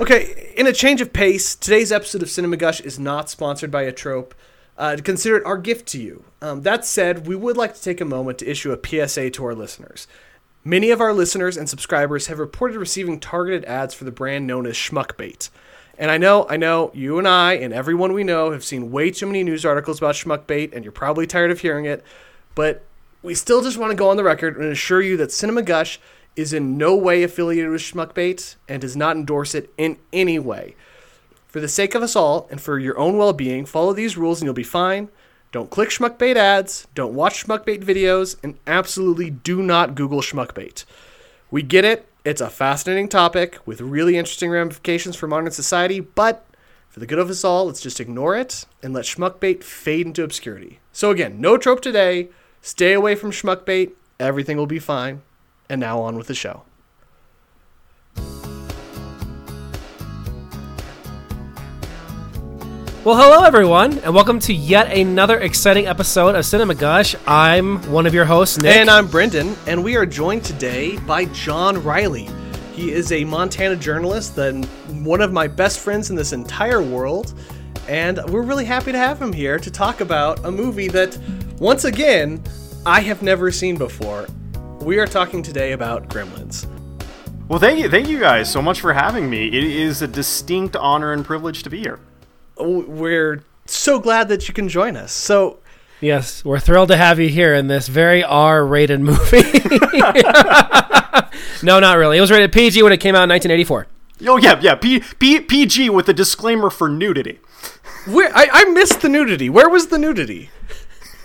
Okay, 0.00 0.52
in 0.56 0.68
a 0.68 0.72
change 0.72 1.00
of 1.00 1.12
pace, 1.12 1.56
today's 1.56 1.90
episode 1.90 2.22
of 2.22 2.30
Cinema 2.30 2.56
Gush 2.56 2.80
is 2.80 3.00
not 3.00 3.28
sponsored 3.28 3.72
by 3.72 3.82
a 3.82 3.90
trope. 3.90 4.32
Uh, 4.76 4.96
consider 5.02 5.38
it 5.38 5.44
our 5.44 5.58
gift 5.58 5.88
to 5.88 6.00
you. 6.00 6.22
Um, 6.40 6.62
that 6.62 6.84
said, 6.84 7.26
we 7.26 7.34
would 7.34 7.56
like 7.56 7.74
to 7.74 7.82
take 7.82 8.00
a 8.00 8.04
moment 8.04 8.38
to 8.38 8.48
issue 8.48 8.70
a 8.70 8.78
PSA 8.78 9.30
to 9.30 9.44
our 9.44 9.56
listeners. 9.56 10.06
Many 10.62 10.92
of 10.92 11.00
our 11.00 11.12
listeners 11.12 11.56
and 11.56 11.68
subscribers 11.68 12.28
have 12.28 12.38
reported 12.38 12.76
receiving 12.76 13.18
targeted 13.18 13.64
ads 13.64 13.92
for 13.92 14.04
the 14.04 14.12
brand 14.12 14.46
known 14.46 14.66
as 14.66 14.74
Schmuckbait. 14.74 15.50
And 15.98 16.12
I 16.12 16.16
know, 16.16 16.46
I 16.48 16.56
know, 16.56 16.92
you 16.94 17.18
and 17.18 17.26
I 17.26 17.54
and 17.54 17.74
everyone 17.74 18.12
we 18.12 18.22
know 18.22 18.52
have 18.52 18.62
seen 18.62 18.92
way 18.92 19.10
too 19.10 19.26
many 19.26 19.42
news 19.42 19.64
articles 19.64 19.98
about 19.98 20.14
Schmuckbait, 20.14 20.72
and 20.76 20.84
you're 20.84 20.92
probably 20.92 21.26
tired 21.26 21.50
of 21.50 21.60
hearing 21.60 21.86
it, 21.86 22.04
but 22.54 22.84
we 23.24 23.34
still 23.34 23.62
just 23.62 23.78
want 23.78 23.90
to 23.90 23.96
go 23.96 24.10
on 24.10 24.16
the 24.16 24.22
record 24.22 24.58
and 24.58 24.66
assure 24.66 25.02
you 25.02 25.16
that 25.16 25.32
Cinema 25.32 25.62
Gush 25.62 25.98
is 26.38 26.52
in 26.52 26.78
no 26.78 26.94
way 26.94 27.24
affiliated 27.24 27.68
with 27.68 27.82
Schmuckbait 27.82 28.54
and 28.68 28.80
does 28.80 28.96
not 28.96 29.16
endorse 29.16 29.56
it 29.56 29.70
in 29.76 29.98
any 30.12 30.38
way. 30.38 30.76
For 31.48 31.60
the 31.60 31.68
sake 31.68 31.96
of 31.96 32.02
us 32.02 32.14
all 32.14 32.46
and 32.50 32.60
for 32.60 32.78
your 32.78 32.96
own 32.96 33.18
well 33.18 33.32
being, 33.32 33.66
follow 33.66 33.92
these 33.92 34.16
rules 34.16 34.40
and 34.40 34.46
you'll 34.46 34.54
be 34.54 34.62
fine. 34.62 35.08
Don't 35.50 35.70
click 35.70 35.88
Schmuckbait 35.88 36.36
ads, 36.36 36.86
don't 36.94 37.14
watch 37.14 37.44
Schmuckbait 37.44 37.82
videos, 37.82 38.36
and 38.42 38.56
absolutely 38.66 39.30
do 39.30 39.62
not 39.62 39.94
Google 39.94 40.20
Schmuckbait. 40.20 40.84
We 41.50 41.62
get 41.62 41.84
it, 41.84 42.06
it's 42.24 42.42
a 42.42 42.50
fascinating 42.50 43.08
topic 43.08 43.58
with 43.66 43.80
really 43.80 44.16
interesting 44.16 44.50
ramifications 44.50 45.16
for 45.16 45.26
modern 45.26 45.50
society, 45.50 46.00
but 46.00 46.44
for 46.88 47.00
the 47.00 47.06
good 47.06 47.18
of 47.18 47.30
us 47.30 47.44
all, 47.44 47.66
let's 47.66 47.80
just 47.80 47.98
ignore 47.98 48.36
it 48.36 48.64
and 48.82 48.92
let 48.92 49.06
Schmuckbait 49.06 49.64
fade 49.64 50.06
into 50.06 50.22
obscurity. 50.22 50.78
So, 50.92 51.10
again, 51.10 51.40
no 51.40 51.56
trope 51.56 51.80
today. 51.80 52.28
Stay 52.60 52.92
away 52.92 53.14
from 53.14 53.30
Schmuckbait. 53.30 53.92
Everything 54.20 54.56
will 54.56 54.66
be 54.66 54.78
fine. 54.78 55.22
And 55.70 55.80
now 55.80 56.00
on 56.00 56.16
with 56.16 56.28
the 56.28 56.34
show. 56.34 56.62
Well, 63.04 63.16
hello 63.16 63.44
everyone, 63.44 63.98
and 64.00 64.14
welcome 64.14 64.38
to 64.40 64.52
yet 64.52 64.90
another 64.92 65.38
exciting 65.38 65.86
episode 65.86 66.34
of 66.34 66.44
Cinema 66.44 66.74
Gush. 66.74 67.14
I'm 67.26 67.80
one 67.90 68.06
of 68.06 68.12
your 68.12 68.24
hosts, 68.24 68.58
Nick. 68.58 68.76
And 68.76 68.90
I'm 68.90 69.06
Brendan, 69.06 69.56
and 69.66 69.82
we 69.82 69.96
are 69.96 70.04
joined 70.04 70.44
today 70.44 70.98
by 71.00 71.26
John 71.26 71.82
Riley. 71.82 72.28
He 72.74 72.92
is 72.92 73.12
a 73.12 73.24
Montana 73.24 73.76
journalist 73.76 74.36
and 74.36 74.66
one 75.04 75.20
of 75.20 75.32
my 75.32 75.46
best 75.46 75.80
friends 75.80 76.10
in 76.10 76.16
this 76.16 76.32
entire 76.32 76.82
world. 76.82 77.32
And 77.88 78.20
we're 78.28 78.42
really 78.42 78.66
happy 78.66 78.92
to 78.92 78.98
have 78.98 79.20
him 79.20 79.32
here 79.32 79.58
to 79.58 79.70
talk 79.70 80.00
about 80.00 80.44
a 80.44 80.50
movie 80.50 80.88
that, 80.88 81.16
once 81.58 81.84
again, 81.84 82.42
I 82.84 83.00
have 83.00 83.22
never 83.22 83.50
seen 83.50 83.76
before. 83.76 84.26
We 84.88 84.98
are 85.00 85.06
talking 85.06 85.42
today 85.42 85.72
about 85.72 86.08
Gremlins. 86.08 86.66
Well, 87.46 87.58
thank 87.58 87.78
you, 87.78 87.90
thank 87.90 88.08
you 88.08 88.18
guys 88.18 88.50
so 88.50 88.62
much 88.62 88.80
for 88.80 88.94
having 88.94 89.28
me. 89.28 89.48
It 89.48 89.62
is 89.62 90.00
a 90.00 90.08
distinct 90.08 90.76
honor 90.76 91.12
and 91.12 91.26
privilege 91.26 91.62
to 91.64 91.68
be 91.68 91.80
here. 91.80 92.00
We're 92.56 93.44
so 93.66 93.98
glad 93.98 94.30
that 94.30 94.48
you 94.48 94.54
can 94.54 94.66
join 94.66 94.96
us. 94.96 95.12
So, 95.12 95.58
yes, 96.00 96.42
we're 96.42 96.58
thrilled 96.58 96.88
to 96.88 96.96
have 96.96 97.20
you 97.20 97.28
here 97.28 97.54
in 97.54 97.66
this 97.66 97.88
very 97.88 98.24
R-rated 98.24 98.98
movie. 98.98 99.42
no, 101.62 101.80
not 101.80 101.98
really. 101.98 102.16
It 102.16 102.22
was 102.22 102.30
rated 102.30 102.52
PG 102.52 102.82
when 102.82 102.94
it 102.94 102.98
came 102.98 103.14
out 103.14 103.24
in 103.24 103.28
1984. 103.28 103.88
Oh 104.26 104.38
yeah, 104.38 104.58
yeah, 104.62 104.74
P, 104.74 105.02
P, 105.18 105.40
PG 105.40 105.90
with 105.90 106.08
a 106.08 106.14
disclaimer 106.14 106.70
for 106.70 106.88
nudity. 106.88 107.40
Where 108.06 108.34
I, 108.34 108.48
I 108.50 108.64
missed 108.70 109.02
the 109.02 109.10
nudity. 109.10 109.50
Where 109.50 109.68
was 109.68 109.88
the 109.88 109.98
nudity? 109.98 110.48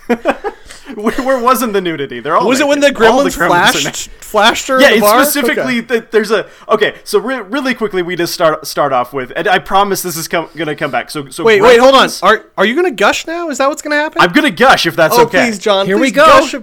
where, 0.94 1.14
where, 1.22 1.42
wasn't 1.42 1.72
the 1.72 1.80
nudity? 1.80 2.20
They're 2.20 2.36
all 2.36 2.46
was 2.46 2.60
it 2.60 2.68
when 2.68 2.80
the 2.80 2.88
gremlins, 2.88 3.36
the 3.36 3.44
gremlins 3.44 3.48
flashed 3.48 4.08
flashed 4.08 4.68
her? 4.68 4.80
Yeah, 4.80 4.90
it's 4.92 5.08
specifically 5.08 5.78
okay. 5.78 5.80
that 5.80 6.10
there's 6.10 6.30
a 6.30 6.48
okay. 6.68 6.96
So 7.04 7.18
re- 7.18 7.40
really 7.40 7.74
quickly, 7.74 8.02
we 8.02 8.16
just 8.16 8.34
start 8.34 8.66
start 8.66 8.92
off 8.92 9.12
with, 9.12 9.32
and 9.34 9.48
I 9.48 9.58
promise 9.60 10.02
this 10.02 10.16
is 10.16 10.28
com- 10.28 10.50
gonna 10.54 10.76
come 10.76 10.90
back. 10.90 11.10
So 11.10 11.30
so 11.30 11.44
wait 11.44 11.62
wait 11.62 11.80
hold 11.80 11.94
on. 11.94 12.10
Are 12.22 12.46
are 12.58 12.66
you 12.66 12.74
gonna 12.74 12.90
gush 12.90 13.26
now? 13.26 13.48
Is 13.48 13.58
that 13.58 13.68
what's 13.68 13.82
gonna 13.82 13.96
happen? 13.96 14.20
I'm 14.20 14.32
gonna 14.32 14.50
gush 14.50 14.86
if 14.86 14.94
that's 14.96 15.16
oh, 15.16 15.24
okay. 15.24 15.46
please, 15.46 15.58
John. 15.58 15.86
Here 15.86 15.96
please 15.96 16.02
we 16.02 16.10
go. 16.12 16.26
Gush, 16.26 16.54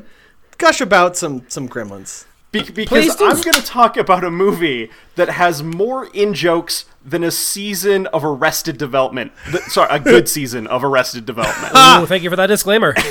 gush 0.57 0.81
about 0.81 1.17
some 1.17 1.45
some 1.47 1.67
gremlins. 1.67 2.25
Be- 2.51 2.69
because 2.69 3.11
I'm 3.21 3.41
going 3.41 3.53
to 3.53 3.63
talk 3.63 3.95
about 3.95 4.25
a 4.25 4.29
movie 4.29 4.91
that 5.15 5.29
has 5.29 5.63
more 5.63 6.07
in 6.07 6.33
jokes 6.33 6.83
than 7.03 7.23
a 7.23 7.31
season 7.31 8.07
of 8.07 8.25
Arrested 8.25 8.77
Development. 8.77 9.31
Th- 9.49 9.63
sorry, 9.63 9.87
a 9.89 9.99
good 10.01 10.27
season 10.37 10.67
of 10.67 10.83
Arrested 10.83 11.25
Development. 11.25 11.71
Ah. 11.73 12.01
Ooh, 12.01 12.05
thank 12.05 12.23
you 12.23 12.29
for 12.29 12.35
that 12.35 12.47
disclaimer. 12.47 12.93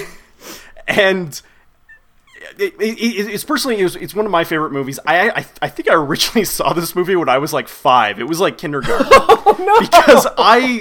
and 0.87 1.41
it, 2.59 2.75
it, 2.81 3.33
it's 3.33 3.45
personally 3.45 3.79
it 3.79 3.85
was, 3.85 3.97
it's 3.97 4.15
one 4.15 4.25
of 4.25 4.33
my 4.33 4.45
favorite 4.45 4.73
movies. 4.73 4.99
I, 5.07 5.31
I 5.31 5.47
I 5.63 5.69
think 5.69 5.89
I 5.91 5.95
originally 5.95 6.45
saw 6.47 6.73
this 6.73 6.95
movie 6.95 7.17
when 7.17 7.29
I 7.29 7.39
was 7.39 7.53
like 7.53 7.69
five. 7.69 8.19
It 8.19 8.25
was 8.25 8.41
like 8.41 8.59
kindergarten 8.59 9.07
oh, 9.11 9.57
no. 9.59 9.81
because 9.81 10.27
I 10.37 10.81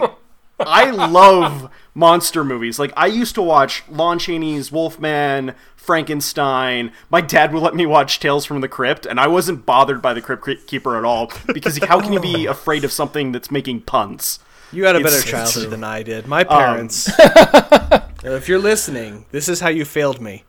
I 0.59 0.89
love 0.91 1.71
monster 1.93 2.43
movies. 2.43 2.79
Like 2.79 2.93
I 2.95 3.07
used 3.07 3.35
to 3.35 3.41
watch 3.41 3.83
Lon 3.89 4.19
Chaney's 4.19 4.71
Wolfman, 4.71 5.55
Frankenstein. 5.75 6.91
My 7.09 7.21
dad 7.21 7.53
would 7.53 7.63
let 7.63 7.75
me 7.75 7.85
watch 7.85 8.19
Tales 8.19 8.45
from 8.45 8.61
the 8.61 8.67
Crypt, 8.67 9.05
and 9.05 9.19
I 9.19 9.27
wasn't 9.27 9.65
bothered 9.65 10.01
by 10.01 10.13
the 10.13 10.21
Crypt 10.21 10.67
Keeper 10.67 10.97
at 10.97 11.05
all 11.05 11.31
because 11.53 11.77
how 11.79 12.01
can 12.01 12.13
you 12.13 12.19
be 12.19 12.45
afraid 12.47 12.83
of 12.83 12.91
something 12.91 13.31
that's 13.31 13.51
making 13.51 13.81
puns? 13.81 14.39
You 14.71 14.85
had 14.85 14.95
a 14.95 15.01
better 15.01 15.21
childhood 15.21 15.71
than 15.71 15.83
I 15.83 16.03
did. 16.03 16.27
My 16.27 16.43
parents. 16.43 17.09
Um, 17.19 18.01
if 18.23 18.47
you're 18.49 18.59
listening, 18.59 19.25
this 19.31 19.47
is 19.47 19.59
how 19.59 19.69
you 19.69 19.85
failed 19.85 20.19
me. 20.21 20.43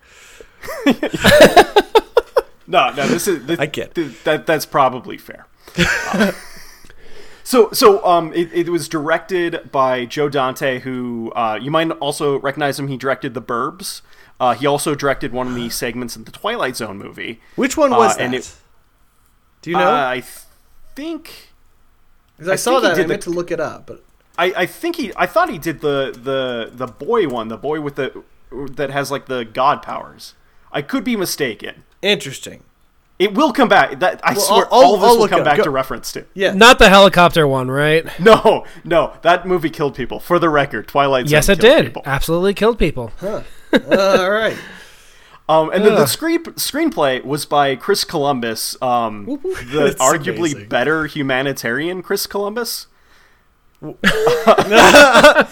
no, 2.67 2.91
no, 2.91 3.07
this 3.07 3.27
is. 3.27 3.47
This, 3.47 3.59
I 3.59 3.67
get 3.67 3.95
th- 3.95 4.23
that. 4.25 4.47
That's 4.47 4.67
probably 4.67 5.17
fair. 5.17 5.47
Uh, 5.79 6.33
so, 7.45 7.71
so 7.73 8.05
um, 8.05 8.33
it, 8.35 8.53
it, 8.53 8.69
was 8.69 8.89
directed 8.89 9.71
by 9.73 10.05
Joe 10.05 10.29
Dante, 10.29 10.81
who 10.81 11.33
uh, 11.35 11.59
you 11.61 11.71
might 11.71 11.91
also 11.93 12.39
recognize 12.41 12.79
him. 12.79 12.89
He 12.89 12.97
directed 12.97 13.35
The 13.35 13.43
Burbs. 13.43 14.03
Uh, 14.39 14.55
he 14.55 14.67
also 14.67 14.95
directed 14.95 15.33
one 15.33 15.49
of 15.49 15.55
the 15.55 15.69
segments 15.69 16.17
in 16.17 16.25
the 16.25 16.33
Twilight 16.33 16.77
Zone 16.77 16.99
movie. 16.99 17.41
Which 17.57 17.77
one 17.77 17.91
was 17.91 18.15
uh, 18.15 18.19
that? 18.19 18.35
It, 18.35 18.57
Do 19.63 19.71
you 19.71 19.77
know? 19.77 19.91
Uh, 19.91 20.09
I 20.09 20.23
think. 20.95 21.51
Because 22.37 22.49
I, 22.49 22.53
I, 22.55 22.57
saw 22.57 22.81
that, 22.81 22.99
I 22.99 23.07
meant 23.07 23.23
the, 23.23 23.31
to 23.31 23.37
look 23.37 23.51
it 23.51 23.61
up, 23.61 23.87
but 23.87 24.03
I, 24.41 24.53
I 24.62 24.67
think 24.67 24.97
he. 24.97 25.12
I 25.17 25.27
thought 25.27 25.51
he 25.51 25.59
did 25.59 25.83
the 25.83 26.12
the 26.17 26.71
the 26.73 26.87
boy 26.87 27.28
one, 27.28 27.49
the 27.49 27.59
boy 27.59 27.83
with 27.83 27.97
the 27.97 28.25
that 28.51 28.91
has 28.91 29.11
like 29.11 29.27
the 29.27 29.45
god 29.45 29.83
powers. 29.83 30.34
I 30.73 30.81
could 30.81 31.05
be 31.05 31.15
mistaken. 31.15 31.84
Interesting. 32.01 32.62
It 33.19 33.34
will 33.34 33.53
come 33.53 33.69
back. 33.69 34.01
That 34.01 34.19
I 34.25 34.33
well, 34.33 34.41
swear, 34.41 34.65
I'll, 34.67 34.73
all 34.73 34.95
of 34.95 35.03
this 35.03 35.11
I'll 35.11 35.19
will 35.19 35.28
come 35.28 35.45
back 35.45 35.59
Go. 35.59 35.65
to 35.65 35.71
reference 35.71 36.11
to. 36.12 36.25
Yeah, 36.33 36.55
not 36.55 36.78
the 36.78 36.89
helicopter 36.89 37.47
one, 37.47 37.71
right? 37.71 38.06
No, 38.19 38.65
no, 38.83 39.12
that 39.21 39.47
movie 39.47 39.69
killed 39.69 39.95
people. 39.95 40.21
For 40.21 40.39
the 40.39 40.49
record, 40.49 40.89
Twilight. 40.89 41.27
Zone 41.27 41.33
yes, 41.37 41.51
it 41.51 41.61
did. 41.61 41.87
People. 41.87 42.03
Absolutely 42.07 42.55
killed 42.55 42.78
people. 42.78 43.12
Huh. 43.21 43.43
uh, 43.75 44.17
all 44.21 44.31
right. 44.31 44.57
Um, 45.51 45.72
and 45.72 45.84
then 45.84 45.97
the 45.97 46.07
screen 46.07 46.45
screenplay 46.45 47.25
was 47.25 47.45
by 47.45 47.75
Chris 47.75 48.05
Columbus, 48.05 48.81
um, 48.81 49.25
the 49.25 49.97
arguably 50.01 50.53
amazing. 50.53 50.69
better 50.69 51.07
humanitarian 51.07 52.03
Chris 52.03 52.28
Columbus. 52.28 52.87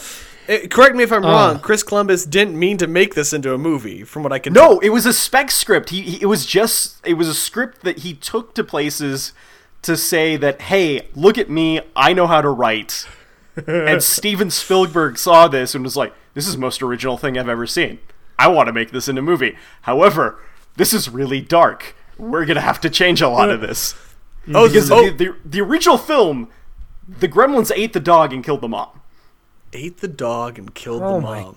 It, 0.49 0.71
correct 0.71 0.97
me 0.97 1.05
if 1.05 1.13
I'm 1.13 1.25
uh, 1.25 1.31
wrong. 1.31 1.61
Chris 1.61 1.83
Columbus 1.83 2.25
didn't 2.25 2.59
mean 2.59 2.79
to 2.79 2.87
make 2.87 3.15
this 3.15 3.35
into 3.35 3.53
a 3.53 3.59
movie, 3.59 4.03
from 4.03 4.23
what 4.23 4.33
I 4.33 4.39
can. 4.39 4.55
No, 4.55 4.61
tell. 4.61 4.79
it 4.79 4.89
was 4.89 5.05
a 5.05 5.13
spec 5.13 5.51
script. 5.51 5.91
He, 5.91 6.01
he, 6.01 6.23
it 6.23 6.25
was 6.25 6.47
just 6.47 7.07
it 7.07 7.15
was 7.15 7.29
a 7.29 7.35
script 7.35 7.83
that 7.83 7.99
he 7.99 8.15
took 8.15 8.55
to 8.55 8.65
places 8.65 9.35
to 9.83 9.95
say 9.97 10.37
that, 10.39 10.63
hey, 10.63 11.09
look 11.15 11.37
at 11.37 11.51
me, 11.51 11.81
I 11.95 12.15
know 12.15 12.27
how 12.27 12.41
to 12.41 12.49
write. 12.49 13.07
and 13.67 14.03
Steven 14.03 14.51
Spielberg 14.51 15.19
saw 15.19 15.49
this 15.49 15.75
and 15.75 15.85
was 15.85 15.97
like, 15.97 16.15
this 16.35 16.47
is 16.47 16.55
the 16.55 16.61
most 16.61 16.83
original 16.83 17.19
thing 17.19 17.39
I've 17.39 17.49
ever 17.49 17.67
seen. 17.67 17.99
I 18.39 18.49
want 18.49 18.69
to 18.69 18.73
make 18.73 18.91
this 18.91 19.07
into 19.07 19.21
a 19.21 19.25
movie. 19.25 19.57
However, 19.83 20.39
this 20.77 20.93
is 20.93 21.11
really 21.11 21.41
dark. 21.41 21.95
We're 22.17 22.47
gonna 22.47 22.61
have 22.61 22.81
to 22.81 22.91
change 22.91 23.21
a 23.21 23.29
lot 23.29 23.51
of 23.51 23.61
this. 23.61 23.95
oh, 24.55 24.67
because 24.67 24.91
oh. 24.91 25.11
The, 25.11 25.11
the, 25.11 25.37
the 25.45 25.61
original 25.61 25.99
film, 25.99 26.49
the 27.09 27.29
Gremlins 27.29 27.73
ate 27.75 27.95
the 27.95 28.01
dog 28.01 28.33
and 28.33 28.45
killed 28.45 28.61
the 28.61 28.69
mom 28.69 28.99
ate 29.73 29.99
the 29.99 30.09
dog 30.09 30.59
and 30.59 30.75
killed 30.75 31.03
oh 31.03 31.17
the 31.17 31.21
mom. 31.21 31.57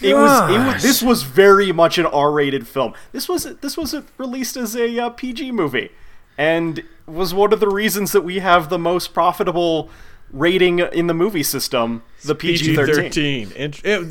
It 0.00 0.14
was, 0.14 0.50
it 0.50 0.58
was, 0.58 0.82
This 0.82 1.02
was 1.02 1.22
very 1.24 1.72
much 1.72 1.98
an 1.98 2.06
R-rated 2.06 2.68
film. 2.68 2.94
This 3.10 3.28
was 3.28 3.44
this 3.56 3.76
was 3.76 3.96
released 4.16 4.56
as 4.56 4.76
a 4.76 4.98
uh, 4.98 5.10
PG 5.10 5.50
movie, 5.52 5.90
and 6.36 6.84
was 7.06 7.34
one 7.34 7.52
of 7.52 7.58
the 7.58 7.68
reasons 7.68 8.12
that 8.12 8.20
we 8.20 8.38
have 8.38 8.68
the 8.68 8.78
most 8.78 9.12
profitable 9.12 9.90
rating 10.30 10.78
in 10.78 11.08
the 11.08 11.14
movie 11.14 11.42
system, 11.42 12.02
the 12.24 12.34
PG 12.34 12.76
thirteen. 12.76 13.50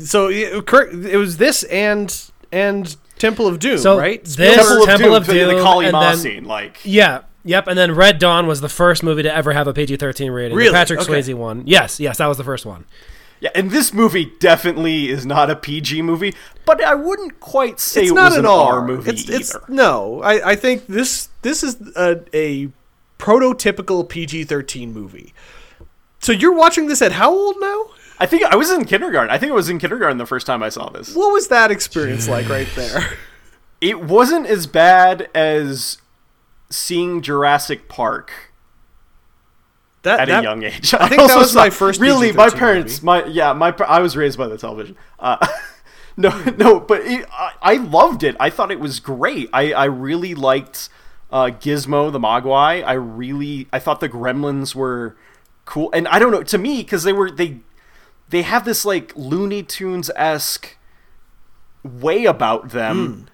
So 0.04 0.28
it, 0.28 0.52
it 0.52 1.16
was 1.16 1.38
this 1.38 1.62
and 1.64 2.30
and 2.52 2.94
Temple 3.18 3.46
of 3.46 3.58
Doom, 3.58 3.78
so 3.78 3.98
right? 3.98 4.22
This 4.22 4.36
Temple, 4.36 4.84
Temple 4.84 5.14
of 5.14 5.24
Doom, 5.24 5.36
of 5.36 5.48
Doom 5.48 5.56
the 5.56 5.62
Kali 5.62 5.90
Ma 5.90 6.14
scene, 6.16 6.44
like 6.44 6.80
yeah, 6.84 7.22
Yep, 7.48 7.66
and 7.66 7.78
then 7.78 7.94
Red 7.94 8.18
Dawn 8.18 8.46
was 8.46 8.60
the 8.60 8.68
first 8.68 9.02
movie 9.02 9.22
to 9.22 9.34
ever 9.34 9.54
have 9.54 9.66
a 9.66 9.72
PG 9.72 9.96
thirteen 9.96 10.30
rating. 10.32 10.54
Really? 10.54 10.68
The 10.68 10.74
Patrick 10.74 11.00
okay. 11.00 11.14
Swayze 11.14 11.32
one. 11.32 11.62
Yes, 11.66 11.98
yes, 11.98 12.18
that 12.18 12.26
was 12.26 12.36
the 12.36 12.44
first 12.44 12.66
one. 12.66 12.84
Yeah, 13.40 13.48
and 13.54 13.70
this 13.70 13.94
movie 13.94 14.32
definitely 14.38 15.08
is 15.08 15.24
not 15.24 15.48
a 15.48 15.56
PG 15.56 16.02
movie, 16.02 16.34
but 16.66 16.84
I 16.84 16.94
wouldn't 16.94 17.40
quite 17.40 17.80
say 17.80 18.02
it's 18.02 18.10
it 18.10 18.14
not 18.14 18.32
was 18.32 18.34
an, 18.34 18.44
an 18.44 18.50
R, 18.50 18.80
R 18.80 18.86
movie 18.86 19.12
it's, 19.12 19.22
either. 19.30 19.38
It's, 19.38 19.56
no, 19.66 20.20
I, 20.20 20.50
I 20.50 20.56
think 20.56 20.88
this 20.88 21.30
this 21.40 21.62
is 21.62 21.80
a, 21.96 22.20
a 22.34 22.68
prototypical 23.18 24.06
PG 24.06 24.44
thirteen 24.44 24.92
movie. 24.92 25.32
So 26.18 26.32
you're 26.32 26.54
watching 26.54 26.86
this 26.86 27.00
at 27.00 27.12
how 27.12 27.32
old 27.32 27.56
now? 27.60 27.86
I 28.18 28.26
think 28.26 28.42
I 28.42 28.56
was 28.56 28.70
in 28.70 28.84
kindergarten. 28.84 29.30
I 29.30 29.38
think 29.38 29.52
I 29.52 29.54
was 29.54 29.70
in 29.70 29.78
kindergarten 29.78 30.18
the 30.18 30.26
first 30.26 30.46
time 30.46 30.62
I 30.62 30.68
saw 30.68 30.90
this. 30.90 31.14
What 31.14 31.32
was 31.32 31.48
that 31.48 31.70
experience 31.70 32.28
like 32.28 32.50
right 32.50 32.68
there? 32.76 33.16
It 33.80 34.00
wasn't 34.00 34.46
as 34.46 34.66
bad 34.66 35.30
as 35.34 35.98
seeing 36.70 37.22
Jurassic 37.22 37.88
Park 37.88 38.52
That, 40.02 40.20
at 40.20 40.28
that 40.28 40.40
a 40.40 40.42
young 40.42 40.62
age. 40.62 40.94
I 40.94 41.08
think 41.08 41.26
that 41.26 41.36
was 41.36 41.54
my 41.54 41.70
first 41.70 42.00
Really, 42.00 42.32
my 42.32 42.50
parents, 42.50 43.02
movie. 43.02 43.06
my 43.06 43.24
yeah, 43.26 43.52
my 43.52 43.74
I 43.86 44.00
was 44.00 44.16
raised 44.16 44.38
by 44.38 44.46
the 44.48 44.56
television. 44.58 44.96
Uh, 45.18 45.44
no, 46.16 46.30
no, 46.56 46.80
but 46.80 47.02
it, 47.02 47.26
I, 47.32 47.52
I 47.62 47.74
loved 47.76 48.22
it. 48.22 48.36
I 48.40 48.50
thought 48.50 48.70
it 48.70 48.80
was 48.80 49.00
great. 49.00 49.48
I 49.52 49.72
I 49.72 49.84
really 49.86 50.34
liked 50.34 50.88
uh, 51.30 51.46
Gizmo 51.46 52.12
the 52.12 52.20
Mogwai. 52.20 52.84
I 52.84 52.92
really 52.94 53.66
I 53.72 53.78
thought 53.78 54.00
the 54.00 54.08
Gremlins 54.08 54.74
were 54.74 55.16
cool, 55.64 55.90
and 55.92 56.06
I 56.08 56.18
don't 56.18 56.30
know 56.30 56.42
to 56.44 56.58
me 56.58 56.78
because 56.82 57.02
they 57.02 57.12
were 57.12 57.30
they 57.30 57.58
they 58.28 58.42
have 58.42 58.64
this 58.64 58.84
like 58.84 59.12
Looney 59.16 59.62
Tunes 59.62 60.10
esque 60.16 60.76
way 61.82 62.24
about 62.24 62.70
them 62.70 63.28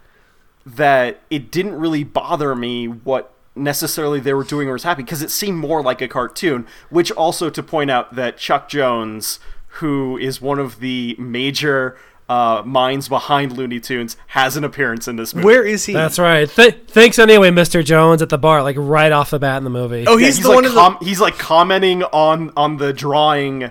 that 0.66 1.20
it 1.31 1.50
didn't 1.50 1.75
really 1.75 2.05
bother 2.05 2.55
me 2.55 2.87
what 2.87 3.32
necessarily 3.55 4.19
they 4.19 4.34
were 4.34 4.44
doing 4.44 4.69
or 4.69 4.72
was 4.72 4.82
happening 4.82 5.05
because 5.05 5.22
it 5.22 5.31
seemed 5.31 5.58
more 5.58 5.82
like 5.82 6.00
a 6.00 6.08
cartoon 6.08 6.66
which 6.90 7.12
also 7.12 7.49
to 7.49 7.62
point 7.62 7.90
out 7.90 8.14
that 8.16 8.37
chuck 8.37 8.69
jones 8.69 9.38
who 9.78 10.16
is 10.19 10.40
one 10.40 10.58
of 10.58 10.81
the 10.81 11.14
major 11.19 11.96
uh, 12.28 12.62
minds 12.64 13.08
behind 13.08 13.56
looney 13.56 13.78
tunes 13.78 14.16
has 14.28 14.56
an 14.56 14.64
appearance 14.64 15.06
in 15.06 15.16
this 15.16 15.34
movie 15.34 15.44
Where 15.44 15.62
is 15.64 15.84
he? 15.84 15.93
That's 15.93 16.19
right. 16.19 16.49
Th- 16.49 16.75
thanks 16.87 17.19
anyway, 17.19 17.50
Mr. 17.50 17.84
Jones 17.84 18.22
at 18.22 18.31
the 18.31 18.38
bar, 18.38 18.62
like 18.62 18.76
right 18.78 19.12
off 19.12 19.28
the 19.28 19.38
bat 19.38 19.58
in 19.58 19.64
the 19.64 19.70
movie. 19.70 20.06
oh, 20.06 20.17
Yeah, 20.17 20.26
he's, 20.26 20.37
he's, 20.37 20.44
the 20.44 20.49
like 20.49 20.56
one 20.56 20.64
of 20.64 20.72
the. 20.72 21.05
he's 21.05 21.20
like 21.20 21.37
commenting 21.38 22.02
on 22.02 22.50
on 22.56 22.78
the 22.78 22.94
drawing 22.94 23.70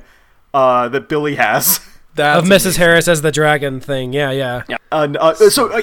uh, 0.54 0.88
that 0.90 1.10
billy 1.10 1.34
has 1.36 1.80
That's 2.16 2.44
of 2.44 2.50
Mrs. 2.50 2.78
Harris 2.78 3.08
as 3.08 3.24
the 3.24 3.32
dragon 3.32 3.80
thing. 3.80 4.14
Yeah, 4.14 4.30
yeah. 4.30 4.64
Yeah. 4.70 4.78
Uh, 4.92 5.08
uh, 5.20 5.34
so, 5.34 5.72
uh, 5.72 5.82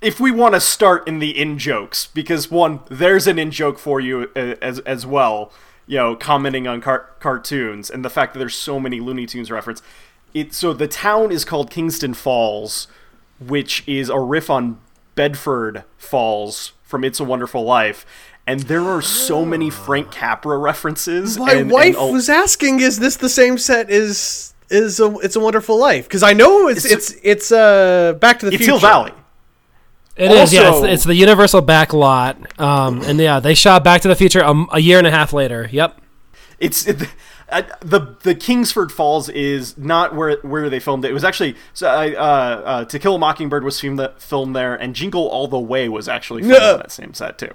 if 0.00 0.20
we 0.20 0.30
want 0.30 0.54
to 0.54 0.60
start 0.60 1.06
in 1.08 1.18
the 1.18 1.38
in 1.38 1.58
jokes, 1.58 2.06
because 2.14 2.50
one, 2.50 2.80
there's 2.90 3.26
an 3.26 3.38
in 3.38 3.50
joke 3.50 3.78
for 3.78 4.00
you 4.00 4.30
uh, 4.36 4.54
as 4.62 4.78
as 4.80 5.06
well. 5.06 5.52
You 5.86 5.96
know, 5.96 6.16
commenting 6.16 6.66
on 6.66 6.80
car- 6.82 7.08
cartoons 7.18 7.88
and 7.88 8.04
the 8.04 8.10
fact 8.10 8.34
that 8.34 8.38
there's 8.38 8.54
so 8.54 8.78
many 8.78 9.00
Looney 9.00 9.24
Tunes 9.26 9.50
reference. 9.50 9.80
It 10.34 10.52
so 10.52 10.72
the 10.74 10.86
town 10.88 11.32
is 11.32 11.44
called 11.46 11.70
Kingston 11.70 12.12
Falls, 12.12 12.88
which 13.40 13.84
is 13.86 14.10
a 14.10 14.18
riff 14.20 14.50
on 14.50 14.78
Bedford 15.14 15.84
Falls 15.96 16.72
from 16.82 17.04
It's 17.04 17.20
a 17.20 17.24
Wonderful 17.24 17.64
Life. 17.64 18.04
And 18.46 18.60
there 18.60 18.82
are 18.82 19.02
so 19.02 19.44
many 19.44 19.68
Frank 19.70 20.10
Capra 20.10 20.56
references. 20.58 21.38
My 21.38 21.52
and, 21.54 21.70
wife 21.70 21.96
and 21.98 22.12
was 22.12 22.28
asking, 22.28 22.80
"Is 22.80 22.98
this 22.98 23.16
the 23.16 23.28
same 23.28 23.56
set 23.58 23.90
as 23.90 24.54
is 24.70 25.00
a, 25.00 25.14
It's 25.20 25.36
a 25.36 25.40
Wonderful 25.40 25.78
Life?" 25.78 26.04
Because 26.04 26.22
I 26.22 26.34
know 26.34 26.68
it's 26.68 26.84
It's- 26.84 27.10
it's 27.12 27.20
it's 27.22 27.52
uh 27.52 28.14
Back 28.20 28.38
to 28.40 28.46
the 28.46 28.52
it's 28.52 28.58
Future. 28.64 28.72
Hill 28.72 28.80
Valley. 28.80 29.12
It 30.18 30.30
is, 30.32 30.52
yeah. 30.52 30.74
It's, 30.74 30.84
it's 30.84 31.04
the 31.04 31.14
Universal 31.14 31.62
back 31.62 31.92
lot. 31.92 32.36
Um, 32.60 33.02
and 33.02 33.18
yeah, 33.18 33.40
they 33.40 33.54
shot 33.54 33.84
Back 33.84 34.02
to 34.02 34.08
the 34.08 34.16
Future 34.16 34.40
a, 34.40 34.52
a 34.72 34.80
year 34.80 34.98
and 34.98 35.06
a 35.06 35.10
half 35.10 35.32
later. 35.32 35.68
Yep. 35.70 36.00
It's 36.58 36.86
it, 36.88 37.08
uh, 37.48 37.62
the 37.80 38.16
the 38.24 38.34
Kingsford 38.34 38.90
Falls 38.90 39.28
is 39.28 39.78
not 39.78 40.14
where 40.16 40.38
where 40.42 40.68
they 40.68 40.80
filmed 40.80 41.04
it. 41.04 41.10
It 41.12 41.14
was 41.14 41.22
actually 41.24 41.54
so, 41.72 41.88
uh, 41.88 41.92
uh, 41.92 42.18
uh, 42.64 42.84
To 42.86 42.98
Kill 42.98 43.14
a 43.14 43.18
Mockingbird 43.18 43.62
was 43.62 43.78
filmed 43.80 44.06
filmed 44.18 44.56
there, 44.56 44.74
and 44.74 44.92
Jingle 44.94 45.28
All 45.28 45.46
the 45.46 45.58
Way 45.58 45.88
was 45.88 46.08
actually 46.08 46.42
filmed 46.42 46.56
Yeah. 46.60 46.72
on 46.72 46.78
that 46.78 46.90
same 46.92 47.14
set 47.14 47.38
too. 47.38 47.52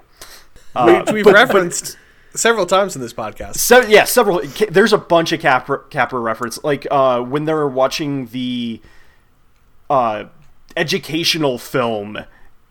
Which 0.76 1.12
we've 1.12 1.24
but- 1.26 1.32
but- 1.32 1.34
referenced 1.34 1.98
several 2.34 2.66
times 2.66 2.96
in 2.96 3.02
this 3.02 3.14
podcast. 3.14 3.58
So 3.58 3.82
yeah, 3.82 4.06
several. 4.06 4.42
There's 4.70 4.94
a 4.94 4.98
bunch 4.98 5.34
of 5.34 5.42
Capra, 5.42 5.80
Capra 5.90 6.20
reference. 6.20 6.64
Like 6.64 6.88
uh, 6.90 7.22
when 7.22 7.44
they're 7.46 7.68
watching 7.68 8.28
the 8.28 8.82
uh, 9.90 10.26
educational 10.78 11.58
film 11.58 12.20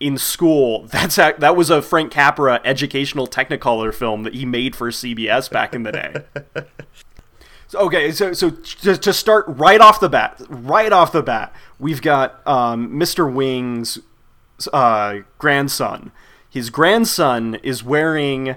in 0.03 0.19
school. 0.19 0.87
That's 0.93 1.17
that 1.17 1.57
was 1.57 1.71
a 1.71 1.81
Frank 1.81 2.13
Capra 2.13 2.61
educational 2.65 3.27
Technicolor 3.27 3.95
film 3.95 4.25
that 4.25 4.35
he 4.35 4.45
made 4.45 4.77
for 4.77 4.91
CBS 4.91 5.51
back 5.51 5.75
in 5.75 5.85
the 5.85 5.93
day. 5.93 6.65
So, 7.69 7.79
okay, 7.87 8.13
so 8.13 8.33
so 8.33 8.51
to, 8.51 8.97
to 8.97 9.13
start 9.13 9.45
right 9.49 9.81
off 9.81 10.01
the 10.01 10.09
bat, 10.09 10.41
right 10.49 10.93
off 10.93 11.13
the 11.13 11.23
bat, 11.23 11.55
we've 11.79 12.03
got 12.03 12.47
um, 12.47 12.91
Mr. 12.91 13.33
Wing's 13.33 13.99
uh, 14.73 15.19
grandson. 15.39 16.13
His 16.51 16.69
grandson 16.69 17.55
is 17.63 17.83
wearing 17.83 18.57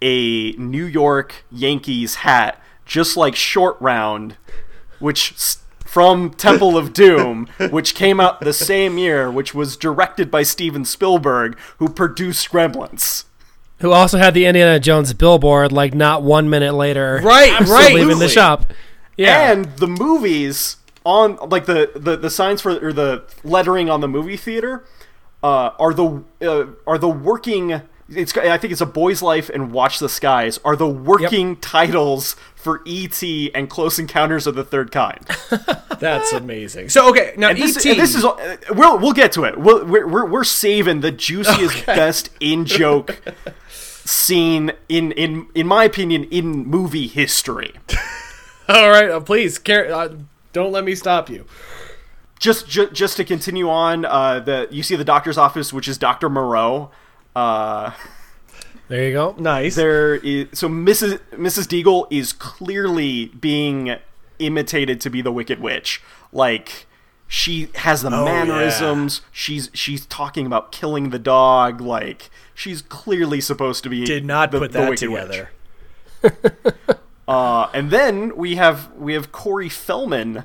a 0.00 0.52
New 0.52 0.84
York 0.84 1.44
Yankees 1.50 2.16
hat, 2.16 2.60
just 2.84 3.16
like 3.16 3.34
Short 3.34 3.76
Round, 3.80 4.36
which 4.98 5.34
from 5.92 6.30
Temple 6.30 6.74
of 6.78 6.94
Doom, 6.94 7.48
which 7.68 7.94
came 7.94 8.18
out 8.18 8.40
the 8.40 8.54
same 8.54 8.96
year, 8.96 9.30
which 9.30 9.52
was 9.52 9.76
directed 9.76 10.30
by 10.30 10.42
Steven 10.42 10.86
Spielberg, 10.86 11.58
who 11.76 11.90
produced 11.90 12.48
Gremlins. 12.48 13.24
Who 13.80 13.92
also 13.92 14.16
had 14.16 14.32
the 14.32 14.46
Indiana 14.46 14.80
Jones 14.80 15.12
billboard 15.12 15.70
like 15.70 15.92
not 15.92 16.22
one 16.22 16.48
minute 16.48 16.72
later. 16.72 17.20
Right, 17.22 17.60
right. 17.68 17.94
Leaving 17.94 18.20
the 18.20 18.30
shop. 18.30 18.72
Yeah. 19.18 19.52
And 19.52 19.66
the 19.76 19.86
movies 19.86 20.78
on 21.04 21.36
like 21.50 21.66
the, 21.66 21.90
the, 21.94 22.16
the 22.16 22.30
signs 22.30 22.62
for 22.62 22.70
or 22.82 22.94
the 22.94 23.24
lettering 23.44 23.90
on 23.90 24.00
the 24.00 24.08
movie 24.08 24.38
theater 24.38 24.86
uh, 25.42 25.72
are 25.78 25.92
the 25.92 26.24
uh, 26.40 26.68
are 26.86 26.96
the 26.96 27.10
working 27.10 27.82
it's 28.16 28.36
I 28.36 28.56
think 28.58 28.72
it's 28.72 28.80
a 28.80 28.86
boy's 28.86 29.22
life 29.22 29.48
and 29.48 29.72
watch 29.72 29.98
the 29.98 30.08
skies 30.08 30.58
are 30.64 30.76
the 30.76 30.88
working 30.88 31.56
titles 31.56 32.34
for 32.54 32.80
E.T. 32.84 33.50
and 33.54 33.68
Close 33.68 33.98
Encounters 33.98 34.46
of 34.46 34.54
the 34.54 34.62
Third 34.64 34.90
Kind. 34.92 35.26
That's 35.98 36.32
amazing. 36.32 36.88
So 36.90 37.08
okay, 37.10 37.34
now 37.36 37.48
And 37.50 37.58
this, 37.58 37.76
ET. 37.76 37.86
and 37.92 38.00
this 38.00 38.14
is 38.14 38.24
uh, 38.24 38.56
we'll 38.70 38.98
we'll 38.98 39.12
get 39.12 39.32
to 39.32 39.44
it. 39.44 39.58
We'll, 39.58 39.84
we're, 39.84 40.06
we're 40.06 40.26
we're 40.26 40.44
saving 40.44 41.00
the 41.00 41.10
juiciest, 41.12 41.86
best 41.86 42.30
in 42.40 42.64
joke 42.64 43.20
scene 44.04 44.72
in 44.88 45.12
in 45.12 45.46
in 45.54 45.66
my 45.66 45.84
opinion 45.84 46.24
in 46.24 46.66
movie 46.66 47.06
history. 47.08 47.74
all 48.68 48.90
right. 48.90 49.10
Uh, 49.10 49.20
please, 49.20 49.58
car- 49.58 49.86
uh, 49.92 50.08
don't 50.52 50.72
let 50.72 50.84
me 50.84 50.94
stop 50.94 51.28
you. 51.30 51.46
just 52.38 52.68
ju- 52.68 52.90
just 52.90 53.16
to 53.16 53.24
continue 53.24 53.68
on, 53.68 54.04
uh, 54.04 54.40
the 54.40 54.68
you 54.70 54.82
see 54.82 54.96
the 54.96 55.04
doctor's 55.04 55.38
office, 55.38 55.72
which 55.72 55.88
is 55.88 55.98
Doctor 55.98 56.28
Moreau. 56.28 56.90
Uh, 57.34 57.92
there 58.88 59.06
you 59.06 59.12
go. 59.12 59.34
Nice. 59.38 59.74
there 59.74 60.16
is 60.16 60.48
so 60.52 60.68
Mrs. 60.68 61.20
Mrs. 61.32 61.66
Deagle 61.66 62.06
is 62.10 62.32
clearly 62.32 63.26
being 63.26 63.96
imitated 64.38 65.00
to 65.02 65.10
be 65.10 65.22
the 65.22 65.32
Wicked 65.32 65.60
Witch. 65.60 66.02
Like 66.32 66.86
she 67.26 67.70
has 67.76 68.02
the 68.02 68.10
mannerisms. 68.10 69.22
She's 69.30 69.70
she's 69.72 70.04
talking 70.06 70.46
about 70.46 70.72
killing 70.72 71.10
the 71.10 71.18
dog. 71.18 71.80
Like 71.80 72.30
she's 72.54 72.82
clearly 72.82 73.40
supposed 73.40 73.82
to 73.84 73.88
be. 73.88 74.04
Did 74.04 74.24
not 74.24 74.50
the, 74.50 74.58
put 74.58 74.72
that 74.72 74.96
together. 74.96 75.50
Uh, 77.28 77.70
and 77.72 77.90
then 77.90 78.36
we 78.36 78.56
have 78.56 78.92
we 78.92 79.14
have 79.14 79.32
Corey 79.32 79.68
Feldman 79.68 80.44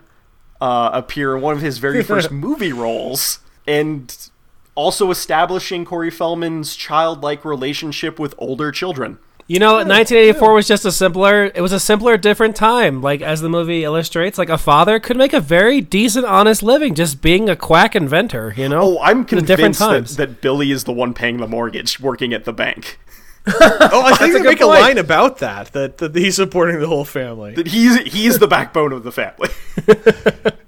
uh, 0.61 0.89
appear 0.93 1.35
in 1.35 1.41
one 1.41 1.55
of 1.55 1.61
his 1.61 1.79
very 1.79 2.03
first 2.03 2.31
movie 2.31 2.71
roles, 2.71 3.39
and 3.65 4.29
also 4.77 5.11
establishing 5.11 5.83
Corey 5.83 6.11
Feldman's 6.11 6.75
childlike 6.75 7.43
relationship 7.43 8.19
with 8.19 8.35
older 8.37 8.71
children. 8.71 9.17
You 9.49 9.59
know, 9.59 9.75
1984 9.75 10.53
was 10.53 10.67
just 10.67 10.83
a 10.85 10.91
simpler. 10.91 11.45
It 11.45 11.61
was 11.61 11.71
a 11.71 11.79
simpler, 11.79 12.17
different 12.17 12.55
time. 12.55 13.01
Like 13.01 13.21
as 13.21 13.39
the 13.41 13.47
movie 13.49 13.83
illustrates, 13.85 14.37
like 14.37 14.49
a 14.49 14.57
father 14.57 14.99
could 14.99 15.15
make 15.15 15.31
a 15.33 15.39
very 15.39 15.79
decent, 15.79 16.25
honest 16.25 16.61
living 16.61 16.95
just 16.95 17.21
being 17.21 17.49
a 17.49 17.55
quack 17.55 17.95
inventor. 17.95 18.53
You 18.57 18.67
know. 18.69 18.81
Oh, 18.97 19.01
I'm 19.01 19.23
The 19.23 19.41
different 19.41 19.47
convinced 19.77 19.79
that, 19.79 19.87
times. 19.87 20.15
that 20.17 20.41
Billy 20.41 20.71
is 20.71 20.83
the 20.83 20.91
one 20.91 21.13
paying 21.13 21.37
the 21.37 21.47
mortgage, 21.47 21.99
working 21.99 22.33
at 22.33 22.45
the 22.45 22.53
bank. 22.53 22.99
Oh, 23.49 24.03
I 24.03 24.13
think 24.17 24.33
they 24.33 24.39
good 24.39 24.45
make 24.45 24.59
a 24.59 24.65
line 24.65 24.97
about 24.97 25.37
that, 25.37 25.71
that. 25.71 25.99
That 25.99 26.13
he's 26.13 26.35
supporting 26.35 26.81
the 26.81 26.87
whole 26.87 27.05
family. 27.05 27.53
That 27.55 27.67
he's 27.67 27.97
he's 28.01 28.39
the 28.39 28.47
backbone 28.47 28.91
of 28.91 29.03
the 29.05 29.11
family. 29.13 29.47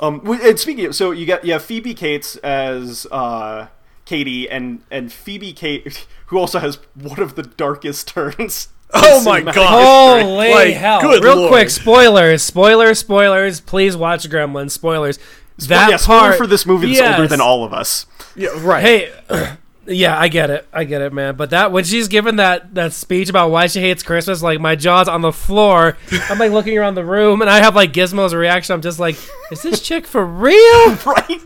um, 0.00 0.20
and 0.42 0.58
speaking 0.58 0.86
of, 0.86 0.94
so 0.94 1.10
you 1.10 1.26
got 1.26 1.44
you 1.44 1.52
have 1.52 1.62
Phoebe 1.64 1.94
Cates 1.94 2.36
as 2.36 3.06
uh, 3.10 3.68
Katie, 4.04 4.48
and 4.48 4.82
and 4.90 5.12
Phoebe 5.12 5.52
Kate, 5.52 6.06
who 6.26 6.38
also 6.38 6.58
has 6.58 6.76
one 6.94 7.20
of 7.20 7.34
the 7.34 7.42
darkest 7.42 8.08
turns. 8.08 8.68
Oh 8.94 9.20
my 9.24 9.40
God. 9.40 10.22
Holy 10.22 10.48
Like, 10.50 10.74
hell! 10.74 11.00
good 11.00 11.24
Real 11.24 11.36
lord. 11.36 11.50
quick, 11.50 11.70
spoilers, 11.70 12.40
spoilers, 12.44 13.00
spoilers. 13.00 13.60
Please 13.60 13.96
watch 13.96 14.30
Gremlins. 14.30 14.70
Spoilers. 14.70 15.18
That 15.58 15.90
yeah, 15.90 15.96
spoiler 15.96 16.20
part 16.20 16.36
for 16.36 16.46
this 16.46 16.64
movie 16.64 16.94
that's 16.94 17.16
older 17.18 17.26
than 17.26 17.40
all 17.40 17.64
of 17.64 17.72
us. 17.72 18.06
Yeah, 18.36 18.50
right. 18.60 18.82
Hey, 18.82 19.12
yeah, 19.86 20.18
I 20.18 20.28
get 20.28 20.50
it. 20.50 20.66
I 20.72 20.84
get 20.84 21.02
it, 21.02 21.12
man. 21.12 21.36
But 21.36 21.50
that 21.50 21.72
when 21.72 21.84
she's 21.84 22.08
given 22.08 22.36
that 22.36 22.74
that 22.74 22.92
speech 22.92 23.28
about 23.28 23.50
why 23.50 23.66
she 23.66 23.80
hates 23.80 24.02
Christmas, 24.02 24.42
like 24.42 24.60
my 24.60 24.74
jaw's 24.74 25.08
on 25.08 25.22
the 25.22 25.32
floor. 25.32 25.96
I'm 26.28 26.38
like 26.38 26.52
looking 26.52 26.76
around 26.76 26.94
the 26.94 27.04
room, 27.04 27.40
and 27.40 27.50
I 27.50 27.58
have 27.58 27.74
like 27.74 27.92
Gizmo's 27.92 28.34
reaction. 28.34 28.74
I'm 28.74 28.82
just 28.82 28.98
like, 28.98 29.16
is 29.50 29.62
this 29.62 29.80
chick 29.80 30.06
for 30.06 30.24
real? 30.24 30.96
Right? 31.06 31.40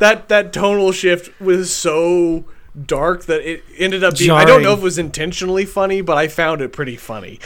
that 0.00 0.26
that 0.28 0.52
tonal 0.52 0.92
shift 0.92 1.40
was 1.40 1.74
so 1.74 2.44
dark 2.84 3.24
that 3.24 3.48
it 3.48 3.64
ended 3.78 4.04
up 4.04 4.16
being. 4.16 4.30
I 4.30 4.44
don't 4.44 4.62
know 4.62 4.72
if 4.72 4.80
it 4.80 4.82
was 4.82 4.98
intentionally 4.98 5.64
funny, 5.64 6.02
but 6.02 6.16
I 6.16 6.28
found 6.28 6.60
it 6.60 6.72
pretty 6.72 6.96
funny. 6.96 7.40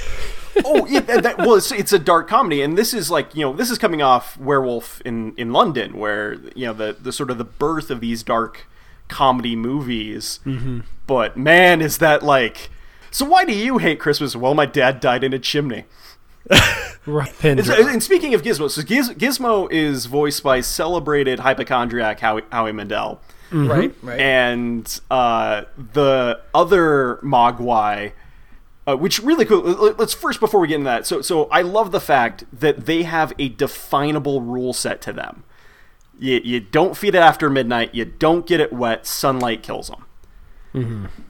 oh 0.65 0.87
yeah, 0.87 1.01
that, 1.01 1.23
that, 1.23 1.39
well, 1.39 1.55
it's, 1.55 1.71
it's 1.73 1.93
a 1.93 1.99
dark 1.99 2.29
comedy, 2.29 2.63
and 2.63 2.77
this 2.77 2.93
is 2.93 3.11
like 3.11 3.35
you 3.35 3.43
know 3.43 3.53
this 3.53 3.71
is 3.71 3.79
coming 3.79 4.03
off 4.03 4.37
Werewolf 4.39 5.01
in 5.03 5.35
in 5.37 5.53
London, 5.53 5.97
where 5.97 6.35
you 6.55 6.67
know 6.67 6.73
the 6.73 6.97
the 7.01 7.13
sort 7.13 7.31
of 7.31 7.39
the 7.39 7.45
birth 7.45 7.91
of 7.91 8.01
these 8.01 8.23
dark 8.23 8.67
comedy 9.11 9.55
movies. 9.57 10.41
Mm-hmm. 10.47 10.81
But 11.07 11.37
man, 11.37 11.83
is 11.83 11.99
that 11.99 12.23
like? 12.23 12.71
So 13.11 13.25
why 13.27 13.45
do 13.45 13.53
you 13.53 13.79
hate 13.79 13.99
Christmas? 13.99 14.35
Well, 14.37 14.55
my 14.55 14.67
dad 14.67 15.01
died 15.01 15.25
in 15.25 15.33
a 15.33 15.39
chimney. 15.39 15.85
Right, 17.07 17.33
And, 17.43 17.59
and 17.61 18.03
speaking 18.03 18.35
of 18.35 18.43
Gizmo, 18.43 18.71
so 18.71 18.83
Giz, 18.83 19.09
Gizmo 19.11 19.73
is 19.73 20.05
voiced 20.05 20.43
by 20.43 20.61
celebrated 20.61 21.39
hypochondriac 21.41 22.21
Howie, 22.21 22.43
Howie 22.53 22.73
Mandel. 22.73 23.21
Right, 23.51 23.93
right. 24.03 24.21
and 24.21 25.01
uh, 25.11 25.63
the 25.77 26.41
other 26.55 27.17
Mogwai, 27.23 28.13
uh, 28.87 28.97
which 28.97 29.19
really 29.23 29.47
cool. 29.47 29.63
let- 29.63 29.99
Let's 29.99 30.13
first 30.13 30.41
before 30.41 30.61
we 30.61 30.69
get 30.69 30.75
into 30.75 30.85
that. 30.85 31.07
So, 31.07 31.23
so 31.23 31.45
I 31.47 31.63
love 31.63 31.91
the 31.91 32.01
fact 32.01 32.45
that 32.53 32.85
they 32.85 33.03
have 33.05 33.33
a 33.39 33.49
definable 33.49 34.43
rule 34.43 34.75
set 34.75 35.01
to 35.03 35.13
them. 35.13 35.43
You, 36.21 36.41
you 36.45 36.61
don't 36.61 36.97
feed 36.97 37.15
it 37.15 37.19
after 37.19 37.49
midnight. 37.51 37.95
You 37.95 38.05
don't 38.05 38.47
get 38.47 38.61
it 38.61 38.73
wet. 38.73 39.07
Sunlight 39.07 39.63
kills 39.63 39.89
them. 39.89 40.05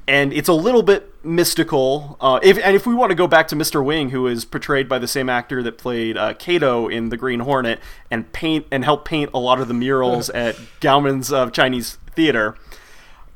And 0.06 0.32
it's 0.32 0.48
a 0.48 0.52
little 0.52 0.82
bit 0.82 1.14
mystical. 1.24 2.18
Uh, 2.20 2.40
if, 2.42 2.58
and 2.58 2.76
if 2.76 2.86
we 2.86 2.94
want 2.94 3.10
to 3.10 3.14
go 3.14 3.26
back 3.26 3.48
to 3.48 3.56
Mr. 3.56 3.82
Wing, 3.82 4.10
who 4.10 4.26
is 4.26 4.44
portrayed 4.44 4.88
by 4.88 4.98
the 4.98 5.08
same 5.08 5.30
actor 5.30 5.62
that 5.62 5.78
played 5.78 6.18
uh, 6.18 6.34
Kato 6.34 6.88
in 6.88 7.08
The 7.08 7.16
Green 7.16 7.40
Hornet, 7.40 7.78
and 8.10 8.30
paint 8.32 8.66
and 8.70 8.84
helped 8.84 9.06
paint 9.06 9.30
a 9.32 9.38
lot 9.38 9.60
of 9.60 9.68
the 9.68 9.74
murals 9.74 10.28
at 10.30 10.56
Grauman's 10.80 11.32
uh, 11.32 11.48
Chinese 11.50 11.96
Theater, 12.14 12.56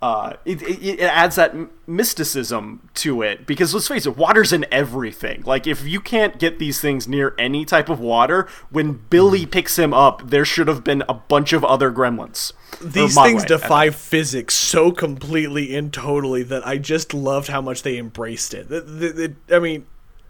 uh, 0.05 0.35
it, 0.45 0.61
it, 0.63 1.01
it 1.01 1.01
adds 1.01 1.37
that 1.37 1.55
mysticism 1.87 2.89
to 2.93 3.23
it. 3.23 3.47
Because 3.47 3.73
let's 3.73 3.89
face 3.89 4.05
it, 4.05 4.17
water's 4.19 4.53
in 4.53 4.67
everything. 4.71 5.43
Like 5.47 5.67
if 5.67 5.87
you 5.87 5.99
can't 6.01 6.39
get 6.39 6.59
these 6.59 6.79
things 6.81 7.09
near 7.09 7.35
any 7.39 7.65
type 7.65 7.89
of 7.89 8.01
water, 8.01 8.47
when 8.71 9.01
Billy 9.09 9.47
picks 9.47 9.79
him 9.79 9.95
up, 9.95 10.29
there 10.29 10.45
should 10.45 10.69
have 10.69 10.85
been 10.85 11.03
a 11.09 11.15
bunch 11.15 11.53
of 11.55 11.65
other 11.65 11.91
gremlins. 11.91 12.53
These 12.83 13.17
Mogwai, 13.17 13.25
things 13.25 13.45
defy 13.47 13.91
physics 13.91 14.55
so 14.55 14.93
completely 14.93 15.75
and 15.75 15.91
totally 15.93 16.43
that 16.43 16.67
I 16.67 16.77
just 16.77 17.15
loved 17.15 17.49
how 17.49 17.63
much 17.63 17.83
they 17.83 17.97
embraced 17.97 18.53
it. 18.53 18.69
The- 18.69 18.83
the- 18.83 19.13
the- 19.49 19.57
I 19.57 19.59
mean, 19.59 19.87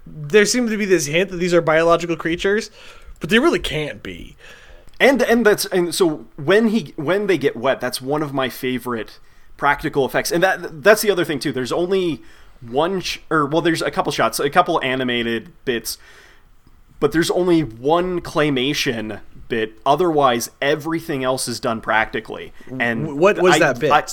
there 0.06 0.44
seems 0.46 0.70
to 0.70 0.76
be 0.78 0.84
this 0.84 1.06
hint 1.06 1.30
that 1.30 1.38
these 1.38 1.54
are 1.54 1.60
biological 1.62 2.14
creatures, 2.16 2.70
but 3.18 3.28
they 3.30 3.38
really 3.40 3.58
can't 3.58 4.02
be. 4.02 4.36
and 5.00 5.20
and 5.22 5.44
that's 5.44 5.64
and 5.66 5.92
so 5.92 6.26
when 6.36 6.68
he 6.68 6.92
when 6.94 7.26
they 7.26 7.36
get 7.36 7.56
wet 7.56 7.80
that's 7.80 8.00
one 8.00 8.22
of 8.22 8.32
my 8.32 8.48
favorite 8.48 9.18
practical 9.56 10.04
effects 10.04 10.30
and 10.32 10.42
that 10.42 10.82
that's 10.82 11.00
the 11.02 11.10
other 11.10 11.24
thing 11.24 11.38
too 11.38 11.52
there's 11.52 11.72
only 11.72 12.20
one 12.60 13.00
sh- 13.00 13.18
or 13.30 13.46
well 13.46 13.62
there's 13.62 13.82
a 13.82 13.90
couple 13.90 14.10
shots 14.10 14.40
a 14.40 14.50
couple 14.50 14.82
animated 14.82 15.52
bits 15.64 15.96
but 17.00 17.12
there's 17.12 17.30
only 17.30 17.62
one 17.62 18.20
claymation 18.20 19.20
bit 19.48 19.74
otherwise 19.86 20.50
everything 20.60 21.22
else 21.22 21.46
is 21.46 21.60
done 21.60 21.80
practically 21.80 22.52
and 22.80 23.18
What 23.18 23.40
was 23.40 23.54
I- 23.56 23.58
that 23.60 23.78
bit? 23.80 23.92
I- 23.92 24.04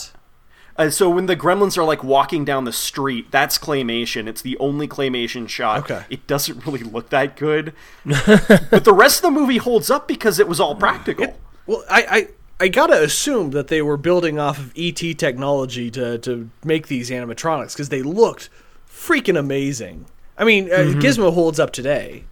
uh, 0.77 0.89
so 0.89 1.09
when 1.09 1.25
the 1.25 1.35
gremlins 1.35 1.77
are 1.77 1.83
like 1.83 2.01
walking 2.01 2.45
down 2.45 2.63
the 2.63 2.71
street, 2.71 3.29
that's 3.29 3.57
claymation. 3.57 4.25
It's 4.27 4.41
the 4.41 4.57
only 4.57 4.87
claymation 4.87 5.47
shot. 5.49 5.79
Okay. 5.81 6.05
It 6.09 6.25
doesn't 6.27 6.65
really 6.65 6.81
look 6.81 7.09
that 7.09 7.35
good, 7.35 7.73
but 8.05 8.85
the 8.85 8.93
rest 8.93 9.17
of 9.17 9.23
the 9.23 9.31
movie 9.39 9.57
holds 9.57 9.91
up 9.91 10.07
because 10.07 10.39
it 10.39 10.47
was 10.47 10.61
all 10.61 10.75
practical. 10.75 11.37
Well, 11.67 11.83
I, 11.89 12.05
I, 12.09 12.27
I 12.61 12.67
gotta 12.67 13.01
assume 13.01 13.51
that 13.51 13.69
they 13.69 13.81
were 13.81 13.97
building 13.97 14.37
off 14.37 14.59
of 14.59 14.71
ET 14.77 14.95
technology 15.17 15.89
to, 15.91 16.19
to 16.19 16.49
make 16.63 16.87
these 16.87 17.09
animatronics 17.09 17.73
because 17.73 17.89
they 17.89 18.03
looked 18.03 18.49
freaking 18.87 19.37
amazing. 19.37 20.05
I 20.37 20.43
mean, 20.43 20.71
uh, 20.71 20.93
Gizmo 21.01 21.33
holds 21.33 21.59
up 21.59 21.71
today. 21.71 22.25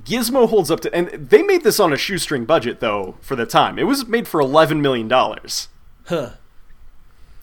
Gizmo 0.00 0.48
holds 0.48 0.70
up 0.70 0.80
to, 0.80 0.94
and 0.94 1.08
they 1.08 1.42
made 1.42 1.62
this 1.62 1.78
on 1.78 1.92
a 1.92 1.98
shoestring 1.98 2.46
budget 2.46 2.80
though 2.80 3.16
for 3.20 3.36
the 3.36 3.44
time. 3.44 3.78
It 3.78 3.84
was 3.84 4.06
made 4.06 4.26
for 4.26 4.40
eleven 4.40 4.80
million 4.80 5.08
dollars. 5.08 5.68
Huh. 6.06 6.30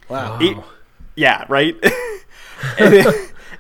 Wow. 0.10 0.40
It- 0.42 0.58
yeah, 1.16 1.46
right. 1.50 1.76
and, 2.80 3.06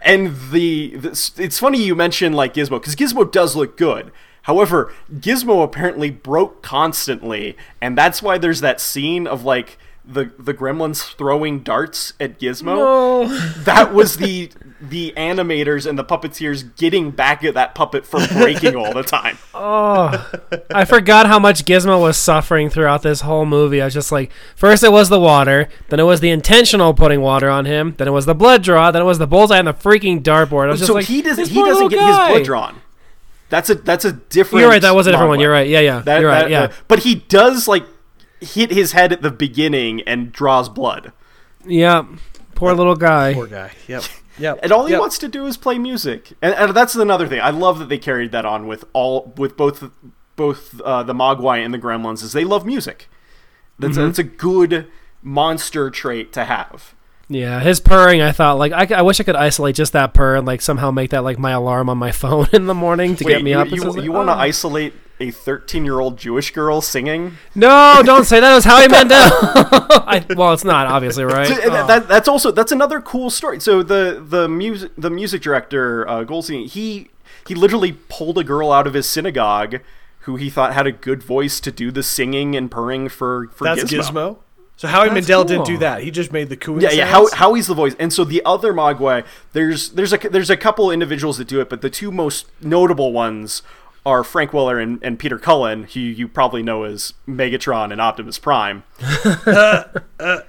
and 0.02 0.36
the, 0.52 0.96
the 0.96 1.32
it's 1.38 1.60
funny 1.60 1.82
you 1.84 1.96
mentioned 1.96 2.36
like 2.36 2.54
Gizmo 2.56 2.80
because 2.80 2.96
Gizmo 2.96 3.32
does 3.32 3.56
look 3.56 3.78
good. 3.78 4.12
However, 4.48 4.94
Gizmo 5.14 5.62
apparently 5.62 6.10
broke 6.10 6.62
constantly, 6.64 7.58
and 7.82 7.98
that's 7.98 8.22
why 8.22 8.38
there's 8.38 8.62
that 8.62 8.80
scene 8.80 9.28
of 9.28 9.44
like 9.44 9.78
the 10.06 10.32
the 10.40 10.54
gremlins 10.54 11.14
throwing 11.18 11.60
darts 11.60 12.14
at 12.18 12.40
Gizmo. 12.40 12.78
Oh, 12.80 13.28
That 13.66 13.94
was 13.94 14.16
the 14.16 14.50
the 14.80 15.14
animators 15.18 15.86
and 15.86 16.00
the 16.00 16.06
puppeteers 16.06 16.74
getting 16.78 17.12
back 17.12 17.44
at 17.44 17.56
that 17.56 17.76
puppet 17.76 18.06
for 18.06 18.26
breaking 18.28 18.78
all 18.78 18.94
the 18.94 19.04
time. 19.04 19.38
oh. 19.54 20.32
I 20.74 20.86
forgot 20.86 21.26
how 21.26 21.40
much 21.40 21.66
Gizmo 21.66 22.00
was 22.00 22.16
suffering 22.16 22.70
throughout 22.70 23.02
this 23.02 23.22
whole 23.22 23.46
movie. 23.46 23.82
I 23.82 23.86
was 23.86 23.94
just 23.94 24.14
like, 24.14 24.32
first 24.56 24.82
it 24.82 24.94
was 24.94 25.10
the 25.10 25.20
water, 25.20 25.68
then 25.90 26.00
it 26.00 26.04
was 26.04 26.22
the 26.22 26.30
intentional 26.30 26.94
putting 26.94 27.20
water 27.20 27.50
on 27.50 27.66
him, 27.66 27.96
then 27.98 28.08
it 28.08 28.12
was 28.12 28.26
the 28.26 28.36
blood 28.36 28.64
draw, 28.64 28.92
then 28.92 29.02
it 29.02 29.06
was 29.06 29.18
the 29.18 29.28
bullseye 29.28 29.58
and 29.58 29.68
the 29.68 29.74
freaking 29.74 30.22
dartboard. 30.22 30.68
I 30.68 30.72
was 30.72 30.80
just 30.80 30.88
so 30.88 30.94
like, 30.94 31.06
he 31.06 31.22
doesn't 31.22 31.50
he 31.50 31.62
doesn't 31.62 31.90
get 31.90 32.00
his 32.00 32.16
blood 32.16 32.44
drawn. 32.46 32.82
That's 33.50 33.70
a 33.70 33.76
that's 33.76 34.06
a 34.06 34.12
different. 34.14 34.62
You're 34.62 34.70
right. 34.70 34.82
That 34.82 34.96
was 34.96 35.08
a 35.08 35.12
different 35.12 35.30
one. 35.30 35.40
You're 35.40 35.52
right. 35.52 35.68
Yeah, 35.68 35.80
yeah. 35.80 36.00
That- 36.00 36.20
You're 36.22 36.30
right. 36.30 36.40
that- 36.42 36.50
yeah, 36.50 36.68
that- 36.68 36.76
but 36.88 37.00
he 37.00 37.16
does 37.16 37.68
like 37.68 37.86
hit 38.42 38.72
his 38.72 38.92
head 38.92 39.12
at 39.14 39.22
the 39.22 39.32
beginning 39.32 40.02
and 40.02 40.32
draws 40.32 40.70
blood, 40.70 41.12
yeah. 41.66 42.04
Poor 42.56 42.74
little 42.74 42.96
guy. 42.96 43.34
Poor 43.34 43.48
guy. 43.48 43.72
Yep. 43.88 44.04
Yep. 44.40 44.60
and 44.62 44.72
all 44.72 44.86
he 44.86 44.92
Yep. 44.92 45.00
wants 45.00 45.18
to 45.18 45.28
do 45.28 45.48
is 45.48 45.58
play 45.58 45.80
music. 45.80 46.34
And, 46.44 46.54
and 46.54 46.76
that's 46.76 46.94
another 46.96 47.28
thing. 47.28 47.42
I 47.42 47.50
love 47.50 47.80
that 47.80 47.90
they 47.90 47.98
carried 47.98 48.32
that 48.34 48.46
on 48.46 48.68
with 48.68 48.86
all 48.94 49.34
with 49.36 49.58
both 49.58 49.84
both 50.36 50.80
uh, 50.82 51.02
the 51.02 51.14
Mogwai 51.14 51.66
and 51.66 51.74
the 51.74 51.80
Gremlins. 51.80 52.22
Is 52.22 52.34
they 52.34 52.44
love 52.44 52.64
music. 52.64 53.10
That's 53.80 53.98
Mm-hmm. 53.98 54.06
that's 54.06 54.20
a 54.20 54.24
good 54.24 54.88
monster 55.24 55.90
trait 55.90 56.32
to 56.34 56.46
have. 56.46 56.94
Yeah, 57.30 57.60
his 57.60 57.80
purring. 57.80 58.22
I 58.22 58.32
thought 58.32 58.58
like 58.58 58.72
I 58.92 59.02
wish 59.02 59.20
I 59.20 59.24
could 59.24 59.36
isolate 59.36 59.76
just 59.76 59.94
that 59.94 60.14
purr 60.14 60.38
and 60.38 60.48
like 60.48 60.62
somehow 60.62 60.92
make 60.92 61.12
that 61.12 61.24
like 61.24 61.38
my 61.38 61.52
alarm 61.52 61.90
on 61.90 61.98
my 61.98 62.12
phone 62.14 62.48
in 62.54 62.68
the 62.68 62.74
morning 62.74 63.16
to 63.18 63.24
get 63.24 63.44
me 63.44 63.52
you, 63.52 63.60
up. 63.60 63.70
You, 63.70 63.84
like, 63.84 64.04
you 64.04 64.12
want 64.12 64.30
to 64.30 64.34
oh. 64.34 64.40
isolate 64.40 64.94
a 65.20 65.32
13 65.32 65.84
year 65.84 66.00
old 66.00 66.18
Jewish 66.18 66.52
girl 66.52 66.80
singing? 66.80 67.34
No, 67.54 68.02
don't 68.06 68.26
say 68.26 68.40
that. 68.40 68.52
It 68.52 68.56
was 68.56 68.64
Howie 68.64 68.88
Mandel. 68.92 69.18
I, 69.20 70.26
well, 70.36 70.54
it's 70.54 70.64
not 70.64 70.88
obviously 70.88 71.26
right. 71.26 71.48
So, 71.48 71.54
and 71.56 71.74
that- 71.74 71.88
that, 71.88 72.08
that's 72.08 72.28
also 72.28 72.52
that's 72.52 72.72
another 72.72 73.02
cool 73.02 73.30
story. 73.30 73.60
So 73.60 73.84
the 73.84 74.24
the 74.26 74.48
music 74.48 74.92
the 74.98 75.10
music 75.10 75.42
director 75.42 76.08
uh, 76.08 76.24
Goldstein 76.24 76.68
he 76.68 77.10
he 77.46 77.56
literally 77.56 77.94
pulled 78.10 78.38
a 78.38 78.44
girl 78.44 78.72
out 78.72 78.88
of 78.88 78.94
his 78.94 79.08
synagogue 79.08 79.82
who 80.20 80.36
he 80.36 80.50
thought 80.50 80.74
had 80.74 80.88
a 80.88 80.92
good 80.92 81.24
voice 81.24 81.60
to 81.62 81.72
do 81.72 81.92
the 81.92 82.04
singing 82.04 82.56
and 82.56 82.72
purring 82.72 83.10
for 83.10 83.48
for 83.50 83.66
That's 83.66 83.84
Gizmo. 83.84 84.12
Gizmo. 84.12 84.38
So 84.78 84.88
Howie 84.88 85.10
That's 85.10 85.16
Mandel 85.16 85.44
didn't 85.44 85.66
do 85.66 85.80
that. 85.80 86.04
He 86.04 86.12
just 86.12 86.32
made 86.32 86.50
the 86.50 86.56
cooing 86.56 86.82
Yeah, 86.82 86.92
yeah. 86.92 87.08
How 87.08 87.28
Howie's 87.34 87.66
the 87.66 87.74
voice, 87.74 87.96
and 88.00 88.14
so 88.14 88.24
the 88.24 88.44
other 88.46 88.74
Mogwai, 88.74 89.26
there's 89.54 89.90
there's 89.90 90.14
a 90.14 90.18
there's 90.18 90.52
a 90.52 90.58
couple 90.58 90.92
individuals 90.92 91.40
that 91.40 91.48
do 91.48 91.60
it, 91.60 91.68
but 91.68 91.82
the 91.82 91.90
two 91.90 92.12
most 92.12 92.46
notable 92.62 93.12
ones 93.12 93.64
are 94.06 94.24
Frank 94.24 94.52
Welker 94.52 94.82
and, 94.82 95.00
and 95.02 95.20
Peter 95.20 95.38
Cullen, 95.40 95.84
who 95.84 96.00
you 96.00 96.28
probably 96.30 96.64
know 96.64 96.84
as 96.84 97.14
Megatron 97.28 97.92
and 97.92 98.00
Optimus 98.00 98.40
Prime. 98.40 98.84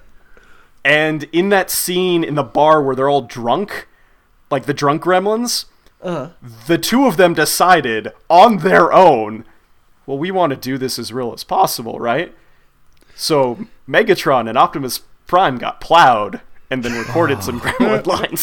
and 0.85 1.25
in 1.33 1.49
that 1.49 1.69
scene 1.69 2.23
in 2.23 2.37
the 2.37 2.45
bar 2.45 2.81
where 2.81 2.95
they're 2.95 3.09
all 3.09 3.23
drunk, 3.23 3.89
like 4.49 4.67
the 4.67 4.75
drunk 4.75 5.03
gremlins, 5.03 5.65
uh. 6.03 6.29
the 6.69 6.79
two 6.79 7.07
of 7.07 7.17
them 7.17 7.35
decided 7.35 8.13
on 8.31 8.59
their 8.59 8.93
own, 8.93 9.45
well, 10.07 10.19
we 10.19 10.31
want 10.31 10.51
to 10.51 10.57
do 10.57 10.79
this 10.79 10.97
as 10.97 11.13
real 11.13 11.33
as 11.33 11.43
possible, 11.43 11.99
right? 11.99 12.33
So 13.17 13.67
Megatron 13.89 14.49
and 14.49 14.59
Optimus 14.59 15.01
Prime 15.27 15.59
got 15.59 15.81
plowed 15.81 16.41
and 16.71 16.83
then 16.83 16.93
recorded 16.93 17.43
some 17.43 17.57
oh. 17.57 17.61
gremlin 17.61 18.07
lines. 18.07 18.43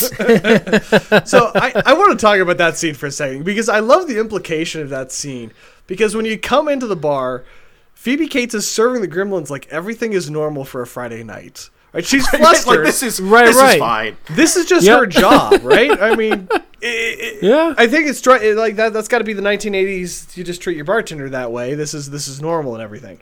so 1.30 1.52
I, 1.56 1.82
I 1.86 1.94
want 1.94 2.18
to 2.18 2.24
talk 2.24 2.40
about 2.40 2.58
that 2.58 2.78
scene 2.78 2.96
for 2.96 3.06
a 3.06 3.12
second 3.12 3.44
because 3.44 3.70
I 3.70 3.80
love 3.80 4.08
the 4.08 4.20
implication 4.20 4.82
of 4.82 4.90
that 4.90 5.12
scene. 5.12 5.52
Because 5.88 6.16
when 6.16 6.26
you 6.26 6.38
come 6.38 6.68
into 6.68 6.88
the 6.88 6.96
bar, 6.96 7.46
Phoebe 7.94 8.28
Cates 8.28 8.56
is 8.56 8.68
serving 8.70 9.02
the 9.02 9.08
gremlins 9.08 9.50
like 9.50 9.68
everything 9.70 10.14
is 10.14 10.30
normal 10.30 10.66
for 10.66 10.82
a 10.82 10.88
Friday 10.88 11.24
night. 11.24 11.70
Right? 11.94 12.06
She's 12.06 12.28
flustered. 12.30 12.78
like 12.78 12.86
this 12.86 13.04
is 13.04 13.20
Right, 13.20 13.46
this 13.46 13.56
right. 13.56 13.76
is 13.76 13.80
fine. 13.80 14.18
This 14.32 14.56
is 14.56 14.66
just 14.66 14.86
Yep. 14.86 15.00
her 15.00 15.06
job, 15.06 15.60
right? 15.64 15.92
I 15.92 16.16
mean, 16.16 16.48
it, 16.82 16.88
it, 16.88 17.44
Yeah. 17.44 17.76
I 17.78 17.88
think 17.88 18.08
it's 18.08 18.26
like 18.26 18.76
that. 18.78 18.94
That's 18.94 19.08
got 19.08 19.20
to 19.20 19.24
be 19.24 19.34
the 19.34 19.42
1980s. 19.44 20.36
You 20.36 20.44
just 20.44 20.62
treat 20.62 20.76
your 20.76 20.86
bartender 20.86 21.30
that 21.30 21.52
way. 21.52 21.76
This 21.76 21.94
is 21.94 22.10
this 22.10 22.28
is 22.28 22.42
normal 22.42 22.74
and 22.74 22.84
everything. 22.84 23.20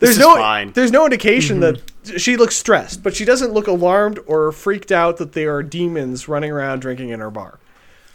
There's 0.00 0.16
is 0.16 0.18
no 0.18 0.34
fine. 0.36 0.72
there's 0.72 0.90
no 0.90 1.04
indication 1.04 1.60
that 1.60 1.80
she 2.18 2.36
looks 2.36 2.56
stressed, 2.56 3.02
but 3.02 3.14
she 3.14 3.24
doesn't 3.24 3.52
look 3.52 3.66
alarmed 3.68 4.18
or 4.26 4.50
freaked 4.52 4.90
out 4.90 5.18
that 5.18 5.32
there 5.32 5.54
are 5.54 5.62
demons 5.62 6.26
running 6.28 6.50
around 6.50 6.80
drinking 6.80 7.10
in 7.10 7.20
her 7.20 7.30
bar. 7.30 7.58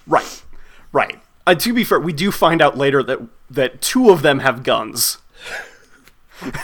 Right, 0.07 0.43
right. 0.91 1.19
Uh, 1.47 1.55
to 1.55 1.73
be 1.73 1.83
fair, 1.83 1.99
we 1.99 2.11
do 2.13 2.31
find 2.31 2.61
out 2.61 2.77
later 2.77 3.01
that 3.03 3.19
that 3.49 3.81
two 3.81 4.09
of 4.09 4.21
them 4.23 4.39
have 4.39 4.63
guns. 4.63 5.19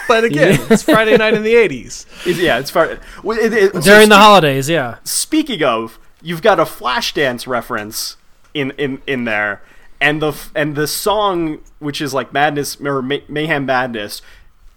But 0.08 0.26
again, 0.26 0.60
it's 0.70 0.84
Friday 0.84 1.16
night 1.16 1.34
in 1.34 1.44
the 1.44 1.54
'80s. 1.54 2.06
It- 2.28 2.36
yeah, 2.38 2.60
it's 2.60 2.70
far. 2.70 3.00
well, 3.24 3.38
it- 3.40 3.54
it- 3.54 3.74
so 3.74 3.80
During 3.82 4.10
the 4.10 4.16
spe- 4.16 4.22
holidays, 4.22 4.70
yeah. 4.70 4.98
Speaking 5.06 5.64
of, 5.64 5.98
you've 6.22 6.42
got 6.42 6.60
a 6.60 6.66
Flashdance 6.66 7.48
reference 7.48 8.18
in 8.54 8.72
in 8.72 9.02
in 9.08 9.24
there, 9.24 9.62
and 10.02 10.22
the 10.22 10.34
and 10.56 10.76
the 10.76 10.88
song 10.88 11.60
which 11.80 12.02
is 12.02 12.14
like 12.14 12.34
Madness 12.34 12.76
or 12.82 13.02
May- 13.02 13.24
Mayhem 13.30 13.66
Madness 13.66 14.22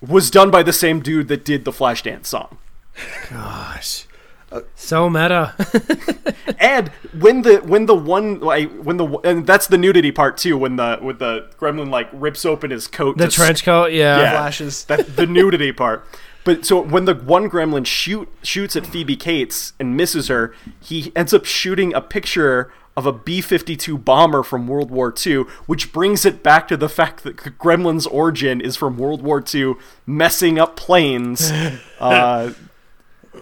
was 0.08 0.30
done 0.30 0.50
by 0.50 0.62
the 0.62 0.72
same 0.72 1.00
dude 1.00 1.28
that 1.28 1.44
did 1.44 1.64
the 1.64 1.72
Flashdance 1.72 2.26
song. 2.26 2.58
Gosh. 3.30 4.06
Uh, 4.52 4.60
so 4.74 5.10
meta. 5.10 5.54
And 6.58 6.88
when 7.18 7.42
the 7.42 7.58
when 7.58 7.86
the 7.86 7.94
one 7.94 8.40
like 8.40 8.70
when 8.82 8.96
the 8.96 9.06
and 9.24 9.46
that's 9.46 9.66
the 9.66 9.76
nudity 9.76 10.10
part 10.12 10.38
too 10.38 10.56
when 10.56 10.76
the 10.76 10.98
with 11.02 11.18
the 11.18 11.50
gremlin 11.58 11.90
like 11.90 12.08
rips 12.12 12.44
open 12.46 12.70
his 12.70 12.86
coat 12.86 13.18
the 13.18 13.26
to 13.26 13.30
trench 13.30 13.64
coat, 13.64 13.92
yeah. 13.92 14.18
yeah, 14.18 14.30
Flashes. 14.32 14.84
that 14.86 15.16
the 15.16 15.26
nudity 15.26 15.72
part. 15.72 16.06
But 16.42 16.64
so 16.64 16.80
when 16.80 17.04
the 17.04 17.14
one 17.14 17.50
gremlin 17.50 17.86
shoot 17.86 18.28
shoots 18.42 18.76
at 18.76 18.86
Phoebe 18.86 19.16
Cates 19.16 19.74
and 19.78 19.96
misses 19.96 20.28
her, 20.28 20.54
he 20.80 21.12
ends 21.14 21.34
up 21.34 21.44
shooting 21.44 21.92
a 21.94 22.00
picture 22.00 22.72
of 22.96 23.06
a 23.06 23.12
B-52 23.12 24.04
bomber 24.04 24.42
from 24.42 24.68
World 24.68 24.90
War 24.90 25.12
II, 25.24 25.44
which 25.66 25.92
brings 25.92 26.24
it 26.24 26.42
back 26.42 26.68
to 26.68 26.76
the 26.76 26.88
fact 26.88 27.24
that 27.24 27.36
Gremlin's 27.36 28.06
origin 28.06 28.60
is 28.60 28.76
from 28.76 28.96
World 28.96 29.22
War 29.22 29.42
II, 29.52 29.74
messing 30.06 30.58
up 30.58 30.76
planes 30.76 31.50
uh, 32.00 32.52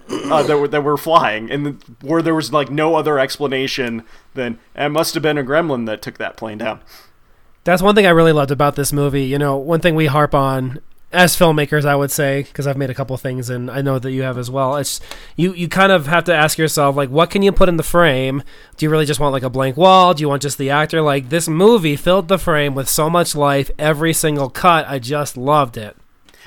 uh, 0.09 0.42
that 0.42 0.59
were 0.59 0.68
that 0.68 0.82
were 0.82 0.97
flying, 0.97 1.50
and 1.50 1.82
where 2.00 2.23
there 2.23 2.35
was 2.35 2.52
like 2.52 2.71
no 2.71 2.94
other 2.94 3.18
explanation 3.18 4.04
than 4.35 4.59
it 4.75 4.88
must 4.88 5.14
have 5.14 5.23
been 5.23 5.38
a 5.38 5.44
gremlin 5.44 5.87
that 5.87 6.00
took 6.00 6.18
that 6.18 6.37
plane 6.37 6.59
down. 6.59 6.80
That's 7.64 7.82
one 7.82 7.94
thing 7.94 8.06
I 8.06 8.11
really 8.11 8.32
loved 8.32 8.50
about 8.50 8.75
this 8.75 8.92
movie. 8.92 9.25
You 9.25 9.38
know, 9.38 9.56
one 9.56 9.80
thing 9.80 9.94
we 9.94 10.06
harp 10.06 10.35
on 10.35 10.80
as 11.12 11.37
filmmakers, 11.37 11.85
I 11.85 11.95
would 11.95 12.11
say, 12.11 12.42
because 12.42 12.66
I've 12.66 12.76
made 12.76 12.90
a 12.90 12.95
couple 12.95 13.16
things, 13.16 13.50
and 13.50 13.71
I 13.71 13.83
know 13.83 13.99
that 13.99 14.11
you 14.12 14.23
have 14.23 14.38
as 14.38 14.50
well. 14.50 14.76
It's 14.76 15.00
you. 15.37 15.52
You 15.52 15.69
kind 15.69 15.92
of 15.92 16.07
have 16.07 16.25
to 16.25 16.35
ask 16.35 16.59
yourself, 16.59 16.97
like, 16.97 17.11
what 17.11 17.31
can 17.31 17.42
you 17.42 17.52
put 17.52 17.69
in 17.69 17.76
the 17.76 17.83
frame? 17.83 18.42
Do 18.76 18.87
you 18.87 18.90
really 18.90 19.04
just 19.07 19.21
want 19.21 19.33
like 19.33 19.42
a 19.42 19.50
blank 19.50 19.76
wall? 19.76 20.14
Do 20.14 20.23
you 20.23 20.28
want 20.28 20.42
just 20.42 20.59
the 20.59 20.71
actor? 20.71 21.02
Like 21.02 21.28
this 21.28 21.49
movie 21.49 21.97
filled 21.97 22.28
the 22.28 22.38
frame 22.38 22.75
with 22.75 22.88
so 22.88 23.09
much 23.11 23.35
life. 23.35 23.71
Every 23.78 24.12
single 24.12 24.49
cut, 24.50 24.87
I 24.88 24.99
just 24.99 25.37
loved 25.37 25.76
it. 25.76 25.97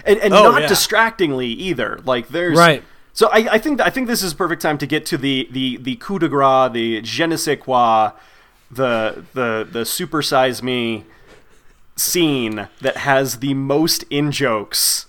and, 0.06 0.20
and 0.20 0.34
Oh, 0.34 0.52
not 0.52 0.62
yeah. 0.64 0.68
distractingly 0.68 1.48
either. 1.48 2.00
Like 2.06 2.30
there's 2.30 2.58
Right. 2.58 2.84
So 3.14 3.30
I, 3.30 3.48
I 3.54 3.58
think 3.60 3.80
I 3.80 3.90
think 3.90 4.08
this 4.08 4.22
is 4.22 4.34
a 4.34 4.36
perfect 4.36 4.62
time 4.62 4.78
to 4.80 4.86
get 4.86 5.06
to 5.06 5.18
the 5.18 5.48
the 5.52 5.78
the 5.78 5.96
coup 5.96 6.20
de 6.20 6.28
grace, 6.28 6.72
the 6.74 7.02
je 7.02 7.26
ne 7.26 7.38
sais 7.38 7.56
quoi, 7.58 8.12
the 8.70 9.24
the 9.34 9.66
the 9.72 9.86
super 9.86 10.22
size 10.22 10.62
me 10.62 11.06
scene 11.96 12.68
that 12.82 12.98
has 12.98 13.40
the 13.40 13.54
most 13.54 14.04
in 14.10 14.32
jokes 14.32 15.06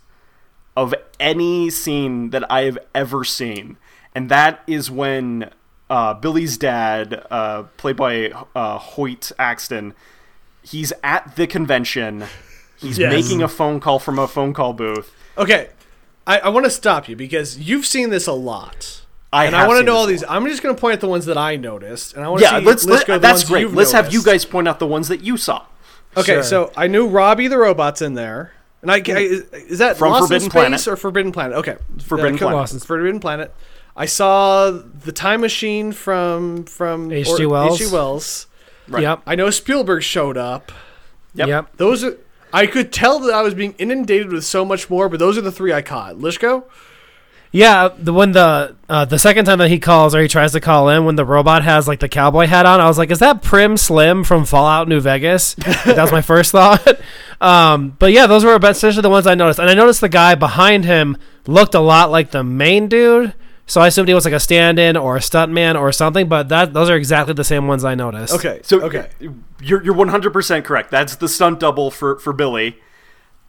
of 0.77 0.95
any 1.19 1.71
scene 1.71 2.31
that 2.31 2.51
I 2.51 2.63
have 2.63 2.79
ever 2.95 3.25
seen, 3.25 3.77
and 4.15 4.29
that 4.31 4.63
is 4.67 4.91
when 4.91 5.51
uh, 5.89 6.15
Billy's 6.15 6.59
dad, 6.59 7.25
uh, 7.31 7.65
played 7.77 7.97
by 7.97 8.31
uh, 8.55 8.79
Hoyt 8.79 9.33
Axton, 9.39 9.95
he's 10.63 10.93
at 11.03 11.37
the 11.37 11.47
convention. 11.47 12.25
He's 12.79 12.99
Yes. 12.99 13.11
making 13.13 13.43
a 13.43 13.49
phone 13.49 13.81
call 13.81 13.99
from 13.99 14.19
a 14.19 14.29
phone 14.29 14.53
call 14.53 14.73
booth. 14.75 15.15
Okay, 15.39 15.71
I, 16.27 16.41
I 16.41 16.49
want 16.51 16.67
to 16.67 16.71
stop 16.71 17.09
you 17.09 17.17
because 17.17 17.59
you've 17.59 17.87
seen 17.87 18.11
this 18.11 18.27
a 18.27 18.33
lot. 18.33 19.03
I 19.33 19.47
and 19.47 19.57
I 19.57 19.67
want 19.67 19.79
to 19.81 19.85
know 19.85 19.97
all 19.97 20.07
these. 20.07 20.23
I'm 20.29 20.45
just 20.47 20.63
going 20.63 20.75
to 20.75 20.81
point 20.81 20.95
at 20.95 21.01
the 21.01 21.09
ones 21.09 21.25
that 21.27 21.39
I 21.39 21.57
noticed, 21.57 22.15
and 22.15 22.23
I 22.25 22.29
want 22.29 22.41
to 22.41 22.45
Yeah, 22.51 22.59
see. 22.61 22.65
let's. 22.67 22.85
let's 22.85 23.01
Let, 23.01 23.07
go 23.07 23.19
that's 23.19 23.45
great. 23.45 23.71
Let's 23.71 23.93
have 23.93 24.13
you 24.13 24.23
guys 24.23 24.45
point 24.45 24.69
out 24.69 24.79
the 24.79 24.87
ones 24.87 25.09
that 25.09 25.23
you 25.23 25.37
saw. 25.39 25.65
Okay, 26.17 26.35
Sure. 26.35 26.43
so 26.43 26.73
I 26.77 26.87
knew 26.87 27.09
Robby 27.09 27.49
the 27.49 27.59
robot's 27.59 28.01
in 28.03 28.15
there, 28.15 28.53
and 28.83 28.91
I, 28.91 28.97
I 29.07 29.19
is 29.19 29.79
that 29.79 29.97
From 29.97 30.11
Lost 30.13 30.23
Forbidden 30.25 30.51
Space 30.51 30.53
Planet. 30.53 30.89
or 30.89 30.97
Forbidden 30.97 31.33
Planet? 31.33 31.57
Okay, 31.59 31.77
Forbidden 32.03 32.33
cool. 32.39 32.49
Planet. 32.49 32.57
Lost 32.73 32.87
Forbidden 32.87 33.21
Planet. 33.21 33.55
I 33.97 34.07
saw 34.07 34.71
the 34.71 35.13
Time 35.13 35.41
Machine 35.41 35.93
from 35.93 36.65
from 36.65 37.11
H.G. 37.13 37.47
Wells. 37.47 37.81
H.G. 37.81 37.93
Wells. 37.93 38.47
Right. 38.89 39.03
Yep. 39.03 39.23
I 39.27 39.35
know 39.35 39.51
Spielberg 39.51 40.03
showed 40.03 40.37
up. 40.37 40.71
Yep. 41.35 41.49
Yep. 41.49 41.77
Those 41.77 42.05
are. 42.05 42.17
I 42.53 42.67
could 42.67 42.93
tell 42.93 43.19
that 43.21 43.35
I 43.35 43.43
was 43.43 43.53
being 43.55 43.75
inundated 43.79 44.31
with 44.33 44.45
so 44.45 44.65
much 44.65 44.89
more, 44.89 45.09
but 45.09 45.19
those 45.19 45.37
are 45.37 45.41
the 45.43 45.53
three 45.53 45.73
I 45.73 45.83
caught. 45.83 46.15
Lishko. 46.17 46.65
Yeah, 47.53 47.89
the 47.97 48.13
when 48.13 48.33
the 48.33 48.77
uh, 48.89 49.05
the 49.05 49.19
second 49.19 49.45
time 49.45 49.59
that 49.59 49.69
he 49.69 49.79
calls 49.79 50.15
or 50.15 50.21
he 50.21 50.29
tries 50.29 50.53
to 50.53 50.61
call 50.61 50.89
in 50.89 51.05
when 51.05 51.17
the 51.17 51.25
robot 51.25 51.63
has 51.63 51.89
like 51.89 52.01
the 52.01 52.09
cowboy 52.09 52.47
hat 52.47 52.67
on, 52.67 52.81
I 52.81 52.87
was 52.87 52.99
like, 52.99 53.11
"Is 53.11 53.21
that 53.21 53.43
Primm 53.43 53.79
Slim 53.79 54.25
from 54.25 54.45
Fallout 54.45 54.89
New 54.89 55.01
Vegas?" 55.01 55.55
that 55.85 55.97
was 55.99 56.13
my 56.13 56.23
first 56.23 56.53
thought. 56.53 56.87
Um, 57.39 57.95
but 57.99 58.13
yeah, 58.13 58.27
those 58.27 58.47
were 58.47 58.57
essentially 58.57 59.03
the 59.03 59.11
ones 59.11 59.27
I 59.27 59.35
noticed, 59.35 59.59
and 59.59 59.69
I 59.69 59.75
noticed 59.75 60.01
the 60.01 60.09
guy 60.09 60.35
behind 60.37 60.87
him 60.87 61.19
looked 61.47 61.75
a 61.75 61.81
lot 61.81 62.11
like 62.11 62.31
the 62.31 62.43
main 62.43 62.89
dude. 62.89 63.35
So 63.67 63.81
I 63.81 63.89
assumed 63.89 64.09
he 64.09 64.15
was 64.15 64.25
like 64.25 64.33
a 64.33 64.41
stand-in 64.41 64.97
or 64.97 65.17
a 65.17 65.21
stuntman 65.21 65.79
or 65.79 65.93
something. 65.93 66.29
But 66.29 66.49
that 66.49 66.73
those 66.73 66.89
are 66.89 66.97
exactly 66.97 67.35
the 67.35 67.45
same 67.45 67.67
ones 67.67 67.85
I 67.85 67.95
noticed. 67.95 68.33
Okay. 68.35 68.61
So 68.63 68.81
okay. 68.83 69.09
you're 69.61 69.83
you're 69.83 69.95
100 69.95 70.33
percent 70.33 70.65
correct. 70.65 70.91
That's 70.91 71.17
the 71.17 71.29
stunt 71.29 71.61
double 71.61 71.91
for 71.91 72.19
for 72.19 72.33
Billy. 72.33 72.79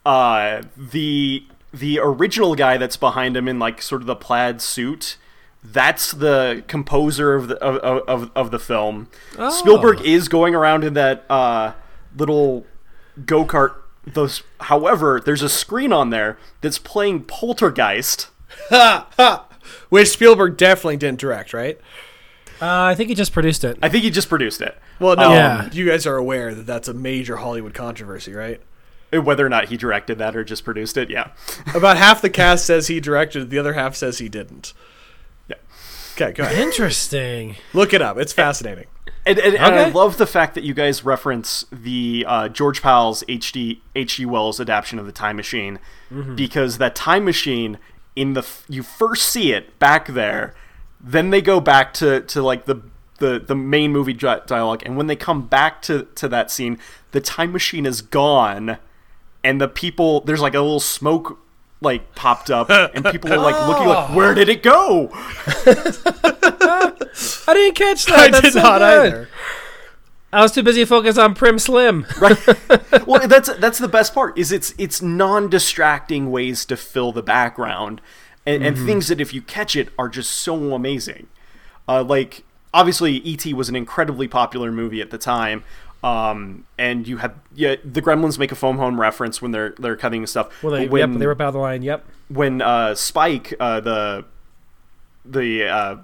Uh, 0.04 0.62
the 0.76 1.44
the 1.78 1.98
original 2.00 2.54
guy 2.54 2.76
that's 2.76 2.96
behind 2.96 3.36
him 3.36 3.48
in 3.48 3.58
like 3.58 3.80
sort 3.82 4.00
of 4.02 4.06
the 4.06 4.16
plaid 4.16 4.60
suit. 4.60 5.16
That's 5.62 6.12
the 6.12 6.62
composer 6.68 7.34
of 7.34 7.48
the 7.48 7.56
of, 7.56 7.76
of, 8.08 8.30
of 8.34 8.50
the 8.50 8.58
film. 8.58 9.08
Spielberg 9.50 10.00
is 10.02 10.28
going 10.28 10.54
around 10.54 10.84
in 10.84 10.94
that 10.94 11.24
uh, 11.28 11.72
little 12.16 12.64
go 13.26 13.44
kart. 13.44 13.74
Those, 14.06 14.42
however, 14.60 15.20
there's 15.22 15.42
a 15.42 15.48
screen 15.48 15.92
on 15.92 16.10
there 16.10 16.38
that's 16.60 16.78
playing 16.78 17.24
Poltergeist. 17.24 18.28
Which 19.90 20.08
Spielberg 20.08 20.56
definitely 20.56 20.96
didn't 20.96 21.20
direct, 21.20 21.52
right? 21.52 21.78
Uh, 22.60 22.84
I 22.84 22.94
think 22.94 23.08
he 23.08 23.14
just 23.14 23.32
produced 23.32 23.64
it. 23.64 23.78
I 23.82 23.88
think 23.88 24.04
he 24.04 24.10
just 24.10 24.28
produced 24.28 24.60
it. 24.62 24.76
Well, 24.98 25.16
no, 25.16 25.32
Yeah. 25.32 25.68
you 25.72 25.86
guys 25.86 26.06
are 26.06 26.16
aware 26.16 26.54
that 26.54 26.66
that's 26.66 26.88
a 26.88 26.94
major 26.94 27.36
Hollywood 27.36 27.74
controversy, 27.74 28.32
right? 28.32 28.60
Whether 29.12 29.46
or 29.46 29.48
not 29.48 29.68
he 29.68 29.76
directed 29.76 30.18
that 30.18 30.36
or 30.36 30.44
just 30.44 30.64
produced 30.64 30.96
it, 30.96 31.10
yeah. 31.10 31.30
About 31.74 31.96
half 31.96 32.20
the 32.20 32.30
cast 32.30 32.66
says 32.66 32.88
he 32.88 33.00
directed, 33.00 33.50
the 33.50 33.58
other 33.58 33.72
half 33.72 33.94
says 33.96 34.18
he 34.18 34.28
didn't. 34.28 34.72
Yeah. 35.48 35.56
Okay, 36.14 36.32
go 36.32 36.42
ahead. 36.42 36.58
Interesting. 36.58 37.56
Look 37.72 37.94
it 37.94 38.02
up. 38.02 38.18
It's 38.18 38.32
fascinating. 38.32 38.86
And, 39.24 39.38
and, 39.38 39.56
and 39.56 39.74
I 39.74 39.88
love 39.88 40.16
the 40.16 40.26
fact 40.26 40.54
that 40.54 40.64
you 40.64 40.74
guys 40.74 41.04
reference 41.04 41.66
the 41.70 42.24
uh, 42.26 42.48
George 42.48 42.82
Powell's 42.82 43.24
H.D. 43.28 43.82
H.G. 43.94 44.26
Wells 44.26 44.60
adaptation 44.60 44.98
of 44.98 45.06
the 45.06 45.12
Time 45.12 45.36
Machine 45.36 45.78
because 46.34 46.78
that 46.78 46.94
Time 46.94 47.24
Machine 47.24 47.78
in 48.16 48.32
the 48.32 48.44
you 48.68 48.82
first 48.82 49.28
see 49.28 49.52
it 49.52 49.78
back 49.78 50.08
there, 50.08 50.54
then 51.00 51.30
they 51.30 51.40
go 51.40 51.60
back 51.60 51.92
to, 51.94 52.20
to 52.22 52.42
like 52.42 52.64
the 52.64 52.82
the, 53.18 53.38
the 53.38 53.54
main 53.54 53.92
movie 53.92 54.12
dialogue, 54.12 54.82
and 54.84 54.96
when 54.96 55.08
they 55.08 55.16
come 55.16 55.46
back 55.46 55.82
to, 55.82 56.04
to 56.14 56.28
that 56.28 56.50
scene, 56.50 56.78
the 57.10 57.20
time 57.20 57.52
machine 57.52 57.84
is 57.84 58.00
gone, 58.00 58.78
and 59.44 59.60
the 59.60 59.68
people 59.68 60.20
there's 60.22 60.40
like 60.40 60.54
a 60.54 60.60
little 60.60 60.80
smoke 60.80 61.38
like 61.80 62.14
popped 62.14 62.50
up, 62.50 62.70
and 62.70 63.04
people 63.06 63.32
are 63.32 63.38
like 63.38 63.54
looking 63.68 63.86
like, 63.86 64.10
where 64.14 64.34
did 64.34 64.48
it 64.48 64.62
go? 64.62 65.10
I 67.46 67.54
didn't 67.54 67.74
catch 67.76 68.06
that. 68.06 68.18
I 68.18 68.28
That's 68.30 68.40
did 68.42 68.52
so 68.54 68.62
not 68.62 68.78
good. 68.78 69.06
either. 69.12 69.28
I 70.32 70.42
was 70.42 70.52
too 70.52 70.62
busy 70.62 70.84
focused 70.84 71.18
on 71.18 71.34
Primm 71.34 71.58
Slim. 71.58 72.06
right 72.20 73.06
well 73.06 73.26
that's 73.26 73.52
that's 73.56 73.78
the 73.78 73.88
best 73.88 74.12
part 74.14 74.36
is 74.36 74.52
it's 74.52 74.74
it's 74.76 75.00
non-distracting 75.00 76.30
ways 76.30 76.66
to 76.66 76.76
fill 76.76 77.12
the 77.12 77.22
background 77.22 78.02
and, 78.44 78.62
and 78.64 78.76
things 78.78 79.08
that 79.08 79.20
if 79.20 79.32
you 79.32 79.40
catch 79.40 79.74
it 79.74 79.88
are 79.98 80.08
just 80.08 80.30
so 80.30 80.74
amazing 80.74 81.28
uh, 81.88 82.02
like 82.02 82.44
obviously 82.74 83.22
et 83.24 83.46
was 83.54 83.70
an 83.70 83.76
incredibly 83.76 84.28
popular 84.28 84.70
movie 84.70 85.00
at 85.00 85.10
the 85.10 85.16
time 85.18 85.64
um, 86.04 86.64
and 86.78 87.06
you 87.08 87.16
had 87.18 87.32
yeah 87.54 87.76
the 87.84 88.00
gremlins 88.00 88.38
make 88.38 88.52
a 88.52 88.54
foam 88.54 88.76
home 88.78 89.00
reference 89.00 89.42
when 89.42 89.50
they're 89.50 89.74
they're 89.78 89.96
cutting 89.96 90.26
stuff 90.26 90.62
Well, 90.62 90.72
they, 90.72 90.88
when, 90.88 91.12
yep, 91.12 91.18
they 91.18 91.26
were 91.26 91.42
out 91.42 91.52
the 91.52 91.58
line. 91.58 91.82
Yep. 91.82 92.04
when 92.28 92.62
uh, 92.62 92.94
spike 92.94 93.54
uh, 93.58 93.80
the 93.80 94.24
the 95.24 95.64
uh, 95.64 95.96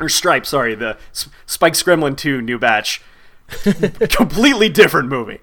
or 0.00 0.08
stripe 0.08 0.46
sorry 0.46 0.74
the 0.74 0.96
S- 1.12 1.28
spike's 1.46 1.82
gremlin 1.82 2.16
2 2.16 2.40
new 2.40 2.58
batch 2.58 3.02
completely 4.08 4.68
different 4.68 5.08
movie. 5.08 5.40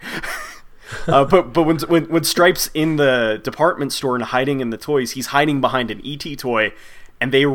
Uh, 1.06 1.24
but 1.26 1.54
but 1.54 1.64
when, 1.64 1.78
when 1.82 2.06
when 2.06 2.24
Stripes 2.24 2.72
in 2.74 2.96
the 2.96 3.40
department 3.44 3.94
store 3.94 4.16
and 4.16 4.24
hiding 4.24 4.60
in 4.60 4.72
the 4.72 4.78
toys, 4.78 5.12
he's 5.12 5.28
hiding 5.28 5.62
behind 5.62 5.92
an 5.92 6.02
ET 6.04 6.26
toy, 6.40 6.74
and 7.22 7.32
they 7.32 7.46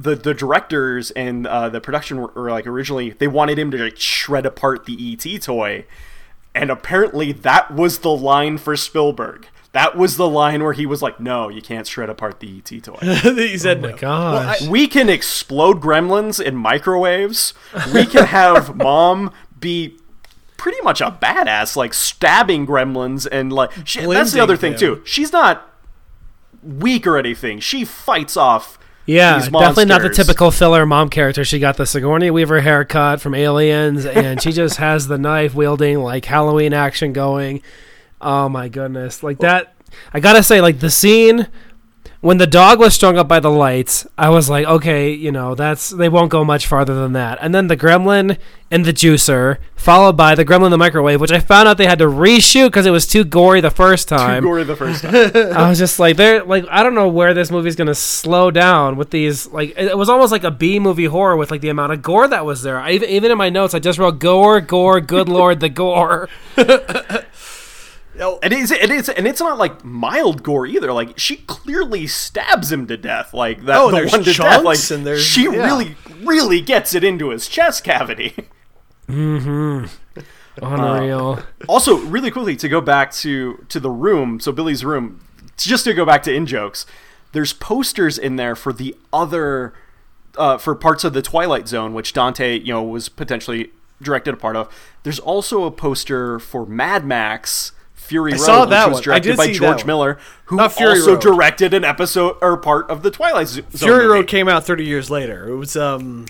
the 0.00 0.14
the 0.14 0.34
directors 0.34 1.10
and 1.12 1.46
uh, 1.46 1.68
the 1.68 1.80
production 1.80 2.18
were, 2.20 2.32
were 2.34 2.50
like 2.50 2.66
originally 2.66 3.10
they 3.10 3.28
wanted 3.28 3.58
him 3.58 3.70
to 3.72 3.78
like 3.78 3.98
shred 3.98 4.46
apart 4.46 4.84
the 4.86 5.12
ET 5.12 5.42
toy, 5.42 5.84
and 6.54 6.70
apparently 6.70 7.32
that 7.32 7.70
was 7.72 7.98
the 7.98 8.10
line 8.10 8.58
for 8.58 8.76
Spielberg. 8.76 9.46
That 9.72 9.96
was 9.96 10.16
the 10.16 10.28
line 10.28 10.64
where 10.64 10.72
he 10.72 10.84
was 10.86 11.00
like, 11.00 11.20
"No, 11.20 11.48
you 11.48 11.62
can't 11.62 11.86
shred 11.86 12.10
apart 12.10 12.40
the 12.40 12.58
ET 12.58 12.82
toy." 12.82 12.98
he 13.02 13.56
said 13.56 13.78
Oh 13.78 13.82
my 13.82 13.90
no. 13.90 13.96
gosh. 13.96 14.62
we 14.68 14.86
can 14.88 15.08
explode 15.08 15.80
gremlins 15.80 16.42
in 16.44 16.56
microwaves. 16.56 17.54
We 17.94 18.04
can 18.06 18.26
have 18.26 18.74
mom 18.88 19.32
be 19.60 19.96
pretty 20.56 20.80
much 20.82 21.00
a 21.00 21.10
badass, 21.10 21.76
like 21.76 21.94
stabbing 21.94 22.66
gremlins 22.66 23.28
and 23.30 23.52
like 23.52 23.70
she, 23.86 24.04
that's 24.06 24.32
the 24.32 24.40
other 24.40 24.56
thing 24.56 24.72
them. 24.72 24.80
too. 24.80 25.02
She's 25.04 25.32
not 25.32 25.70
weak 26.62 27.06
or 27.06 27.16
anything. 27.16 27.60
She 27.60 27.84
fights 27.84 28.36
off. 28.36 28.76
Yeah, 29.06 29.38
definitely 29.40 29.86
not 29.86 30.02
the 30.02 30.10
typical 30.10 30.50
filler 30.50 30.86
mom 30.86 31.08
character. 31.08 31.44
She 31.44 31.58
got 31.58 31.76
the 31.76 31.86
Sigourney 31.86 32.30
Weaver 32.30 32.60
haircut 32.60 33.20
from 33.20 33.34
Aliens, 33.34 34.06
and 34.06 34.40
she 34.40 34.52
just 34.52 34.76
has 34.76 35.08
the 35.08 35.18
knife 35.18 35.54
wielding 35.54 35.98
like 35.98 36.24
Halloween 36.24 36.72
action 36.72 37.12
going. 37.12 37.62
Oh 38.20 38.48
my 38.48 38.68
goodness, 38.68 39.22
like 39.22 39.38
that! 39.38 39.74
I 40.12 40.20
gotta 40.20 40.42
say, 40.42 40.60
like 40.60 40.80
the 40.80 40.90
scene 40.90 41.48
when 42.20 42.36
the 42.36 42.46
dog 42.46 42.78
was 42.78 42.94
strung 42.94 43.16
up 43.16 43.28
by 43.28 43.40
the 43.40 43.50
lights, 43.50 44.06
I 44.18 44.28
was 44.28 44.50
like, 44.50 44.66
okay, 44.66 45.10
you 45.10 45.32
know, 45.32 45.54
that's 45.54 45.88
they 45.88 46.08
won't 46.08 46.30
go 46.30 46.44
much 46.44 46.66
farther 46.66 46.94
than 46.94 47.14
that. 47.14 47.38
And 47.40 47.54
then 47.54 47.68
the 47.68 47.76
gremlin 47.76 48.36
and 48.70 48.84
the 48.84 48.92
juicer, 48.92 49.56
followed 49.74 50.18
by 50.18 50.34
the 50.34 50.44
gremlin 50.44 50.66
in 50.66 50.70
the 50.70 50.78
microwave, 50.78 51.18
which 51.18 51.32
I 51.32 51.40
found 51.40 51.66
out 51.66 51.78
they 51.78 51.86
had 51.86 51.98
to 52.00 52.04
reshoot 52.04 52.66
because 52.66 52.84
it 52.84 52.90
was 52.90 53.06
too 53.06 53.24
gory 53.24 53.62
the 53.62 53.70
first 53.70 54.06
time. 54.06 54.42
Too 54.42 54.48
Gory 54.48 54.64
the 54.64 54.76
first 54.76 55.02
time. 55.02 55.14
I 55.34 55.68
was 55.68 55.78
just 55.78 55.98
like, 55.98 56.16
they're 56.16 56.44
like, 56.44 56.66
I 56.70 56.82
don't 56.82 56.94
know 56.94 57.08
where 57.08 57.32
this 57.32 57.50
movie's 57.50 57.74
gonna 57.74 57.94
slow 57.94 58.50
down 58.50 58.96
with 58.96 59.10
these. 59.10 59.46
Like, 59.46 59.72
it 59.78 59.96
was 59.96 60.10
almost 60.10 60.30
like 60.30 60.44
a 60.44 60.50
B 60.50 60.78
movie 60.78 61.06
horror 61.06 61.36
with 61.38 61.50
like 61.50 61.62
the 61.62 61.70
amount 61.70 61.92
of 61.92 62.02
gore 62.02 62.28
that 62.28 62.44
was 62.44 62.62
there. 62.62 62.78
I 62.78 62.92
even 62.92 63.08
even 63.08 63.30
in 63.30 63.38
my 63.38 63.48
notes, 63.48 63.72
I 63.72 63.78
just 63.78 63.98
wrote 63.98 64.18
gore, 64.18 64.60
gore, 64.60 65.00
good 65.00 65.28
lord, 65.28 65.60
the 65.60 65.70
gore. 65.70 66.28
Oh, 68.20 68.38
And 68.42 68.52
it's, 68.52 68.70
it 68.70 68.90
is, 68.90 69.08
and 69.08 69.26
it's 69.26 69.40
not 69.40 69.56
like 69.58 69.82
mild 69.84 70.42
gore 70.42 70.66
either. 70.66 70.92
Like 70.92 71.18
she 71.18 71.36
clearly 71.36 72.06
stabs 72.06 72.70
him 72.70 72.86
to 72.88 72.96
death. 72.96 73.32
Like 73.32 73.64
that, 73.64 73.76
Oh, 73.78 73.90
the 73.90 74.06
one 74.08 74.20
to 74.24 74.32
death. 74.32 74.36
chunks 74.36 74.64
Like 74.90 74.98
and 74.98 75.06
there's- 75.06 75.22
she 75.22 75.44
yeah. 75.44 75.64
really, 75.64 75.96
really 76.22 76.60
gets 76.60 76.94
it 76.94 77.02
into 77.02 77.30
his 77.30 77.48
chest 77.48 77.82
cavity. 77.84 78.34
Mm-hmm. 79.08 79.86
Unreal. 80.62 81.40
also, 81.68 81.96
really 81.98 82.30
quickly 82.30 82.56
to 82.56 82.68
go 82.68 82.80
back 82.80 83.12
to 83.12 83.64
to 83.68 83.80
the 83.80 83.90
room. 83.90 84.40
So 84.40 84.52
Billy's 84.52 84.84
room. 84.84 85.20
Just 85.56 85.84
to 85.84 85.94
go 85.94 86.04
back 86.06 86.22
to 86.24 86.32
in 86.32 86.46
jokes. 86.46 86.86
There's 87.32 87.52
posters 87.52 88.18
in 88.18 88.36
there 88.36 88.56
for 88.56 88.72
the 88.72 88.96
other, 89.12 89.72
uh, 90.36 90.58
for 90.58 90.74
parts 90.74 91.04
of 91.04 91.12
the 91.12 91.22
Twilight 91.22 91.68
Zone, 91.68 91.92
which 91.94 92.12
Dante, 92.12 92.58
you 92.58 92.72
know, 92.72 92.82
was 92.82 93.08
potentially 93.08 93.70
directed 94.02 94.34
a 94.34 94.36
part 94.36 94.56
of. 94.56 94.68
There's 95.02 95.18
also 95.20 95.64
a 95.64 95.70
poster 95.70 96.38
for 96.38 96.64
Mad 96.66 97.04
Max. 97.04 97.72
Fury 98.10 98.32
I 98.32 98.36
Road, 98.36 98.44
saw 98.44 98.60
which 98.62 98.70
that 98.70 98.90
was. 98.90 98.98
I 98.98 99.02
directed 99.02 99.28
did 99.28 99.36
by 99.36 99.46
see 99.46 99.52
that 99.52 99.58
George 99.58 99.78
one. 99.78 99.86
Miller, 99.86 100.18
who 100.46 100.56
Not 100.56 100.72
Fury 100.72 100.98
also 100.98 101.12
Road. 101.12 101.22
directed 101.22 101.72
an 101.74 101.84
episode 101.84 102.36
or 102.42 102.56
part 102.56 102.90
of 102.90 103.04
the 103.04 103.10
Twilight 103.12 103.46
Zone. 103.46 103.62
Fury 103.70 103.98
movie. 103.98 104.08
Road 104.08 104.26
came 104.26 104.48
out 104.48 104.64
30 104.66 104.84
years 104.84 105.10
later. 105.10 105.48
It 105.48 105.54
was 105.54 105.76
um 105.76 106.26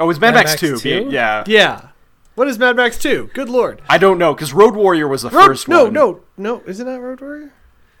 Oh, 0.00 0.04
it 0.04 0.08
was 0.08 0.18
Mad, 0.18 0.34
Mad 0.34 0.46
Max, 0.46 0.62
Max 0.62 0.82
2. 0.82 1.04
2? 1.04 1.08
Yeah. 1.10 1.44
yeah. 1.46 1.88
What 2.34 2.48
is 2.48 2.58
Mad 2.58 2.74
Max 2.74 2.98
2? 2.98 3.30
Good 3.32 3.48
lord. 3.48 3.80
I 3.88 3.98
don't 3.98 4.18
know 4.18 4.34
because 4.34 4.52
Road 4.52 4.74
Warrior 4.74 5.06
was 5.06 5.22
the 5.22 5.30
Road, 5.30 5.46
first 5.46 5.68
no, 5.68 5.84
one. 5.84 5.92
no, 5.92 6.10
no. 6.36 6.56
No. 6.56 6.62
Isn't 6.66 6.86
that 6.86 7.00
Road 7.00 7.20
Warrior? 7.20 7.52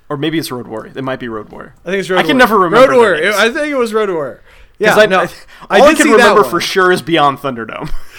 or 0.08 0.16
maybe 0.16 0.38
it's 0.38 0.50
Road 0.50 0.66
Warrior. 0.66 0.92
It 0.96 1.02
might 1.04 1.20
be 1.20 1.28
Road 1.28 1.50
Warrior. 1.50 1.74
I 1.84 1.90
think 1.90 2.00
it's 2.00 2.10
Road 2.10 2.18
I 2.18 2.22
can 2.22 2.30
Warrior. 2.30 2.38
never 2.38 2.58
remember 2.58 2.90
Road 2.92 2.98
Warrior. 2.98 3.32
I 3.34 3.48
think 3.50 3.68
it 3.68 3.76
was 3.76 3.94
Road 3.94 4.10
Warrior. 4.10 4.42
Yeah, 4.78 4.94
I, 4.96 5.06
no, 5.06 5.20
I, 5.20 5.28
I 5.70 5.78
all 5.80 5.86
I, 5.86 5.94
can 5.94 6.04
see 6.04 6.10
remember 6.12 6.42
for 6.42 6.60
sure 6.60 6.90
is 6.90 7.00
Beyond 7.02 7.38
Thunderdome. 7.38 7.92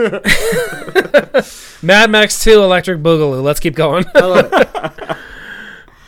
Mad 1.82 2.10
Max 2.10 2.42
Two, 2.42 2.62
Electric 2.62 3.00
Boogaloo. 3.00 3.42
Let's 3.42 3.60
keep 3.60 3.74
going. 3.74 4.04
I 4.14 4.20
love 4.20 4.48
it. 4.52 5.16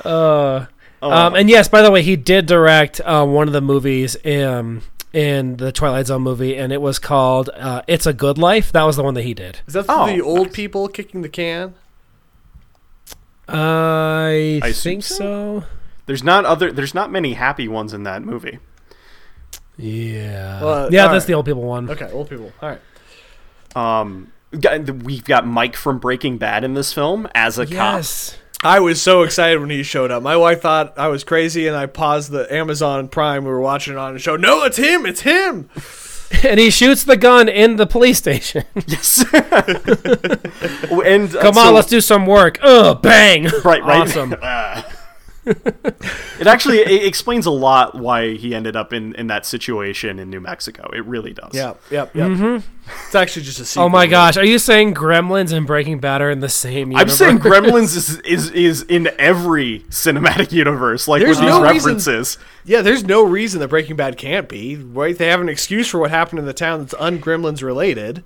Uh, 0.05 0.67
um, 1.01 1.37
and 1.37 1.49
yes, 1.49 1.69
by 1.69 1.81
the 1.81 1.89
way, 1.89 2.03
he 2.03 2.17
did 2.17 2.45
direct 2.47 3.01
uh, 3.05 3.25
one 3.25 3.47
of 3.47 3.53
the 3.53 3.61
movies 3.61 4.17
um, 4.27 4.83
in 5.13 5.57
the 5.59 5.71
Twilight 5.71 6.09
Zone 6.09 6.23
movie, 6.23 6.57
and 6.57 6.73
it 6.73 6.81
was 6.81 6.99
called 6.99 7.51
uh, 7.55 7.83
"It's 7.87 8.05
a 8.05 8.13
Good 8.13 8.37
Life." 8.37 8.73
That 8.73 8.83
was 8.83 8.97
the 8.97 9.05
one 9.05 9.15
that 9.15 9.23
he 9.23 9.33
did. 9.33 9.61
Is 9.69 9.75
that 9.75 9.85
Oh, 9.89 10.07
the 10.09 10.21
old 10.21 10.47
nice. 10.49 10.57
people 10.57 10.89
kicking 10.89 11.23
the 11.23 11.29
can? 11.29 11.75
I, 13.49 14.59
I 14.61 14.73
think 14.73 15.05
so. 15.05 15.15
so. 15.15 15.65
There's 16.07 16.25
not 16.25 16.45
other. 16.45 16.73
There's 16.73 16.95
not 16.95 17.13
many 17.13 17.35
happy 17.35 17.69
ones 17.69 17.93
in 17.95 18.03
that 18.03 18.23
movie. 18.23 18.59
Yeah, 19.77 20.63
Well, 20.63 20.93
yeah, 20.93 21.07
that's 21.09 21.23
right. 21.23 21.27
the 21.29 21.35
old 21.35 21.47
people 21.47 21.63
one. 21.63 21.89
Okay, 21.91 22.11
old 22.11 22.29
people. 22.29 22.53
All 22.61 22.69
right. 22.71 22.81
Um, 23.75 24.33
we've 24.53 25.25
got 25.25 25.47
Mike 25.47 25.77
from 25.77 25.99
Breaking 25.99 26.39
Bad 26.39 26.65
in 26.65 26.75
this 26.75 26.93
film 26.93 27.29
as 27.35 27.59
a 27.59 27.67
Yes. 27.67 28.37
I 28.65 28.79
was 28.79 29.03
so 29.03 29.23
excited 29.23 29.59
when 29.59 29.71
he 29.71 29.83
showed 29.83 30.13
up. 30.13 30.23
My 30.23 30.37
wife 30.37 30.61
thought 30.61 30.97
I 30.97 31.09
was 31.09 31.25
crazy, 31.25 31.67
and 31.67 31.77
I 31.77 31.87
paused 31.87 32.31
the 32.31 32.53
Amazon 32.55 33.09
Prime 33.09 33.45
we 33.45 33.51
were 33.51 33.61
watching 33.61 33.95
it 33.95 33.99
on 33.99 34.13
and 34.13 34.21
showed, 34.21 34.41
no, 34.41 34.63
it's 34.65 34.77
him, 34.77 35.05
it's 35.05 35.23
him. 35.23 35.69
and 36.45 36.61
he 36.61 36.71
shoots 36.71 37.03
the 37.05 37.17
gun 37.17 37.49
in 37.49 37.77
the 37.77 37.87
police 37.87 38.19
station. 38.19 38.65
Yes. 38.87 39.25
and 39.33 41.37
uh, 41.37 41.41
Come 41.43 41.55
so- 41.55 41.61
on, 41.61 41.75
let's 41.75 41.89
do 41.89 42.01
some 42.01 42.25
work. 42.27 42.59
Ugh, 42.63 43.03
bang. 43.03 43.45
Right, 43.65 43.83
right. 43.83 44.03
Awesome. 44.03 44.37
Ah. 44.41 44.87
It 45.45 46.47
actually 46.47 46.79
it 46.79 47.05
explains 47.05 47.47
a 47.47 47.51
lot 47.51 47.95
why 47.97 48.35
he 48.35 48.55
ended 48.55 48.77
up 48.77 48.93
in, 48.93 49.15
in 49.17 49.27
that 49.27 49.45
situation 49.45 50.19
in 50.19 50.31
New 50.31 50.41
Mexico. 50.41 50.89
It 50.95 51.05
really 51.05 51.33
does. 51.33 51.53
Yep, 51.55 51.81
yep, 51.91 52.15
yep. 52.15 52.29
Mm-hmm. 52.31 52.69
It's 53.07 53.15
actually 53.15 53.43
just 53.43 53.59
a 53.61 53.65
sequel. 53.65 53.85
Oh 53.87 53.89
my 53.89 54.07
gosh, 54.07 54.37
are 54.37 54.45
you 54.45 54.59
saying 54.59 54.95
Gremlins 54.95 55.53
and 55.53 55.67
Breaking 55.67 55.99
Bad 55.99 56.23
are 56.23 56.31
in 56.31 56.41
the 56.41 56.49
same 56.49 56.93
universe? 56.93 57.21
I'm 57.21 57.39
saying 57.39 57.39
Gremlins 57.53 57.97
is, 57.97 58.19
is 58.21 58.51
is 58.51 58.83
in 58.83 59.11
every 59.19 59.81
cinematic 59.91 60.53
universe, 60.53 61.09
like 61.09 61.23
There's 61.23 61.39
with 61.41 61.49
no 61.49 61.63
these 61.63 61.73
reason- 61.73 61.89
references. 61.95 62.39
Yeah, 62.65 62.83
there's 62.83 63.05
no 63.05 63.25
reason 63.25 63.59
that 63.61 63.69
Breaking 63.69 63.97
Bad 63.97 64.17
can't 64.17 64.49
be, 64.49 64.77
right? 64.77 65.19
They 65.19 65.27
have 65.27 65.41
an 65.41 65.49
excuse 65.49 65.89
for 65.89 65.99
what 65.99 66.11
happened 66.11 66.39
in 66.39 66.45
the 66.47 66.53
town 66.55 66.81
that's 66.81 66.95
un-Gremlins 66.99 67.63
related. 67.63 68.23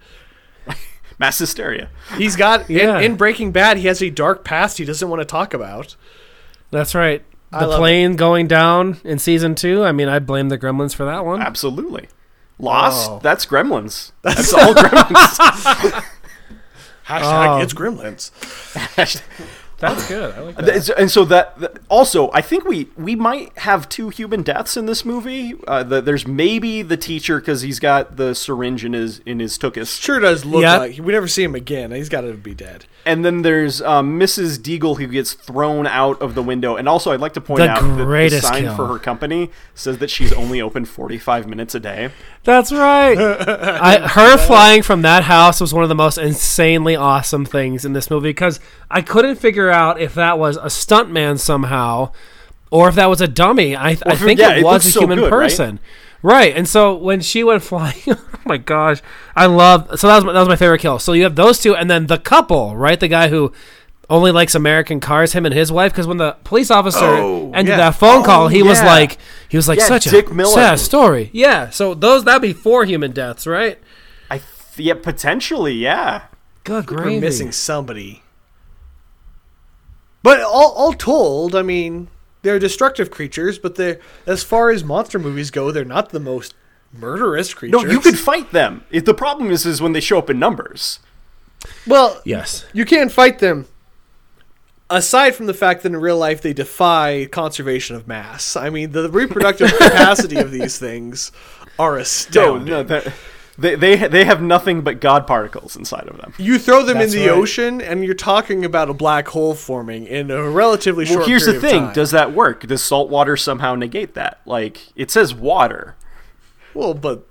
Mass 1.18 1.38
hysteria. 1.38 1.88
He's 2.18 2.36
got, 2.36 2.68
Yeah. 2.68 2.98
in, 2.98 3.12
in 3.12 3.16
Breaking 3.16 3.50
Bad, 3.50 3.78
he 3.78 3.86
has 3.86 4.02
a 4.02 4.10
dark 4.10 4.44
past 4.44 4.76
he 4.76 4.84
doesn't 4.84 5.08
want 5.08 5.20
to 5.20 5.24
talk 5.24 5.54
about. 5.54 5.96
That's 6.70 6.94
right. 6.94 7.22
The 7.52 7.66
love 7.66 7.78
plane 7.78 8.16
going 8.16 8.48
down 8.48 8.98
in 9.04 9.18
season 9.18 9.54
two. 9.54 9.84
I 9.84 9.92
mean, 9.92 10.08
I 10.08 10.18
blame 10.18 10.48
the 10.48 10.58
Gremlins 10.58 10.94
for 10.94 11.04
that 11.04 11.24
one. 11.24 11.40
Absolutely. 11.40 12.08
Lost. 12.58 13.10
Oh. 13.10 13.20
That's 13.22 13.46
Gremlins. 13.46 14.12
That's 14.22 14.52
all 14.52 14.74
Gremlins. 14.74 16.04
Hashtag 17.06 17.58
Oh. 17.58 17.60
it's 17.62 17.72
Gremlins. 17.72 18.30
That's 19.78 20.08
good. 20.08 20.34
I 20.34 20.40
like 20.40 20.64
Th- 20.64 20.90
and 20.96 21.10
so 21.10 21.24
that, 21.26 21.58
that- 21.60 21.78
also, 21.90 22.30
I 22.32 22.40
think 22.40 22.64
we 22.64 22.88
we 22.96 23.14
might 23.14 23.56
have 23.58 23.88
two 23.88 24.08
human 24.08 24.42
deaths 24.42 24.76
in 24.76 24.86
this 24.86 25.04
movie. 25.04 25.54
Uh, 25.68 25.82
the, 25.82 26.00
there's 26.00 26.26
maybe 26.26 26.80
the 26.82 26.96
teacher 26.96 27.38
because 27.40 27.60
he's 27.60 27.78
got 27.78 28.16
the 28.16 28.34
syringe 28.34 28.84
in 28.84 28.94
his 28.94 29.20
in 29.26 29.38
his 29.38 29.58
tuchus, 29.58 30.00
Sure 30.00 30.18
does 30.18 30.44
look 30.46 30.62
Yep. 30.62 30.78
like 30.78 30.98
we 30.98 31.12
never 31.12 31.28
see 31.28 31.44
him 31.44 31.54
again. 31.54 31.90
He's 31.92 32.08
got 32.08 32.22
to 32.22 32.32
be 32.34 32.54
dead. 32.54 32.86
and 33.04 33.24
then 33.24 33.42
there's 33.42 33.80
um, 33.82 34.18
Mrs. 34.18 34.58
Deagle 34.58 34.98
who 34.98 35.06
gets 35.06 35.34
thrown 35.34 35.86
out 35.86 36.20
of 36.22 36.34
the 36.34 36.42
window. 36.42 36.76
And 36.76 36.88
also, 36.88 37.12
I'd 37.12 37.20
like 37.20 37.34
to 37.34 37.40
point 37.40 37.58
The 37.58 37.68
out 37.68 37.80
that 37.82 38.30
the 38.30 38.40
sign 38.40 38.62
kill. 38.64 38.76
for 38.76 38.86
her 38.88 38.98
company 38.98 39.50
says 39.74 39.98
that 39.98 40.08
she's 40.10 40.32
only 40.32 40.60
open 40.60 40.84
45 40.86 41.46
minutes 41.46 41.74
a 41.74 41.80
day. 41.80 42.10
That's 42.44 42.72
right. 42.72 43.16
I, 43.18 44.08
her 44.08 44.36
flying 44.46 44.82
from 44.82 45.02
that 45.02 45.22
house 45.24 45.60
was 45.60 45.72
one 45.74 45.82
of 45.82 45.88
the 45.88 45.94
most 45.94 46.16
insanely 46.18 46.96
awesome 46.96 47.44
things 47.44 47.84
in 47.84 47.92
this 47.92 48.10
movie 48.10 48.30
because 48.30 48.58
I 48.90 49.02
couldn't 49.02 49.36
figure 49.36 49.65
out 49.70 50.00
if 50.00 50.14
that 50.14 50.38
was 50.38 50.56
a 50.56 50.66
stuntman 50.66 51.38
somehow 51.38 52.12
or 52.70 52.88
if 52.88 52.94
that 52.96 53.06
was 53.06 53.20
a 53.20 53.28
dummy. 53.28 53.76
I, 53.76 53.90
I 53.90 54.16
think 54.16 54.40
yeah, 54.40 54.52
it 54.52 54.58
it 54.58 54.64
was 54.64 54.72
looks 54.84 54.86
a 54.86 54.90
so 54.92 55.00
human 55.00 55.18
good, 55.18 55.30
person. 55.30 55.78
Right. 56.22 56.56
And 56.56 56.66
so 56.68 56.96
when 56.96 57.20
she 57.20 57.44
went 57.44 57.62
flying, 57.62 57.94
oh 58.08 58.20
my 58.44 58.56
gosh, 58.56 59.00
I 59.36 59.46
love. 59.46 59.98
So 60.00 60.08
that 60.08 60.16
was 60.16 60.24
my, 60.24 60.32
that 60.32 60.40
was 60.40 60.48
my 60.48 60.56
favorite 60.56 60.80
kill. 60.80 60.98
So 60.98 61.12
you 61.12 61.22
have 61.24 61.36
those 61.36 61.58
two, 61.60 61.76
and 61.76 61.88
then 61.90 62.06
the 62.06 62.18
couple, 62.18 62.74
right? 62.74 62.98
The 62.98 63.06
guy 63.08 63.28
who 63.28 63.52
only 64.08 64.30
likes 64.32 64.54
American 64.54 64.98
cars, 65.00 65.32
him 65.32 65.44
and 65.46 65.54
his 65.54 65.70
wife. 65.70 65.92
Because 65.92 66.06
when 66.06 66.16
the 66.16 66.32
police 66.44 66.70
officer 66.70 67.04
Oh, 67.04 67.52
ended 67.54 67.72
yeah. 67.72 67.76
that 67.76 67.90
phone 67.96 68.24
call, 68.24 68.44
Oh, 68.44 68.48
he 68.48 68.62
was 68.62 68.80
like, 68.82 69.18
he 69.48 69.56
was 69.56 69.68
like 69.68 69.78
Yeah, 69.78 69.86
such 69.86 70.04
Dick 70.04 70.30
a 70.30 70.34
Miller. 70.34 70.52
sad 70.52 70.78
story. 70.80 71.30
Yeah. 71.32 71.70
So 71.70 71.94
those 71.94 72.24
that'd 72.24 72.42
be 72.42 72.52
four 72.52 72.84
human 72.84 73.12
deaths, 73.12 73.46
right? 73.46 73.78
I 74.30 74.38
th- 74.38 74.48
yeah, 74.78 74.94
potentially, 74.94 75.74
yeah. 75.74 76.22
Good 76.64 76.90
We're 76.90 76.96
gravy. 76.98 77.20
missing 77.20 77.52
somebody. 77.52 78.22
But 80.26 80.40
all, 80.40 80.72
all 80.72 80.92
told, 80.92 81.54
I 81.54 81.62
mean, 81.62 82.08
they're 82.42 82.58
destructive 82.58 83.10
creatures, 83.12 83.58
but 83.60 83.76
they're 83.76 84.00
as 84.26 84.42
far 84.42 84.70
as 84.70 84.82
monster 84.82 85.18
movies 85.20 85.52
go, 85.52 85.70
they're 85.70 85.84
not 85.84 86.08
the 86.10 86.18
most 86.18 86.54
murderous 86.92 87.54
creatures. 87.54 87.80
No, 87.84 87.88
you 87.88 88.00
could 88.00 88.18
fight 88.18 88.50
them. 88.50 88.84
It, 88.90 89.04
the 89.04 89.14
problem 89.14 89.50
is, 89.52 89.64
is 89.64 89.80
when 89.80 89.92
they 89.92 90.00
show 90.00 90.18
up 90.18 90.28
in 90.28 90.38
numbers. 90.40 90.98
Well, 91.86 92.20
Yes. 92.24 92.64
you 92.72 92.84
can't 92.84 93.12
fight 93.12 93.38
them. 93.38 93.66
Aside 94.88 95.34
from 95.34 95.46
the 95.46 95.54
fact 95.54 95.82
that 95.82 95.88
in 95.92 95.96
real 95.96 96.16
life 96.18 96.40
they 96.42 96.52
defy 96.52 97.26
conservation 97.26 97.94
of 97.96 98.06
mass, 98.08 98.56
I 98.56 98.70
mean 98.70 98.92
the 98.92 99.08
reproductive 99.10 99.70
capacity 99.78 100.36
of 100.36 100.50
these 100.52 100.78
things 100.78 101.32
are 101.78 101.94
No, 101.96 102.00
astounding. 102.00 102.68
no, 102.68 102.82
that- 102.84 103.12
they 103.58 103.74
they 103.74 103.96
they 104.08 104.24
have 104.24 104.42
nothing 104.42 104.82
but 104.82 105.00
god 105.00 105.26
particles 105.26 105.76
inside 105.76 106.08
of 106.08 106.18
them. 106.18 106.34
You 106.38 106.58
throw 106.58 106.82
them 106.82 106.98
That's 106.98 107.14
in 107.14 107.20
the 107.20 107.28
right. 107.28 107.36
ocean, 107.36 107.80
and 107.80 108.04
you're 108.04 108.14
talking 108.14 108.64
about 108.64 108.90
a 108.90 108.94
black 108.94 109.28
hole 109.28 109.54
forming 109.54 110.06
in 110.06 110.30
a 110.30 110.48
relatively 110.48 111.06
short. 111.06 111.20
Well, 111.20 111.28
here's 111.28 111.46
the 111.46 111.52
period 111.52 111.64
of 111.64 111.70
thing: 111.70 111.82
time. 111.86 111.94
does 111.94 112.10
that 112.10 112.32
work? 112.32 112.66
Does 112.66 112.82
salt 112.82 113.08
water 113.08 113.36
somehow 113.36 113.74
negate 113.74 114.14
that? 114.14 114.40
Like 114.44 114.88
it 114.94 115.10
says 115.10 115.34
water. 115.34 115.96
Well, 116.74 116.92
but 116.92 117.26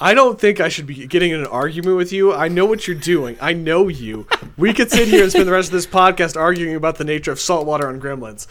I 0.00 0.14
don't 0.14 0.40
think 0.40 0.60
I 0.60 0.68
should 0.68 0.86
be 0.86 1.06
getting 1.06 1.30
in 1.30 1.40
an 1.40 1.46
argument 1.46 1.96
with 1.96 2.12
you. 2.12 2.32
I 2.32 2.48
know 2.48 2.64
what 2.64 2.88
you're 2.88 2.96
doing. 2.96 3.36
I 3.40 3.52
know 3.52 3.86
you. 3.86 4.26
We 4.56 4.72
could 4.72 4.90
sit 4.90 5.06
here 5.06 5.22
and 5.22 5.30
spend 5.30 5.46
the 5.46 5.52
rest 5.52 5.68
of 5.68 5.72
this 5.74 5.86
podcast 5.86 6.36
arguing 6.36 6.74
about 6.74 6.96
the 6.96 7.04
nature 7.04 7.30
of 7.30 7.38
salt 7.38 7.66
water 7.66 7.86
on 7.86 8.00
gremlins. 8.00 8.48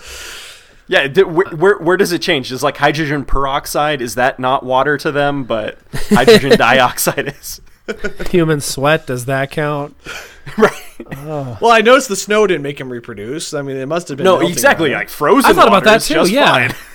Yeah, 0.91 1.07
th- 1.07 1.25
where, 1.25 1.47
where 1.55 1.77
where 1.77 1.95
does 1.95 2.11
it 2.11 2.21
change? 2.21 2.51
Is 2.51 2.61
like 2.63 2.75
hydrogen 2.75 3.23
peroxide? 3.23 4.01
Is 4.01 4.15
that 4.15 4.39
not 4.39 4.63
water 4.65 4.97
to 4.97 5.09
them? 5.09 5.45
But 5.45 5.77
hydrogen 5.93 6.57
dioxide 6.57 7.29
is. 7.39 7.61
Human 8.29 8.59
sweat, 8.59 9.07
does 9.07 9.23
that 9.25 9.51
count? 9.51 9.95
right. 10.57 10.81
Well, 11.61 11.71
I 11.71 11.79
noticed 11.79 12.09
the 12.09 12.17
snow 12.17 12.45
didn't 12.45 12.61
make 12.63 12.77
him 12.79 12.91
reproduce. 12.91 13.53
I 13.53 13.61
mean, 13.61 13.77
it 13.77 13.85
must 13.85 14.09
have 14.09 14.17
been 14.17 14.25
No, 14.25 14.41
exactly. 14.41 14.93
on. 14.93 14.99
Like 14.99 15.09
frozen. 15.09 15.49
I 15.49 15.53
thought 15.53 15.69
about 15.69 15.85
that 15.85 16.01
too, 16.01 16.29
yeah. 16.29 16.67
fine. 16.67 16.75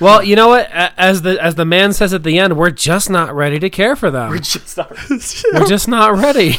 Well, 0.00 0.22
you 0.24 0.34
know 0.36 0.48
what? 0.48 0.68
As 0.70 1.22
the 1.22 1.40
as 1.42 1.54
the 1.54 1.64
man 1.64 1.92
says 1.92 2.12
at 2.12 2.24
the 2.24 2.38
end, 2.38 2.56
we're 2.56 2.70
just 2.70 3.08
not 3.08 3.32
ready 3.36 3.58
to 3.60 3.70
care 3.70 3.94
for 3.94 4.10
them. 4.10 4.30
We're 4.30 4.38
Just 4.40 4.76
not- 4.76 4.90
We're 5.08 5.66
just 5.66 5.86
not 5.86 6.16
ready. 6.18 6.56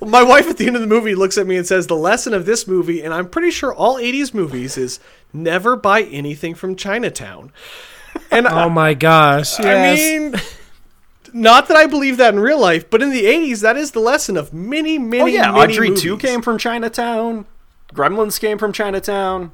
My 0.00 0.22
wife 0.22 0.48
at 0.48 0.56
the 0.56 0.66
end 0.66 0.76
of 0.76 0.82
the 0.82 0.88
movie 0.88 1.14
looks 1.14 1.36
at 1.36 1.46
me 1.46 1.56
and 1.56 1.66
says, 1.66 1.86
"The 1.86 1.96
lesson 1.96 2.32
of 2.32 2.46
this 2.46 2.66
movie, 2.66 3.02
and 3.02 3.12
I'm 3.12 3.28
pretty 3.28 3.50
sure 3.50 3.74
all 3.74 3.96
'80s 3.96 4.32
movies, 4.32 4.78
is 4.78 4.98
never 5.32 5.76
buy 5.76 6.02
anything 6.02 6.54
from 6.54 6.74
Chinatown." 6.74 7.52
And 8.30 8.46
oh 8.46 8.50
I, 8.50 8.64
oh 8.64 8.70
my 8.70 8.94
gosh! 8.94 9.60
I 9.60 9.94
mean, 9.94 10.34
not 11.32 11.68
that 11.68 11.76
I 11.76 11.86
believe 11.86 12.16
that 12.16 12.32
in 12.32 12.40
real 12.40 12.58
life, 12.58 12.88
but 12.88 13.02
in 13.02 13.10
the 13.10 13.24
'80s, 13.24 13.60
that 13.60 13.76
is 13.76 13.90
the 13.90 14.00
lesson 14.00 14.36
of 14.36 14.54
many, 14.54 14.98
many, 14.98 15.22
oh 15.22 15.26
yeah, 15.26 15.52
many 15.52 15.72
Audrey 15.72 15.88
movies. 15.88 16.02
two 16.02 16.16
came 16.16 16.40
from 16.40 16.56
Chinatown. 16.56 17.46
Gremlins 17.92 18.40
came 18.40 18.56
from 18.58 18.72
Chinatown. 18.72 19.52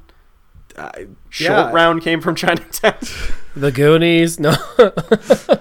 I- 0.77 1.07
Short 1.29 1.51
yeah. 1.51 1.71
Round 1.71 2.01
came 2.01 2.21
from 2.21 2.35
Chinatown. 2.35 2.95
the 3.55 3.71
Goonies. 3.71 4.39
No. 4.39 4.55
I, 4.77 5.59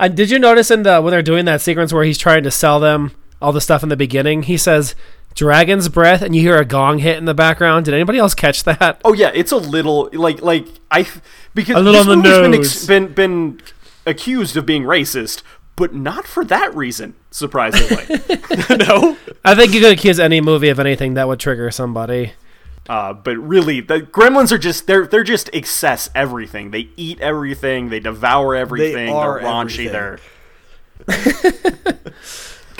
uh, 0.00 0.08
did 0.08 0.30
you 0.30 0.38
notice 0.38 0.70
in 0.70 0.82
the 0.82 1.00
when 1.00 1.10
they're 1.10 1.22
doing 1.22 1.46
that 1.46 1.60
sequence 1.60 1.92
where 1.92 2.04
he's 2.04 2.18
trying 2.18 2.42
to 2.44 2.50
sell 2.50 2.78
them 2.78 3.12
all 3.40 3.52
the 3.52 3.60
stuff 3.60 3.82
in 3.82 3.88
the 3.88 3.96
beginning? 3.96 4.44
He 4.44 4.56
says 4.56 4.94
"dragon's 5.34 5.88
breath," 5.88 6.22
and 6.22 6.34
you 6.34 6.42
hear 6.42 6.56
a 6.58 6.64
gong 6.64 6.98
hit 6.98 7.16
in 7.18 7.24
the 7.24 7.34
background. 7.34 7.84
Did 7.86 7.94
anybody 7.94 8.18
else 8.18 8.34
catch 8.34 8.64
that? 8.64 9.00
oh 9.04 9.12
yeah, 9.12 9.30
it's 9.34 9.52
a 9.52 9.56
little 9.56 10.08
like 10.12 10.42
like 10.42 10.66
I 10.90 11.06
because 11.54 11.76
A 11.76 11.80
little 11.80 12.04
this 12.04 12.08
on 12.08 12.22
the 12.22 12.28
movie's 12.48 12.86
been, 12.86 13.04
ex- 13.04 13.14
been 13.14 13.56
been 13.56 13.60
accused 14.06 14.56
of 14.56 14.64
being 14.66 14.82
racist, 14.84 15.42
but 15.76 15.94
not 15.94 16.26
for 16.26 16.44
that 16.44 16.74
reason. 16.74 17.14
Surprisingly, 17.30 18.04
no. 18.70 19.16
I 19.44 19.54
think 19.54 19.72
you 19.72 19.80
could 19.80 19.92
accuse 19.92 20.18
any 20.20 20.40
movie 20.40 20.68
of 20.68 20.78
anything 20.80 21.14
that 21.14 21.28
would 21.28 21.38
trigger 21.40 21.70
somebody. 21.70 22.32
uh, 22.88 23.12
but 23.12 23.36
really, 23.38 23.80
the 23.80 24.00
Gremlins 24.00 24.50
are 24.52 24.58
just 24.58 24.86
they're 24.86 25.06
they're 25.06 25.22
just 25.24 25.48
excess 25.52 26.10
everything. 26.14 26.70
They 26.72 26.88
eat 26.96 27.20
everything. 27.20 27.88
They 27.88 28.00
devour 28.00 28.54
everything. 28.56 29.10
are 29.10 29.38
are 29.40 29.42
raunchy. 29.42 29.86
everything. 29.88 29.92
They're 29.92 30.18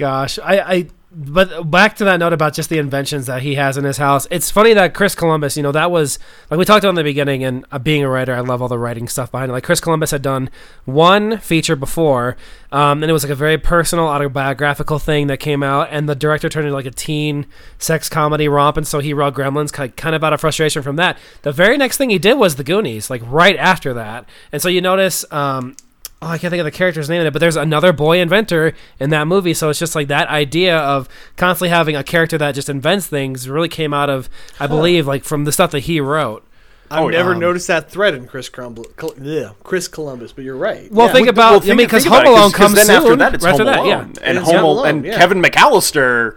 Gosh, 0.00 0.38
I, 0.38 0.60
I, 0.60 0.86
but 1.12 1.70
back 1.70 1.96
to 1.96 2.04
that 2.04 2.16
note 2.16 2.32
about 2.32 2.54
just 2.54 2.70
the 2.70 2.78
inventions 2.78 3.26
that 3.26 3.42
he 3.42 3.56
has 3.56 3.76
in 3.76 3.84
his 3.84 3.98
house. 3.98 4.26
It's 4.30 4.50
funny 4.50 4.72
that 4.72 4.94
Chris 4.94 5.14
Columbus, 5.14 5.58
you 5.58 5.62
know, 5.62 5.72
that 5.72 5.90
was 5.90 6.18
like 6.48 6.56
we 6.56 6.64
talked 6.64 6.84
about 6.84 6.90
in 6.90 6.94
the 6.94 7.04
beginning. 7.04 7.44
And 7.44 7.66
uh, 7.70 7.78
being 7.78 8.02
a 8.02 8.08
writer, 8.08 8.34
I 8.34 8.40
love 8.40 8.62
all 8.62 8.68
the 8.68 8.78
writing 8.78 9.08
stuff 9.08 9.30
behind 9.30 9.50
it. 9.50 9.52
Like 9.52 9.64
Chris 9.64 9.78
Columbus 9.78 10.10
had 10.10 10.22
done 10.22 10.48
one 10.86 11.36
feature 11.36 11.76
before, 11.76 12.38
um, 12.72 13.02
and 13.02 13.10
it 13.10 13.12
was 13.12 13.24
like 13.24 13.30
a 13.30 13.34
very 13.34 13.58
personal 13.58 14.06
autobiographical 14.06 14.98
thing 14.98 15.26
that 15.26 15.36
came 15.36 15.62
out. 15.62 15.88
And 15.90 16.08
the 16.08 16.14
director 16.14 16.48
turned 16.48 16.66
it 16.66 16.72
like 16.72 16.86
a 16.86 16.90
teen 16.90 17.44
sex 17.78 18.08
comedy 18.08 18.48
romp, 18.48 18.78
and 18.78 18.88
so 18.88 19.00
he 19.00 19.12
wrote 19.12 19.34
Gremlins, 19.34 19.70
ki- 19.70 19.92
kind 19.94 20.16
of 20.16 20.24
out 20.24 20.32
of 20.32 20.40
frustration 20.40 20.82
from 20.82 20.96
that. 20.96 21.18
The 21.42 21.52
very 21.52 21.76
next 21.76 21.98
thing 21.98 22.08
he 22.08 22.18
did 22.18 22.38
was 22.38 22.56
The 22.56 22.64
Goonies, 22.64 23.10
like 23.10 23.20
right 23.26 23.58
after 23.58 23.92
that. 23.92 24.24
And 24.50 24.62
so 24.62 24.70
you 24.70 24.80
notice. 24.80 25.30
Um, 25.30 25.76
oh, 26.22 26.26
I 26.28 26.38
can't 26.38 26.50
think 26.50 26.61
of 26.61 26.64
the 26.64 26.70
character's 26.70 27.09
name 27.09 27.20
in 27.22 27.26
it, 27.26 27.33
but 27.33 27.38
there's 27.40 27.56
another 27.56 27.92
boy 27.92 28.18
inventor 28.20 28.74
in 28.98 29.11
that 29.11 29.26
movie. 29.26 29.54
So 29.54 29.70
it's 29.70 29.78
just 29.78 29.94
like 29.94 30.09
that 30.09 30.28
idea 30.28 30.76
of 30.78 31.09
constantly 31.37 31.70
having 31.70 31.96
a 31.96 32.04
character 32.04 32.37
that 32.38 32.54
just 32.54 32.68
invents 32.68 33.06
things 33.06 33.48
really 33.48 33.68
came 33.68 33.94
out 33.94 34.11
of, 34.11 34.28
I 34.59 34.66
believe, 34.66 35.06
like 35.06 35.24
from 35.24 35.44
the 35.44 35.52
stuff 35.52 35.70
that 35.70 35.80
he 35.80 36.00
wrote. 36.00 36.46
I've 36.92 37.02
Oh, 37.04 37.09
never 37.09 37.35
um, 37.35 37.38
noticed 37.38 37.68
that 37.68 37.88
thread 37.88 38.14
in 38.14 38.26
Chris 38.26 38.50
Crumbl- 38.50 38.96
Col- 38.96 39.14
ugh, 39.24 39.54
Chris 39.62 39.87
Columbus, 39.87 40.33
but 40.33 40.42
you're 40.42 40.56
right. 40.56 40.90
Well, 40.90 41.06
Yeah. 41.06 41.12
think 41.12 41.28
about, 41.28 41.62
well, 41.62 41.70
I 41.70 41.74
mean, 41.74 41.87
because 41.87 42.02
think 42.02 42.12
about 42.14 42.26
Home 42.26 42.35
it, 42.35 42.38
Alone 42.40 42.50
comes 42.52 42.74
then 42.74 42.87
soon. 42.87 42.96
after 42.96 43.16
that, 43.16 43.35
it's 43.35 43.44
right 43.44 43.52
Home 43.52 43.61
after 43.61 43.64
that, 43.70 43.78
Alone, 43.78 44.12
yeah. 44.16 44.22
and 44.28 44.38
It's 44.38 44.46
Home 44.46 44.56
Home 44.56 44.64
Alone, 44.64 44.76
Alone, 44.78 44.88
and 44.96 45.04
yeah. 45.06 45.16
Kevin 45.18 45.40
McAllister. 45.40 46.37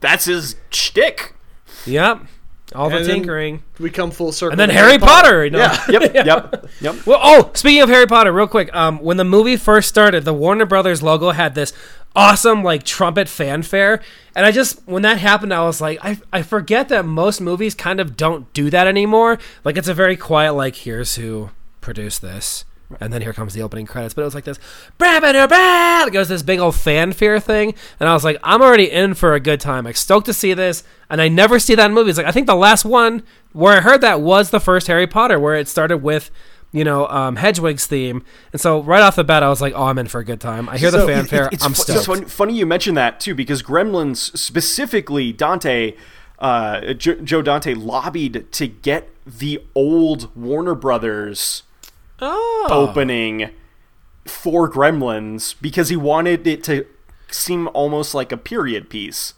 That's 0.00 0.26
his 0.26 0.54
shtick. 0.70 1.34
Yep. 1.84 2.20
All 2.74 2.90
the 2.90 2.96
And 2.96 3.06
tinkering. 3.06 3.62
we 3.78 3.90
come 3.90 4.10
full 4.10 4.32
circle. 4.32 4.52
And 4.52 4.60
then 4.60 4.68
to 4.70 4.74
Harry 4.74 4.98
Potter. 4.98 5.44
you 5.44 5.50
know? 5.52 5.58
Yeah. 5.58 5.84
Yep, 5.88 6.14
yep, 6.26 6.66
yep. 6.80 7.06
Well, 7.06 7.20
oh, 7.22 7.50
speaking 7.54 7.82
of 7.82 7.88
Harry 7.88 8.06
Potter, 8.06 8.32
real 8.32 8.48
quick, 8.48 8.74
um, 8.74 8.98
when 8.98 9.16
the 9.18 9.24
movie 9.24 9.56
first 9.56 9.88
started, 9.88 10.24
the 10.24 10.34
Warner 10.34 10.66
Brothers 10.66 11.02
logo 11.02 11.30
had 11.30 11.54
this 11.54 11.72
awesome 12.16 12.64
like 12.64 12.82
trumpet 12.82 13.28
fanfare, 13.28 14.00
and 14.34 14.44
I 14.44 14.50
just 14.50 14.80
when 14.86 15.02
that 15.02 15.18
happened, 15.18 15.54
I 15.54 15.64
was 15.64 15.80
like, 15.80 15.98
I 16.02 16.18
I 16.32 16.42
forget 16.42 16.88
that 16.88 17.04
most 17.04 17.40
movies 17.40 17.74
kind 17.74 18.00
of 18.00 18.16
don't 18.16 18.52
do 18.52 18.68
that 18.70 18.86
anymore. 18.88 19.38
Like 19.64 19.76
it's 19.76 19.88
a 19.88 19.94
very 19.94 20.16
quiet 20.16 20.54
like, 20.54 20.74
here's 20.76 21.14
who 21.14 21.50
produced 21.80 22.20
this. 22.20 22.64
And 23.00 23.12
then 23.12 23.20
here 23.20 23.32
comes 23.32 23.52
the 23.52 23.62
opening 23.62 23.84
credits, 23.86 24.14
but 24.14 24.22
it 24.22 24.26
was 24.26 24.34
like 24.34 24.44
this, 24.44 24.58
bah, 24.96 25.18
bah, 25.20 25.46
bah. 25.48 26.04
it 26.06 26.12
goes 26.12 26.28
this 26.28 26.42
big 26.42 26.60
old 26.60 26.76
fanfare 26.76 27.40
thing, 27.40 27.74
and 27.98 28.08
I 28.08 28.14
was 28.14 28.22
like, 28.22 28.38
I'm 28.44 28.62
already 28.62 28.90
in 28.90 29.14
for 29.14 29.34
a 29.34 29.40
good 29.40 29.60
time. 29.60 29.84
Like 29.84 29.96
stoked 29.96 30.26
to 30.26 30.32
see 30.32 30.54
this, 30.54 30.84
and 31.10 31.20
I 31.20 31.26
never 31.28 31.58
see 31.58 31.74
that 31.74 31.86
in 31.86 31.94
movies. 31.94 32.16
Like 32.16 32.26
I 32.26 32.30
think 32.30 32.46
the 32.46 32.54
last 32.54 32.84
one 32.84 33.24
where 33.52 33.76
I 33.76 33.80
heard 33.80 34.02
that 34.02 34.20
was 34.20 34.50
the 34.50 34.60
first 34.60 34.86
Harry 34.86 35.06
Potter, 35.08 35.40
where 35.40 35.54
it 35.56 35.66
started 35.68 35.98
with 35.98 36.30
you 36.72 36.84
know, 36.84 37.06
um, 37.08 37.36
Hedwig's 37.36 37.86
theme. 37.86 38.22
And 38.52 38.60
so 38.60 38.82
right 38.82 39.00
off 39.00 39.16
the 39.16 39.24
bat, 39.24 39.42
I 39.42 39.48
was 39.48 39.62
like, 39.62 39.72
oh, 39.74 39.84
I'm 39.84 39.96
in 39.98 40.08
for 40.08 40.20
a 40.20 40.24
good 40.24 40.40
time. 40.40 40.68
I 40.68 40.76
hear 40.76 40.90
the 40.90 40.98
So, 40.98 41.06
fanfare. 41.06 41.48
It's, 41.50 41.64
I'm 41.64 41.72
fu- 41.72 41.82
stoked. 41.82 41.96
it's 41.96 42.06
fun- 42.06 42.24
funny 42.26 42.54
you 42.54 42.66
mentioned 42.66 42.96
that 42.98 43.18
too, 43.18 43.34
because 43.34 43.62
Gremlins 43.62 44.36
specifically 44.36 45.32
Dante, 45.32 45.94
uh, 46.38 46.92
jo- 46.92 47.14
Joe 47.22 47.40
Dante 47.40 47.72
lobbied 47.72 48.50
to 48.52 48.66
get 48.66 49.08
the 49.24 49.62
old 49.74 50.34
Warner 50.36 50.74
Brothers 50.74 51.62
oh. 52.20 52.68
opening 52.70 53.50
for 54.24 54.70
Gremlins 54.70 55.54
because 55.60 55.88
he 55.88 55.96
wanted 55.96 56.46
it 56.46 56.64
to 56.64 56.86
seem 57.30 57.68
almost 57.74 58.14
like 58.14 58.32
a 58.32 58.36
period 58.36 58.88
piece. 58.90 59.34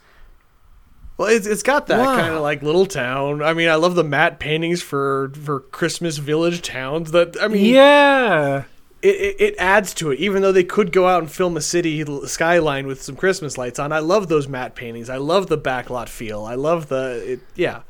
Well, 1.17 1.29
it's, 1.29 1.47
it's 1.47 1.63
got 1.65 1.89
that 1.89 1.99
Wow. 1.99 2.17
kind 2.17 2.35
of 2.35 2.43
like 2.43 2.63
little 2.63 2.87
town. 2.87 3.43
I 3.43 3.53
mean, 3.53 3.69
I 3.69 3.75
love 3.75 3.97
the 3.97 4.05
matte 4.05 4.39
paintings 4.39 4.83
for 4.83 5.33
for 5.35 5.61
Christmas 5.61 6.19
village 6.19 6.63
towns. 6.63 7.11
That 7.11 7.37
I 7.43 7.49
mean, 7.49 7.65
Yeah. 7.75 8.65
it, 9.03 9.09
it, 9.17 9.37
it 9.41 9.55
adds 9.59 9.93
to 9.95 10.13
it. 10.13 10.21
Even 10.21 10.43
though 10.43 10.53
they 10.53 10.63
could 10.65 10.93
go 10.93 11.09
out 11.09 11.21
and 11.23 11.31
film 11.31 11.57
a 11.57 11.61
city 11.61 12.05
skyline 12.27 12.87
with 12.87 13.03
some 13.03 13.17
Christmas 13.17 13.59
lights 13.59 13.81
on, 13.81 13.91
I 13.93 13.99
love 13.99 14.29
those 14.29 14.47
matte 14.47 14.77
paintings. 14.77 15.11
I 15.11 15.17
love 15.17 15.49
the 15.49 15.59
backlot 15.59 16.09
feel. 16.09 16.45
I 16.45 16.55
love 16.55 16.89
the 16.89 17.33
it, 17.33 17.41
yeah. 17.57 17.81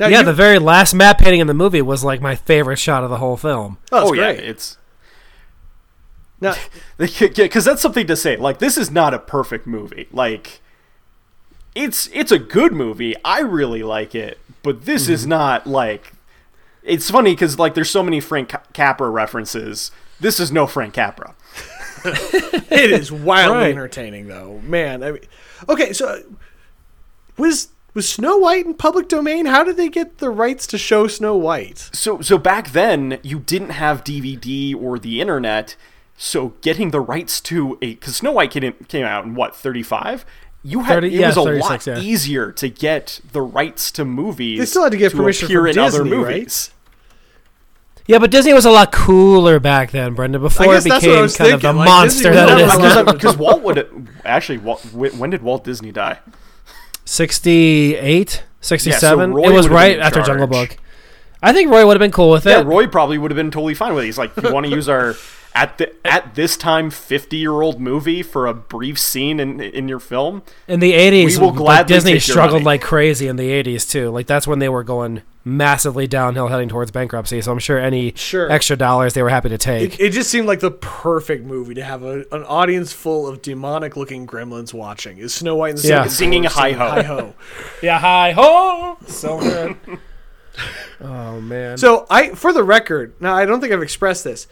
Now, 0.00 0.08
yeah, 0.08 0.18
you- 0.20 0.24
the 0.24 0.32
very 0.32 0.58
last 0.58 0.94
matte 0.94 1.18
painting 1.18 1.40
in 1.40 1.46
the 1.46 1.54
movie 1.54 1.82
was 1.82 2.02
like 2.02 2.20
my 2.20 2.34
favorite 2.34 2.78
shot 2.78 3.04
of 3.04 3.10
the 3.10 3.18
whole 3.18 3.36
film. 3.36 3.78
oh, 3.92 4.00
it's 4.02 4.10
oh 4.10 4.14
yeah, 4.14 4.30
it's 4.30 4.78
Now, 6.40 6.54
because 6.98 7.64
that's 7.64 7.82
something 7.82 8.06
to 8.08 8.16
say. 8.16 8.36
Like 8.36 8.58
this 8.58 8.76
is 8.78 8.90
not 8.90 9.14
a 9.14 9.18
perfect 9.18 9.66
movie. 9.66 10.08
Like 10.10 10.60
it's 11.74 12.08
it's 12.12 12.32
a 12.32 12.38
good 12.38 12.72
movie. 12.72 13.14
I 13.24 13.40
really 13.40 13.82
like 13.82 14.14
it, 14.14 14.38
but 14.62 14.86
this 14.86 15.08
is 15.08 15.22
Mm-hmm. 15.22 15.30
not 15.30 15.66
like. 15.66 16.12
It's 16.82 17.10
funny 17.10 17.32
because 17.32 17.58
like 17.58 17.74
there's 17.74 17.90
so 17.90 18.02
many 18.02 18.20
Frank 18.20 18.52
Capra 18.72 19.10
references. 19.10 19.90
This 20.18 20.40
is 20.40 20.50
no 20.50 20.66
Frank 20.66 20.94
Capra. 20.94 21.34
it 22.04 22.90
is 22.90 23.12
wildly 23.12 23.56
Right. 23.58 23.70
entertaining, 23.70 24.28
though. 24.28 24.60
Man, 24.64 25.02
I 25.02 25.12
mean, 25.12 25.22
okay, 25.68 25.92
so 25.92 26.08
uh, 26.08 26.18
was 27.36 27.68
was 27.94 28.08
Snow 28.08 28.38
White 28.38 28.66
in 28.66 28.74
public 28.74 29.08
domain? 29.08 29.46
How 29.46 29.64
did 29.64 29.76
they 29.76 29.88
get 29.88 30.18
the 30.18 30.30
rights 30.30 30.66
to 30.68 30.78
show 30.78 31.06
Snow 31.06 31.36
White? 31.36 31.90
So 31.92 32.20
so 32.20 32.38
back 32.38 32.70
then 32.70 33.18
you 33.22 33.40
didn't 33.40 33.70
have 33.70 34.04
DVD 34.04 34.74
or 34.74 34.98
the 34.98 35.20
internet, 35.20 35.76
so 36.16 36.54
getting 36.60 36.90
the 36.90 37.00
rights 37.00 37.40
to 37.42 37.78
a 37.82 37.94
because 37.94 38.16
Snow 38.16 38.32
White 38.32 38.50
came, 38.50 38.72
came 38.88 39.04
out 39.04 39.24
in 39.24 39.34
what 39.34 39.56
35. 39.56 40.24
You 40.62 40.80
had 40.80 40.96
30 40.96 41.06
it 41.06 41.12
yeah, 41.12 41.26
was 41.28 41.36
a 41.36 41.42
lot 41.42 41.86
yeah. 41.86 41.98
easier 41.98 42.52
to 42.52 42.68
get 42.68 43.20
the 43.32 43.40
rights 43.40 43.90
to 43.92 44.04
movies. 44.04 44.58
They 44.58 44.66
still 44.66 44.82
had 44.82 44.92
to 44.92 44.98
get 44.98 45.12
permission 45.12 45.46
appear 45.46 45.62
from 45.62 45.68
in 45.70 45.78
other 45.78 46.04
Disney, 46.04 46.16
right? 46.18 46.34
movies. 46.34 46.70
Yeah, 48.06 48.18
but 48.18 48.30
Disney 48.30 48.52
was 48.52 48.66
a 48.66 48.70
lot 48.70 48.92
cooler 48.92 49.60
back 49.60 49.92
then, 49.92 50.14
Brenda, 50.14 50.38
before 50.38 50.66
it 50.66 50.68
guess 50.70 50.84
that's 50.84 51.06
what 51.06 51.12
I 51.12 51.22
became 51.22 51.22
was 51.22 51.36
kind 51.36 51.54
of 51.54 51.62
the 51.62 51.72
like, 51.72 51.86
monster 51.86 52.32
Disney 52.32 52.34
that 52.34 52.54
was 52.54 52.74
it 52.74 52.84
is 52.84 52.96
now. 52.96 53.12
Because 53.12 53.36
Walt 53.36 53.62
would 53.62 54.08
actually 54.24 54.58
Walt, 54.58 54.84
when 54.92 55.30
did 55.30 55.42
Walt 55.42 55.64
Disney 55.64 55.92
die? 55.92 56.18
68, 57.10 58.44
67? 58.60 59.34
Roy 59.34 59.48
it 59.50 59.52
was 59.52 59.68
right 59.68 59.98
after 59.98 60.22
Jungle. 60.22 60.46
Book. 60.46 60.76
I 61.42 61.52
think 61.52 61.68
Roy 61.68 61.84
would 61.84 61.94
have 61.96 62.00
been 62.00 62.12
cool 62.12 62.30
with 62.30 62.46
Yeah, 62.46 62.60
it. 62.60 62.66
Roy 62.66 62.86
probably 62.86 63.18
would 63.18 63.32
have 63.32 63.36
been 63.36 63.50
totally 63.50 63.74
fine 63.74 63.94
with 63.94 64.04
it. 64.04 64.06
He's 64.06 64.18
like, 64.18 64.30
you 64.36 64.52
want 64.52 64.66
to 64.66 64.70
use 64.76 64.88
our 64.88 65.16
at 65.52 65.76
the 65.78 65.92
at 66.06 66.36
this 66.36 66.56
time 66.56 66.88
fifty 66.90 67.36
year 67.38 67.62
old 67.62 67.80
movie 67.80 68.22
for 68.22 68.46
a 68.46 68.54
brief 68.54 68.96
scene 68.96 69.40
in 69.40 69.60
in 69.60 69.88
your 69.88 69.98
film? 69.98 70.42
In 70.68 70.78
the 70.78 70.92
80s, 70.92 71.26
We 71.26 71.38
will 71.38 71.48
like, 71.48 71.56
gladly 71.56 71.94
Disney 71.94 72.18
struggled 72.20 72.62
like 72.62 72.80
crazy 72.80 73.26
in 73.26 73.34
the 73.34 73.50
80s, 73.50 73.90
too. 73.90 74.10
Like, 74.10 74.28
that's 74.28 74.46
when 74.46 74.60
they 74.60 74.68
were 74.68 74.84
going 74.84 75.22
massively 75.44 76.06
downhill, 76.06 76.48
heading 76.48 76.68
towards 76.68 76.90
bankruptcy. 76.90 77.40
So 77.40 77.50
I'm 77.52 77.58
sure 77.58 77.78
any 77.78 78.12
Sure. 78.14 78.50
extra 78.50 78.76
dollars 78.76 79.14
they 79.14 79.22
were 79.22 79.30
happy 79.30 79.48
to 79.48 79.58
take. 79.58 79.94
It, 79.94 80.00
it 80.00 80.10
just 80.12 80.30
seemed 80.30 80.46
like 80.46 80.60
the 80.60 80.70
perfect 80.70 81.44
movie 81.44 81.74
to 81.74 81.82
have 81.84 82.02
a, 82.02 82.24
an 82.32 82.44
audience 82.44 82.92
full 82.92 83.26
of 83.26 83.40
demonic 83.42 83.96
looking 83.96 84.26
gremlins 84.26 84.74
watching. 84.74 85.18
Is 85.18 85.32
Snow 85.34 85.56
White 85.56 85.70
and 85.70 85.78
the 85.78 85.88
Yeah. 85.88 86.06
Singing 86.06 86.44
Hi-Ho. 86.44 86.88
Hi 86.88 87.02
Ho. 87.02 87.34
yeah, 87.82 87.98
hi 87.98 88.32
ho, 88.32 88.98
so 89.06 89.38
good. 89.40 89.76
oh 91.00 91.40
man. 91.40 91.78
So 91.78 92.06
I, 92.10 92.30
for 92.34 92.52
the 92.52 92.62
record, 92.62 93.14
now 93.20 93.34
I 93.34 93.46
don't 93.46 93.60
think 93.60 93.72
I've 93.72 93.82
expressed 93.82 94.24
this. 94.24 94.46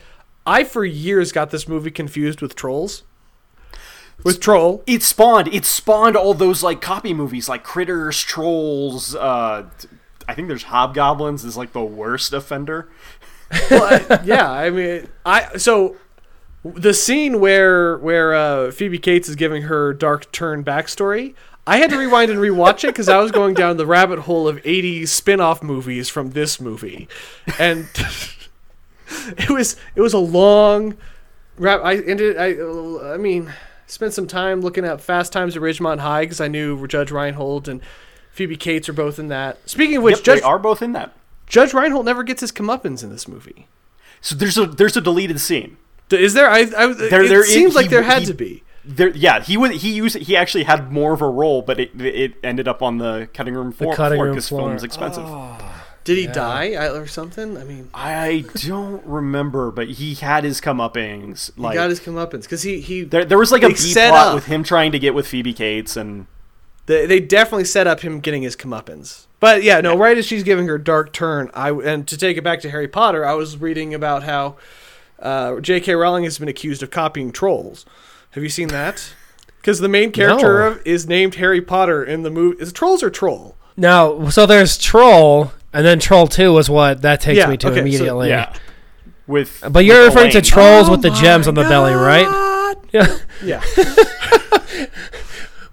I 0.46 0.64
for 0.64 0.84
years 0.84 1.32
got 1.32 1.50
this 1.50 1.68
movie 1.68 1.90
confused 1.90 2.40
with 2.40 2.54
Trolls. 2.54 3.02
With 4.24 4.40
Troll, 4.40 4.82
It 4.86 5.02
spawned. 5.02 5.48
It 5.48 5.64
spawned 5.64 6.16
all 6.16 6.34
those 6.34 6.62
like 6.62 6.80
copy 6.80 7.12
movies, 7.14 7.48
like 7.48 7.62
Critters, 7.62 8.20
Trolls. 8.22 9.14
Uh, 9.14 9.66
t- 9.78 9.88
I 10.28 10.34
think 10.34 10.46
there's 10.48 10.64
Hobgoblins 10.64 11.44
is 11.44 11.56
like 11.56 11.72
the 11.72 11.82
worst 11.82 12.32
offender. 12.32 12.88
well, 13.70 14.04
I- 14.10 14.20
yeah, 14.24 14.48
I 14.50 14.70
mean, 14.70 15.08
I 15.24 15.56
so 15.56 15.96
the 16.62 16.92
scene 16.94 17.40
where 17.40 17.96
where 17.98 18.34
uh, 18.34 18.70
Phoebe 18.70 18.98
Cates 18.98 19.28
is 19.28 19.36
giving 19.36 19.62
her 19.62 19.92
dark 19.94 20.30
turn 20.32 20.62
backstory. 20.62 21.34
I 21.66 21.76
had 21.78 21.90
to 21.90 21.98
rewind 21.98 22.30
and 22.30 22.40
rewatch 22.40 22.84
it 22.84 22.88
because 22.88 23.08
I 23.10 23.18
was 23.18 23.30
going 23.30 23.52
down 23.54 23.76
the 23.76 23.86
rabbit 23.86 24.20
hole 24.20 24.48
of 24.48 24.56
80s 24.62 25.08
spin-off 25.08 25.62
movies 25.62 26.08
from 26.08 26.30
this 26.30 26.58
movie, 26.62 27.08
and 27.58 27.86
it 29.38 29.50
was 29.50 29.76
it 29.94 30.00
was 30.00 30.12
a 30.14 30.18
long. 30.18 30.96
I 31.60 31.96
ended. 31.96 32.36
I 32.38 33.12
I 33.14 33.16
mean, 33.16 33.52
spent 33.86 34.12
some 34.14 34.26
time 34.26 34.60
looking 34.60 34.84
at 34.84 35.00
Fast 35.00 35.32
Times 35.32 35.56
at 35.56 35.62
Ridgemont 35.62 35.98
High 36.00 36.24
because 36.24 36.40
I 36.40 36.48
knew 36.48 36.86
Judge 36.86 37.10
Reinhold 37.10 37.68
and 37.68 37.80
Phoebe 38.38 38.56
Cates 38.56 38.88
are 38.88 38.92
both 38.92 39.18
in 39.18 39.26
that. 39.28 39.58
Speaking 39.68 39.96
of 39.96 40.04
which, 40.04 40.18
Yep, 40.18 40.24
Judge 40.24 40.38
they 40.40 40.44
are 40.46 40.58
both 40.60 40.80
in 40.80 40.92
that. 40.92 41.12
Judge 41.48 41.74
Reinhold 41.74 42.06
never 42.06 42.22
gets 42.22 42.40
his 42.40 42.52
comeuppance 42.52 43.02
in 43.02 43.10
this 43.10 43.26
movie. 43.26 43.66
So 44.20 44.36
there's 44.36 44.56
a 44.56 44.66
there's 44.66 44.96
a 44.96 45.00
deleted 45.00 45.40
scene. 45.40 45.76
Is 46.10 46.34
there? 46.34 46.48
I, 46.48 46.60
I 46.60 46.64
There- 46.92 47.24
it 47.24 47.28
there 47.28 47.40
is- 47.42 47.52
seems 47.52 47.74
like 47.74 47.86
he- 47.86 47.90
there 47.90 48.02
had 48.02 48.20
he- 48.20 48.26
to 48.26 48.34
be. 48.34 48.62
There, 48.84 49.08
yeah, 49.10 49.40
he 49.42 49.56
would 49.56 49.72
he 49.72 49.90
used 49.92 50.16
he 50.16 50.36
actually 50.36 50.64
had 50.64 50.90
more 50.92 51.12
of 51.12 51.20
a 51.20 51.28
role, 51.28 51.60
but 51.62 51.78
it 51.80 52.00
it 52.00 52.34
ended 52.44 52.66
up 52.68 52.80
on 52.82 52.98
the 52.98 53.28
cutting 53.34 53.54
room 53.54 53.72
floor 53.72 53.94
cutting 53.96 54.20
room 54.20 54.30
because 54.34 54.48
floor. 54.48 54.68
film's 54.68 54.84
expensive. 54.84 55.24
Ah, 55.26 55.84
Did 56.04 56.16
he 56.16 56.26
die 56.26 56.68
or 56.74 57.06
something? 57.06 57.58
I 57.58 57.64
mean, 57.64 57.90
I 57.92 58.44
don't 58.54 59.04
remember, 59.04 59.70
but 59.70 59.88
he 59.88 60.14
had 60.14 60.44
his 60.44 60.60
comeuppings. 60.62 61.50
he 61.54 61.60
Like 61.60 61.74
got 61.74 61.90
his 61.90 62.00
comeuppance 62.00 62.42
because 62.42 62.62
he 62.62 62.80
he 62.80 63.02
there, 63.02 63.24
there 63.26 63.36
was 63.36 63.52
like 63.52 63.62
a 63.62 63.68
they 63.68 64.08
plot 64.08 64.28
up- 64.28 64.34
with 64.36 64.46
him 64.46 64.62
trying 64.64 64.92
to 64.92 64.98
get 64.98 65.12
with 65.14 65.26
Phoebe 65.26 65.52
Cates, 65.52 65.94
and 65.96 66.26
they, 66.88 67.06
they 67.06 67.20
definitely 67.20 67.64
set 67.64 67.86
up 67.86 68.00
him 68.00 68.18
getting 68.18 68.42
his 68.42 68.56
comeuppance. 68.56 69.26
But 69.40 69.62
yeah, 69.62 69.80
no. 69.80 69.96
Right 69.96 70.18
as 70.18 70.26
she's 70.26 70.42
giving 70.42 70.66
her 70.66 70.78
dark 70.78 71.12
turn, 71.12 71.50
I 71.54 71.70
and 71.70 72.08
to 72.08 72.16
take 72.18 72.36
it 72.36 72.42
back 72.42 72.60
to 72.62 72.70
Harry 72.70 72.88
Potter, 72.88 73.24
I 73.24 73.34
was 73.34 73.56
reading 73.56 73.94
about 73.94 74.24
how 74.24 74.56
uh, 75.20 75.60
J.K. 75.60 75.94
Rowling 75.94 76.24
has 76.24 76.38
been 76.38 76.48
accused 76.48 76.82
of 76.82 76.90
copying 76.90 77.30
trolls. 77.30 77.86
Have 78.32 78.42
you 78.42 78.48
seen 78.50 78.68
that? 78.68 79.14
Because 79.60 79.80
the 79.80 79.88
main 79.88 80.12
character 80.12 80.60
No. 80.60 80.66
of, 80.68 80.86
is 80.86 81.06
named 81.08 81.34
Harry 81.34 81.60
Potter 81.60 82.02
in 82.02 82.22
the 82.22 82.30
movie. 82.30 82.62
Is 82.62 82.68
it 82.70 82.74
trolls 82.74 83.02
or 83.02 83.10
troll? 83.10 83.56
now, 83.76 84.28
so 84.30 84.46
there's 84.46 84.78
Troll, 84.78 85.52
and 85.72 85.84
then 85.84 85.98
Troll 85.98 86.26
Two 86.28 86.56
is 86.58 86.70
what 86.70 87.02
that 87.02 87.20
takes 87.20 87.38
Yeah, 87.38 87.48
me 87.48 87.56
to 87.58 87.66
okay, 87.66 87.76
so- 87.76 87.80
immediately. 87.82 88.28
yeah, 88.28 88.54
with 89.26 89.62
But 89.70 89.84
you're 89.84 89.98
with 90.04 90.14
referring 90.14 90.30
to 90.30 90.38
Elaine. 90.38 90.44
trolls 90.44 90.88
with 90.88 91.02
the 91.02 91.10
gems 91.10 91.48
on 91.48 91.54
the 91.54 91.64
belly, 91.64 91.92
right? 91.92 92.74
Yeah. 92.92 93.18
Yeah. 93.42 93.62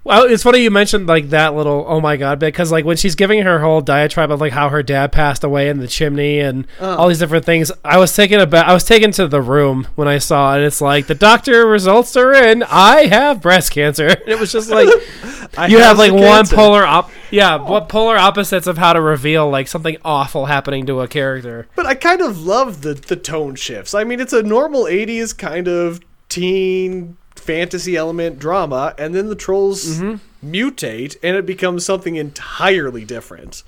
Well, 0.06 0.22
it's 0.22 0.44
funny 0.44 0.60
you 0.60 0.70
mentioned 0.70 1.08
like 1.08 1.30
that 1.30 1.56
little 1.56 1.84
oh 1.88 2.00
my 2.00 2.16
god 2.16 2.38
bit 2.38 2.54
because 2.54 2.70
like 2.70 2.84
when 2.84 2.96
she's 2.96 3.16
giving 3.16 3.42
her 3.42 3.58
whole 3.58 3.80
diatribe 3.80 4.30
of 4.30 4.40
like 4.40 4.52
how 4.52 4.68
her 4.68 4.80
dad 4.80 5.10
passed 5.10 5.42
away 5.42 5.68
in 5.68 5.80
the 5.80 5.88
chimney 5.88 6.38
and 6.38 6.64
oh. 6.78 6.94
all 6.94 7.08
these 7.08 7.18
different 7.18 7.44
things, 7.44 7.72
I 7.84 7.98
was 7.98 8.14
taken 8.14 8.38
about 8.38 8.68
I 8.68 8.72
was 8.72 8.84
taken 8.84 9.10
to 9.12 9.26
the 9.26 9.42
room 9.42 9.88
when 9.96 10.06
I 10.06 10.18
saw 10.18 10.52
it. 10.52 10.58
And 10.58 10.64
it's 10.66 10.80
like 10.80 11.08
the 11.08 11.16
doctor 11.16 11.66
results 11.66 12.16
are 12.16 12.32
in. 12.32 12.62
I 12.62 13.06
have 13.06 13.42
breast 13.42 13.72
cancer. 13.72 14.06
And 14.06 14.28
it 14.28 14.38
was 14.38 14.52
just 14.52 14.70
like 14.70 14.86
you 15.68 15.78
have 15.80 15.98
like 15.98 16.12
one 16.12 16.22
cancer. 16.22 16.54
polar 16.54 16.84
op 16.84 17.10
yeah 17.32 17.56
oh. 17.56 17.64
what 17.64 17.88
polar 17.88 18.16
opposites 18.16 18.68
of 18.68 18.78
how 18.78 18.92
to 18.92 19.00
reveal 19.00 19.50
like 19.50 19.66
something 19.66 19.96
awful 20.04 20.46
happening 20.46 20.86
to 20.86 21.00
a 21.00 21.08
character. 21.08 21.66
But 21.74 21.86
I 21.86 21.96
kind 21.96 22.20
of 22.20 22.44
love 22.44 22.82
the 22.82 22.94
the 22.94 23.16
tone 23.16 23.56
shifts. 23.56 23.92
I 23.92 24.04
mean, 24.04 24.20
it's 24.20 24.32
a 24.32 24.44
normal 24.44 24.84
'80s 24.84 25.36
kind 25.36 25.66
of 25.66 25.98
teen 26.28 27.16
fantasy 27.38 27.96
element 27.96 28.38
drama, 28.38 28.94
and 28.98 29.14
then 29.14 29.28
the 29.28 29.34
trolls 29.36 29.84
Mm-hmm. 29.98 30.50
mutate, 30.52 31.16
and 31.22 31.36
it 31.36 31.46
becomes 31.46 31.84
something 31.84 32.16
entirely 32.16 33.04
different. 33.04 33.62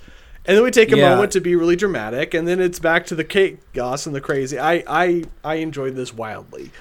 And 0.45 0.55
then 0.57 0.63
we 0.63 0.71
take 0.71 0.91
a 0.91 0.97
Yeah. 0.97 1.09
moment 1.09 1.31
to 1.33 1.41
be 1.41 1.55
really 1.55 1.75
dramatic, 1.75 2.33
and 2.33 2.47
then 2.47 2.59
it's 2.59 2.79
back 2.79 3.05
to 3.07 3.15
the 3.15 3.23
chaos 3.23 4.05
and 4.05 4.15
the 4.15 4.21
crazy. 4.21 4.57
I 4.57 4.83
I 4.87 5.23
I 5.43 5.55
enjoyed 5.55 5.95
this 5.95 6.13
wildly. 6.13 6.71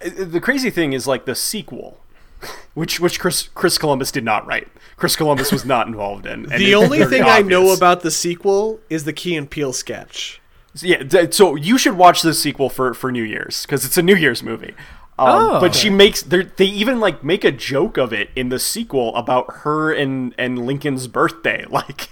The 0.00 0.40
crazy 0.40 0.70
thing 0.70 0.92
is 0.92 1.06
like 1.06 1.24
the 1.24 1.34
sequel, 1.34 1.98
which 2.74 3.00
which 3.00 3.18
Chris 3.20 3.48
Chris 3.54 3.76
Columbus 3.78 4.12
did 4.12 4.24
not 4.24 4.46
write. 4.46 4.68
Chris 4.96 5.14
Columbus 5.16 5.52
was 5.52 5.64
not 5.64 5.86
involved 5.86 6.26
in. 6.26 6.44
The 6.44 6.74
only 6.74 6.98
very 6.98 7.10
thing 7.10 7.22
I 7.24 7.40
know 7.42 7.72
about 7.72 8.00
the 8.02 8.10
sequel 8.10 8.80
is 8.90 9.04
the 9.04 9.12
Key 9.12 9.36
and 9.36 9.48
Peele 9.50 9.72
sketch. 9.72 10.40
Yeah, 10.80 11.02
so 11.30 11.54
you 11.56 11.76
should 11.78 11.96
watch 11.96 12.22
the 12.22 12.32
sequel 12.34 12.68
for 12.68 12.94
for 12.94 13.10
New 13.12 13.22
Year's 13.24 13.64
because 13.66 13.84
it's 13.84 13.98
a 13.98 14.02
New 14.02 14.14
Year's 14.16 14.42
movie. 14.42 14.74
Um, 15.18 15.28
Oh. 15.28 15.60
but 15.60 15.74
she 15.74 15.90
makes 15.90 16.22
they 16.22 16.42
they 16.44 16.64
even 16.66 17.00
like 17.00 17.24
make 17.24 17.44
a 17.44 17.50
joke 17.52 17.96
of 17.96 18.12
it 18.12 18.30
in 18.36 18.48
the 18.50 18.58
sequel 18.58 19.14
about 19.16 19.46
her 19.64 19.92
and 19.92 20.34
and 20.38 20.64
Lincoln's 20.64 21.08
birthday, 21.08 21.64
like, 21.70 22.10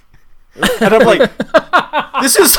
and 0.81 0.95
I'm 0.95 1.07
like, 1.07 1.31
this 2.23 2.37
is. 2.37 2.59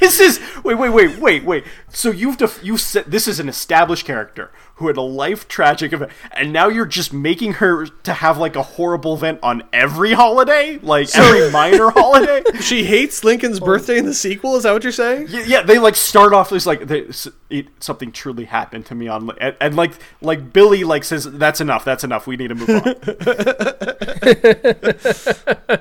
This 0.00 0.18
is 0.20 0.40
wait 0.64 0.74
wait 0.76 0.90
wait 0.90 1.18
wait 1.18 1.44
wait. 1.44 1.64
So 1.88 2.10
you've 2.10 2.36
def- 2.36 2.62
you 2.62 2.76
said 2.76 3.04
this 3.06 3.26
is 3.28 3.38
an 3.40 3.48
established 3.48 4.04
character 4.04 4.50
who 4.76 4.88
had 4.88 4.96
a 4.96 5.02
life 5.02 5.46
tragic 5.46 5.92
event, 5.92 6.10
and 6.32 6.52
now 6.52 6.66
you're 6.68 6.84
just 6.86 7.12
making 7.12 7.52
her 7.54 7.86
to 7.86 8.12
have 8.12 8.38
like 8.38 8.56
a 8.56 8.62
horrible 8.62 9.14
event 9.14 9.38
on 9.42 9.62
every 9.72 10.12
holiday, 10.12 10.78
like 10.82 11.14
every 11.16 11.48
minor 11.52 11.90
holiday. 11.90 12.42
She 12.60 12.84
hates 12.84 13.22
Lincoln's 13.22 13.60
birthday 13.60 13.98
in 13.98 14.06
the 14.06 14.14
sequel. 14.14 14.56
Is 14.56 14.64
that 14.64 14.72
what 14.72 14.82
you're 14.82 14.90
saying? 14.92 15.26
Yeah, 15.28 15.44
yeah, 15.46 15.62
they 15.62 15.78
like 15.78 15.94
start 15.94 16.32
off 16.32 16.50
as 16.52 16.66
like 16.66 16.88
they, 16.88 17.06
it, 17.50 17.68
something 17.78 18.10
truly 18.10 18.46
happened 18.46 18.86
to 18.86 18.96
me 18.96 19.06
on, 19.06 19.30
and, 19.40 19.54
and 19.60 19.76
like 19.76 19.92
like 20.20 20.52
Billy 20.52 20.82
like 20.82 21.04
says 21.04 21.24
that's 21.24 21.60
enough, 21.60 21.84
that's 21.84 22.02
enough, 22.02 22.26
we 22.26 22.36
need 22.36 22.48
to 22.48 22.54
move 22.56 22.70
on. 22.70 22.84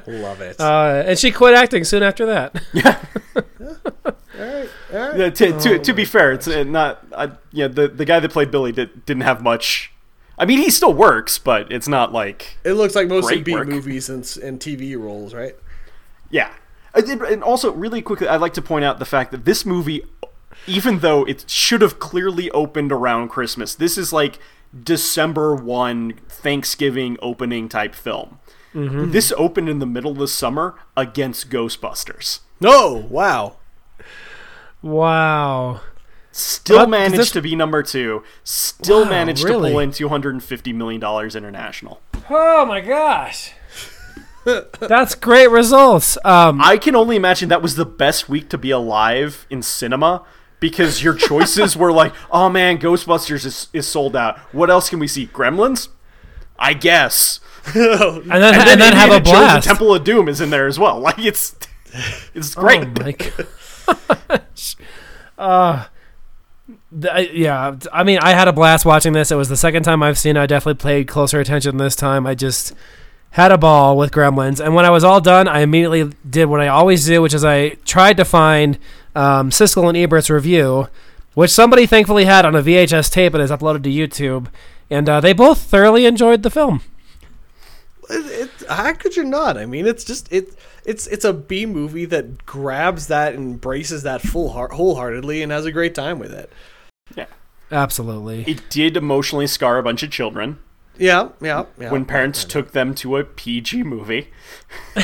Love 0.07 0.41
it. 0.41 0.59
Uh, 0.59 1.03
and 1.07 1.17
she 1.17 1.31
quit 1.31 1.55
acting 1.55 1.83
soon 1.83 2.03
after 2.03 2.27
that. 2.27 2.61
yeah, 2.73 3.03
to, 4.93 5.59
to, 5.59 5.79
to 5.79 5.93
be 5.93 6.05
fair, 6.05 6.31
it's 6.31 6.47
uh, 6.47 6.63
not. 6.63 7.05
Uh, 7.11 7.27
yeah, 7.51 7.67
the 7.67 7.87
the 7.87 8.05
guy 8.05 8.19
that 8.19 8.31
played 8.31 8.51
Billy 8.51 8.71
did, 8.71 9.05
didn't 9.05 9.23
have 9.23 9.41
much. 9.41 9.91
I 10.37 10.45
mean, 10.45 10.57
he 10.59 10.69
still 10.69 10.93
works, 10.93 11.37
but 11.37 11.71
it's 11.71 11.87
not 11.87 12.11
like 12.11 12.57
It 12.63 12.73
looks 12.73 12.95
like 12.95 13.07
mostly 13.07 13.35
Great 13.35 13.45
B 13.45 13.53
work. 13.53 13.67
movies 13.67 14.09
and, 14.09 14.23
and 14.43 14.59
TV 14.59 14.97
roles, 14.97 15.33
right? 15.33 15.55
yeah. 16.31 16.49
Did- 16.95 17.21
And 17.21 17.43
also, 17.43 17.71
really 17.71 18.01
quickly, 18.01 18.27
I'd 18.27 18.41
like 18.41 18.53
to 18.53 18.61
point 18.61 18.83
out 18.85 18.97
the 18.99 19.05
fact 19.05 19.31
that 19.31 19.45
this 19.45 19.63
movie, 19.65 20.03
even 20.67 20.99
though 20.99 21.23
it 21.25 21.47
should 21.49 21.81
have 21.81 21.99
clearly 21.99 22.49
opened 22.51 22.91
around 22.91 23.29
Christmas, 23.29 23.75
this 23.75 23.97
is 23.97 24.11
like 24.13 24.39
December 24.83 25.53
1 25.55 26.13
Thanksgiving 26.29 27.17
opening 27.21 27.69
type 27.69 27.93
film. 27.95 28.39
This 28.75 29.31
opened 29.37 29.69
in 29.69 29.77
the 29.77 29.85
middle 29.85 30.11
of 30.13 30.17
the 30.17 30.27
summer 30.27 30.73
against 30.97 31.51
Ghostbusters. 31.51 32.39
No, 32.59 33.05
wow. 33.07 33.57
Wow. 34.83 35.81
Still 36.31 36.77
What? 36.79 36.89
Managed 36.89 37.15
this- 37.19 37.31
to 37.31 37.41
be 37.41 37.55
number 37.55 37.81
two. 37.81 38.23
Still 38.43 39.03
Wow, 39.03 39.09
managed 39.09 39.41
to 39.47 39.53
pull 39.53 39.79
in 39.79 39.89
$250 39.91 40.73
million 40.75 41.01
international. 41.35 42.01
Oh 42.29 42.65
my 42.65 42.81
gosh. 42.81 43.53
That's 44.79 45.15
great 45.15 45.49
results. 45.49 46.17
Um, 46.25 46.59
I 46.61 46.77
can 46.77 46.95
only 46.95 47.15
imagine 47.15 47.47
that 47.49 47.61
was 47.61 47.75
the 47.75 47.85
best 47.85 48.27
week 48.27 48.49
to 48.49 48.57
be 48.57 48.71
alive 48.71 49.47
in 49.49 49.61
cinema 49.61 50.23
because 50.59 51.01
your 51.01 51.13
choices 51.13 51.77
were 51.77 51.93
like, 51.93 52.13
oh 52.29 52.49
man, 52.49 52.77
Ghostbusters 52.77 53.45
is, 53.45 53.69
is 53.71 53.87
sold 53.87 54.15
out. 54.17 54.37
What 54.53 54.69
else 54.69 54.89
can 54.89 54.99
we 54.99 55.07
see? 55.07 55.27
Gremlins? 55.27 55.87
I 56.59 56.73
guess. 56.73 57.39
and 57.67 57.75
then, 57.75 58.21
And 58.23 58.33
and 58.33 58.43
then, 58.67 58.79
then, 58.79 58.93
have 58.93 59.11
Indiana 59.11 59.15
a 59.15 59.19
Jones 59.21 59.29
blast. 59.53 59.67
Temple 59.67 59.93
of 59.95 60.03
Doom 60.03 60.27
is 60.27 60.41
in 60.41 60.49
there 60.49 60.67
as 60.67 60.77
well. 60.77 60.99
Like 61.03 61.19
it's 61.19 61.55
it's 62.33 62.53
great. 62.55 62.83
Oh 62.83 63.03
my 63.03 63.15
Uh, 65.37 65.85
yeah, 66.91 67.75
I 67.91 68.03
mean, 68.03 68.19
I 68.19 68.31
had 68.31 68.47
a 68.47 68.53
blast 68.53 68.85
watching 68.85 69.13
this. 69.13 69.31
It 69.31 69.35
was 69.35 69.49
the 69.49 69.57
second 69.57 69.83
time 69.83 70.01
I've 70.03 70.17
seen 70.17 70.37
it. 70.37 70.39
I 70.39 70.45
definitely 70.45 70.81
paid 70.81 71.07
closer 71.07 71.39
attention 71.39 71.77
this 71.77 71.95
time. 71.95 72.25
I 72.25 72.35
just 72.35 72.73
had 73.31 73.51
a 73.51 73.57
ball 73.57 73.97
with 73.97 74.11
Gremlins. 74.11 74.63
And 74.63 74.75
when 74.75 74.85
I 74.85 74.91
was 74.91 75.03
all 75.03 75.19
done, 75.19 75.47
I 75.47 75.61
immediately 75.61 76.15
did 76.29 76.45
what 76.45 76.61
I 76.61 76.67
always 76.67 77.05
do, 77.05 77.21
which 77.21 77.33
is 77.33 77.43
I 77.43 77.69
tried 77.83 78.17
to 78.17 78.25
find 78.25 78.77
um, 79.15 79.49
Siskel 79.49 79.89
and 79.89 79.97
Ebert's 79.97 80.29
review, 80.29 80.87
which 81.33 81.51
somebody 81.51 81.87
thankfully 81.87 82.25
had 82.25 82.45
on 82.45 82.55
a 82.55 82.61
VHS 82.61 83.11
tape 83.11 83.33
and 83.33 83.41
is 83.41 83.49
uploaded 83.49 83.83
to 83.83 83.89
YouTube. 83.89 84.47
And 84.89 85.09
uh, 85.09 85.19
they 85.19 85.33
both 85.33 85.61
thoroughly 85.61 86.05
enjoyed 86.05 86.43
the 86.43 86.51
film. 86.51 86.81
It, 88.09 88.49
it, 88.61 88.69
how 88.69 88.93
could 88.93 89.15
you 89.15 89.23
not? 89.23 89.57
I 89.57 89.65
mean, 89.65 89.87
it's 89.87 90.03
just 90.03 90.31
it. 90.31 90.55
It's 90.85 91.07
it's 91.07 91.25
a 91.25 91.33
B 91.33 91.65
movie 91.65 92.05
that 92.05 92.45
grabs 92.45 93.07
that 93.07 93.33
and 93.33 93.53
embraces 93.53 94.03
that 94.03 94.21
full 94.21 94.49
heart, 94.51 94.73
wholeheartedly 94.73 95.41
and 95.41 95.51
has 95.51 95.65
a 95.65 95.71
great 95.71 95.95
time 95.95 96.19
with 96.19 96.33
it. 96.33 96.51
Yeah. 97.15 97.25
Absolutely. 97.71 98.43
It 98.43 98.69
did 98.69 98.95
emotionally 98.97 99.47
scar 99.47 99.77
a 99.79 99.83
bunch 99.83 100.03
of 100.03 100.11
children 100.11 100.59
Yeah, 100.97 101.29
yeah, 101.41 101.65
yeah. 101.79 101.89
when 101.91 102.05
parents 102.05 102.43
took 102.45 102.71
them 102.71 102.93
to 102.95 103.17
a 103.17 103.23
PG 103.23 103.83
movie. 103.83 104.29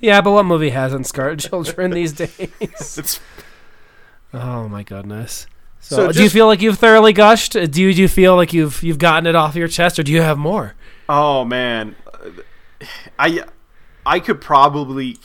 Yeah, 0.00 0.20
but 0.20 0.32
what 0.32 0.44
movie 0.44 0.68
hasn't 0.70 1.06
scarred 1.06 1.38
children 1.38 1.92
these 1.92 2.12
days? 2.24 2.98
It's 2.98 3.18
Oh 4.34 4.68
my 4.68 4.82
goodness. 4.82 5.46
So, 5.80 5.96
So 5.96 6.12
do 6.12 6.22
you 6.22 6.28
feel 6.28 6.46
like 6.46 6.60
you've 6.60 6.78
thoroughly 6.78 7.14
gushed? 7.14 7.52
Do 7.52 7.80
you, 7.82 7.94
do 7.94 8.02
you 8.02 8.08
feel 8.08 8.36
like 8.36 8.52
you've 8.52 8.82
you've 8.82 8.98
gotten 8.98 9.26
it 9.26 9.34
off 9.34 9.54
your 9.54 9.68
chest, 9.68 9.98
or 9.98 10.02
do 10.02 10.12
you 10.12 10.20
have 10.20 10.36
more? 10.36 10.74
Oh 11.08 11.44
man, 11.46 11.96
I 13.18 13.44
I 14.06 14.20
could 14.20 14.40
probably 14.40 15.18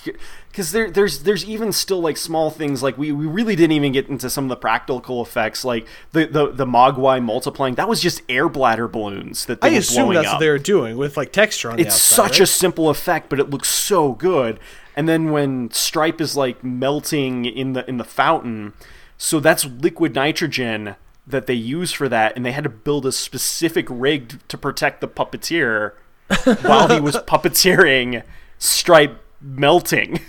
because 0.51 0.71
there 0.71 0.89
there's 0.89 1.23
there's 1.23 1.45
even 1.45 1.71
still 1.71 2.01
like 2.01 2.17
small 2.17 2.49
things 2.49 2.81
like 2.81 2.97
we, 2.97 3.11
we 3.11 3.25
really 3.25 3.55
didn't 3.55 3.73
even 3.73 3.91
get 3.91 4.09
into 4.09 4.29
some 4.29 4.45
of 4.45 4.49
the 4.49 4.55
practical 4.55 5.21
effects 5.21 5.63
like 5.63 5.87
the 6.11 6.25
the 6.25 6.51
the 6.51 6.65
Mogwai 6.65 7.23
multiplying 7.23 7.75
that 7.75 7.87
was 7.87 8.01
just 8.01 8.21
air 8.29 8.49
bladder 8.49 8.87
balloons 8.87 9.45
that 9.45 9.61
they 9.61 9.69
I 9.69 9.71
assume 9.71 10.05
blowing 10.05 10.15
that's 10.15 10.27
up. 10.27 10.33
what 10.35 10.39
they 10.39 10.49
were 10.49 10.57
doing 10.57 10.97
with 10.97 11.17
like 11.17 11.31
texture 11.31 11.71
on 11.71 11.77
the 11.77 11.83
it's 11.83 11.95
outside. 11.95 12.15
such 12.15 12.31
right? 12.31 12.41
a 12.41 12.45
simple 12.47 12.89
effect, 12.89 13.29
but 13.29 13.39
it 13.39 13.49
looks 13.49 13.69
so 13.69 14.13
good. 14.13 14.59
And 14.95 15.07
then 15.07 15.31
when 15.31 15.71
Stripe 15.71 16.19
is 16.19 16.35
like 16.35 16.63
melting 16.63 17.45
in 17.45 17.73
the 17.73 17.87
in 17.89 17.97
the 17.97 18.03
fountain, 18.03 18.73
so 19.17 19.39
that's 19.39 19.65
liquid 19.65 20.15
nitrogen 20.15 20.95
that 21.25 21.45
they 21.47 21.53
use 21.53 21.91
for 21.91 22.09
that, 22.09 22.35
and 22.35 22.45
they 22.45 22.51
had 22.51 22.63
to 22.63 22.69
build 22.69 23.05
a 23.05 23.11
specific 23.11 23.85
rig 23.89 24.39
to 24.47 24.57
protect 24.57 24.99
the 24.99 25.07
puppeteer 25.07 25.93
while 26.63 26.89
he 26.89 26.99
was 26.99 27.15
puppeteering 27.15 28.23
Stripe 28.59 29.19
melting. 29.41 30.19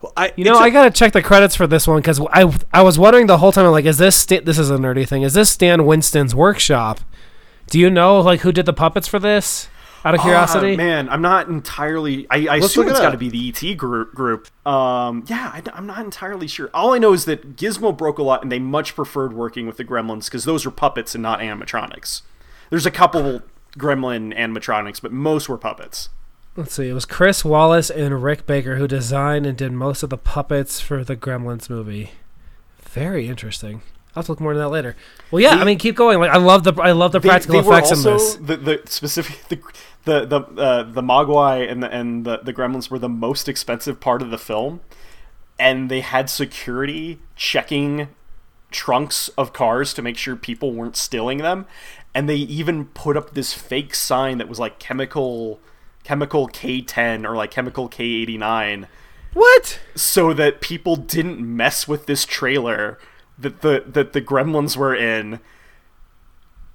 Well, 0.00 0.12
I, 0.16 0.32
You 0.36 0.44
know, 0.44 0.52
it's 0.52 0.60
a- 0.60 0.64
I 0.64 0.70
gotta 0.70 0.90
check 0.90 1.12
the 1.12 1.22
credits 1.22 1.56
for 1.56 1.66
this 1.66 1.86
one 1.86 1.98
because 1.98 2.20
I 2.32 2.50
I 2.72 2.82
was 2.82 2.98
wondering 2.98 3.26
the 3.26 3.38
whole 3.38 3.52
time. 3.52 3.70
Like, 3.70 3.84
is 3.86 3.98
this 3.98 4.16
Sta- 4.16 4.40
this 4.40 4.58
is 4.58 4.70
a 4.70 4.76
nerdy 4.76 5.06
thing? 5.08 5.22
Is 5.22 5.32
this 5.34 5.50
Stan 5.50 5.84
Winston's 5.86 6.34
workshop? 6.34 7.00
Do 7.68 7.78
you 7.78 7.88
know 7.90 8.20
like 8.20 8.40
who 8.40 8.52
did 8.52 8.66
the 8.66 8.72
puppets 8.74 9.08
for 9.08 9.18
this? 9.18 9.68
Out 10.06 10.14
of 10.14 10.20
curiosity, 10.20 10.74
Ah, 10.74 10.76
man, 10.76 11.08
I'm 11.08 11.22
not 11.22 11.48
entirely. 11.48 12.26
I, 12.28 12.46
I 12.46 12.56
assume 12.56 12.84
look 12.84 12.88
it 12.88 12.90
it's 12.90 13.00
got 13.00 13.12
to 13.12 13.16
be 13.16 13.30
the 13.30 13.48
ET 13.48 13.74
group. 13.78 14.14
group. 14.14 14.48
Um, 14.66 15.24
yeah, 15.28 15.50
I, 15.54 15.62
am 15.78 15.86
not 15.86 16.00
entirely 16.04 16.46
sure. 16.46 16.68
All 16.74 16.92
I 16.92 16.98
know 16.98 17.14
is 17.14 17.24
that 17.24 17.56
Gizmo 17.56 17.96
broke 17.96 18.18
a 18.18 18.22
lot, 18.22 18.42
and 18.42 18.52
they 18.52 18.58
much 18.58 18.94
preferred 18.94 19.32
working 19.32 19.66
with 19.66 19.78
the 19.78 19.84
Gremlins 19.86 20.26
because 20.26 20.44
those 20.44 20.66
were 20.66 20.70
puppets 20.70 21.14
and 21.14 21.22
not 21.22 21.40
animatronics. 21.40 22.20
There's 22.68 22.84
a 22.84 22.90
couple 22.90 23.40
Gremlin 23.78 24.36
animatronics, 24.38 25.00
but 25.00 25.10
most 25.10 25.48
were 25.48 25.56
puppets. 25.56 26.10
Let's 26.56 26.74
see. 26.74 26.88
It 26.88 26.92
was 26.92 27.04
Chris 27.04 27.42
Walas 27.42 27.90
and 27.94 28.22
Rick 28.22 28.46
Baker 28.46 28.76
who 28.76 28.86
designed 28.86 29.44
and 29.46 29.58
did 29.58 29.72
most 29.72 30.02
of 30.02 30.10
the 30.10 30.16
puppets 30.18 30.80
for 30.80 31.02
the 31.02 31.16
Gremlins 31.16 31.68
movie. 31.68 32.12
Very 32.78 33.26
interesting. 33.26 33.82
I'll 34.14 34.20
have 34.20 34.26
to 34.26 34.32
look 34.32 34.40
more 34.40 34.52
into 34.52 34.60
that 34.60 34.68
later. 34.68 34.94
Well, 35.32 35.42
yeah, 35.42 35.56
I 35.56 35.64
mean, 35.64 35.78
keep 35.78 35.96
going. 35.96 36.20
Like, 36.20 36.30
I 36.30 36.36
love 36.36 36.62
the 36.62 36.72
I 36.80 36.92
love 36.92 37.10
the 37.10 37.18
They, 37.18 37.28
practical 37.28 37.60
they 37.60 37.68
effects 37.68 37.90
also 37.90 38.10
in 38.12 38.16
this. 38.16 38.34
the, 38.36 38.56
the 38.56 38.82
specific 38.86 39.48
the 39.48 39.60
the 40.04 40.24
the 40.26 40.62
uh, 40.62 40.82
the 40.84 41.02
Mogwai 41.02 41.68
and 41.68 41.82
the 41.82 41.90
and 41.92 42.24
the, 42.24 42.38
the 42.38 42.52
Gremlins 42.52 42.88
were 42.88 43.00
the 43.00 43.08
most 43.08 43.48
expensive 43.48 43.98
part 43.98 44.22
of 44.22 44.30
the 44.30 44.38
film, 44.38 44.80
and 45.58 45.90
they 45.90 46.00
had 46.02 46.30
security 46.30 47.18
checking 47.34 48.06
trunks 48.70 49.26
of 49.30 49.52
cars 49.52 49.92
to 49.94 50.02
make 50.02 50.16
sure 50.16 50.36
people 50.36 50.70
weren't 50.72 50.96
stealing 50.96 51.38
them, 51.38 51.66
and 52.14 52.28
they 52.28 52.36
even 52.36 52.84
put 52.84 53.16
up 53.16 53.34
this 53.34 53.52
fake 53.52 53.96
sign 53.96 54.38
that 54.38 54.48
was 54.48 54.60
like 54.60 54.78
chemical 54.78 55.58
chemical 56.04 56.48
K10 56.48 57.28
or 57.28 57.34
like 57.34 57.50
chemical 57.50 57.88
K89 57.88 58.86
What? 59.32 59.80
so 59.96 60.32
that 60.32 60.60
people 60.60 60.94
didn't 60.96 61.40
mess 61.40 61.88
with 61.88 62.06
this 62.06 62.24
trailer 62.24 62.98
that 63.38 63.62
the 63.62 63.82
that 63.86 64.12
the 64.12 64.20
gremlins 64.22 64.76
were 64.76 64.94
in. 64.94 65.40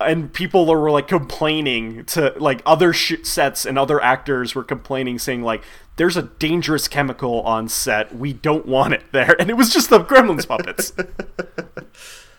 And 0.01 0.31
people 0.33 0.65
were 0.65 0.89
like 0.91 1.07
complaining 1.09 2.05
to 2.05 2.33
like 2.37 2.61
other 2.65 2.93
sh- 2.93 3.23
sets 3.23 3.65
and 3.65 3.77
other 3.77 4.01
actors 4.01 4.55
were 4.55 4.63
complaining 4.63 5.19
saying 5.19 5.41
like 5.43 5.61
there's 5.97 6.15
a 6.15 6.23
dangerous 6.23 6.87
chemical 6.87 7.41
on 7.41 7.67
set. 7.67 8.15
We 8.15 8.31
don't 8.33 8.65
want 8.65 8.93
it 8.93 9.03
there. 9.11 9.35
And 9.39 9.49
it 9.49 9.57
was 9.57 9.71
just 9.73 9.89
the 9.89 9.99
gremlins 9.99 10.47
puppets. 10.47 10.93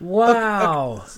Wow. 0.00 1.04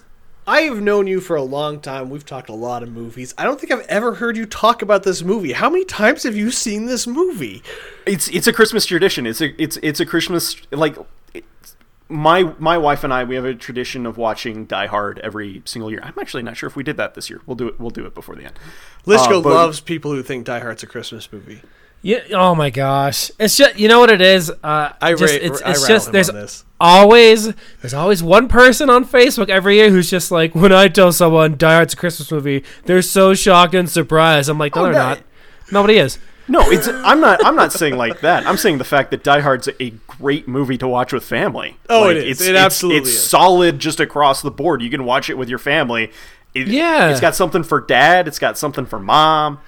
I 0.46 0.62
have 0.62 0.80
known 0.80 1.06
you 1.06 1.20
for 1.20 1.36
a 1.36 1.42
long 1.42 1.80
time. 1.80 2.10
We've 2.10 2.26
talked 2.26 2.48
a 2.48 2.54
lot 2.54 2.82
of 2.82 2.90
movies. 2.90 3.32
I 3.38 3.44
don't 3.44 3.60
think 3.60 3.72
I've 3.72 3.86
ever 3.86 4.14
heard 4.14 4.36
you 4.36 4.44
talk 4.44 4.82
about 4.82 5.04
this 5.04 5.22
movie. 5.22 5.52
How 5.52 5.70
many 5.70 5.84
times 5.84 6.24
have 6.24 6.34
you 6.36 6.50
seen 6.50 6.86
this 6.86 7.06
movie? 7.06 7.62
it's 8.04 8.26
it's 8.28 8.48
a 8.48 8.52
christmas 8.52 8.84
tradition 8.84 9.26
it's 9.26 9.40
a 9.40 9.62
it's 9.62 9.78
it's 9.80 10.00
a 10.00 10.04
christmas 10.04 10.56
like 10.72 10.96
my 12.08 12.42
my 12.58 12.76
wife 12.76 13.04
and 13.04 13.14
I 13.14 13.22
we 13.24 13.36
have 13.36 13.44
a 13.44 13.54
tradition 13.54 14.04
of 14.06 14.18
watching 14.18 14.66
Die 14.66 14.86
Hard 14.86 15.18
every 15.20 15.62
single 15.64 15.90
year. 15.90 16.00
I'm 16.02 16.12
actually 16.20 16.42
not 16.42 16.56
sure 16.56 16.66
if 16.66 16.76
we 16.76 16.82
did 16.82 16.96
that 16.98 17.14
this 17.14 17.30
year. 17.30 17.40
We'll 17.46 17.54
do 17.54 17.68
it. 17.68 17.80
We'll 17.80 17.90
do 17.90 18.04
it 18.04 18.14
before 18.14 18.34
the 18.34 18.44
end. 18.44 18.58
Lischko 19.06 19.36
Uh, 19.42 19.48
loves 19.48 19.80
people 19.80 20.10
who 20.10 20.22
think 20.22 20.44
Die 20.44 20.58
Hard's 20.60 20.82
a 20.82 20.86
Christmas 20.86 21.32
movie. 21.32 21.62
Yeah. 22.02 22.20
Oh 22.32 22.54
my 22.54 22.70
gosh. 22.70 23.30
It's 23.38 23.56
just 23.56 23.78
you 23.78 23.86
know 23.88 24.00
what 24.00 24.10
it 24.10 24.20
is. 24.20 24.50
Uh, 24.50 24.92
I 25.00 25.12
just, 25.14 25.22
ra- 25.22 25.28
it's, 25.40 25.60
it's 25.60 25.62
rattle 25.62 25.86
just 25.86 26.12
there's 26.12 26.26
this. 26.28 26.64
always 26.80 27.52
there's 27.80 27.94
always 27.94 28.22
one 28.22 28.48
person 28.48 28.90
on 28.90 29.04
Facebook 29.04 29.48
every 29.48 29.76
year 29.76 29.88
who's 29.90 30.10
just 30.10 30.30
like 30.32 30.54
when 30.54 30.72
I 30.72 30.88
tell 30.88 31.12
someone 31.12 31.56
Die 31.56 31.72
Hard's 31.72 31.94
a 31.94 31.96
Christmas 31.96 32.30
movie, 32.32 32.64
they're 32.86 33.02
so 33.02 33.34
shocked 33.34 33.74
and 33.74 33.88
surprised. 33.88 34.48
I'm 34.48 34.58
like, 34.58 34.74
no, 34.74 34.82
Oh, 34.82 34.84
they're 34.86 34.92
no. 34.94 34.98
not. 34.98 35.20
Nobody 35.70 35.98
is. 35.98 36.18
No, 36.48 36.60
it's 36.72 36.88
I'm 36.88 37.20
not 37.20 37.44
I'm 37.46 37.54
not 37.54 37.72
saying 37.72 37.96
like 37.96 38.20
that. 38.22 38.44
I'm 38.48 38.56
saying 38.56 38.78
the 38.78 38.84
fact 38.84 39.12
that 39.12 39.22
Die 39.22 39.40
Hard's 39.40 39.68
a 39.78 39.90
great 40.08 40.48
movie 40.48 40.76
to 40.78 40.88
watch 40.88 41.12
with 41.12 41.22
family. 41.24 41.78
Oh, 41.88 42.00
Like, 42.02 42.16
it 42.16 42.26
is. 42.26 42.30
It's, 42.32 42.40
It 42.42 42.50
it's- 42.50 42.64
absolutely 42.64 43.00
it's 43.02 43.10
is. 43.10 43.28
solid 43.28 43.78
just 43.78 44.00
across 44.00 44.42
the 44.42 44.50
board. 44.50 44.82
You 44.82 44.90
can 44.90 45.04
watch 45.04 45.30
it 45.30 45.38
with 45.38 45.48
your 45.48 45.60
family. 45.60 46.10
It, 46.52 46.66
Yeah. 46.66 47.10
it's 47.10 47.20
got 47.20 47.36
something 47.36 47.62
for 47.62 47.80
dad. 47.80 48.26
It's 48.26 48.40
got 48.40 48.58
something 48.58 48.86
for 48.86 48.98
mom. 48.98 49.60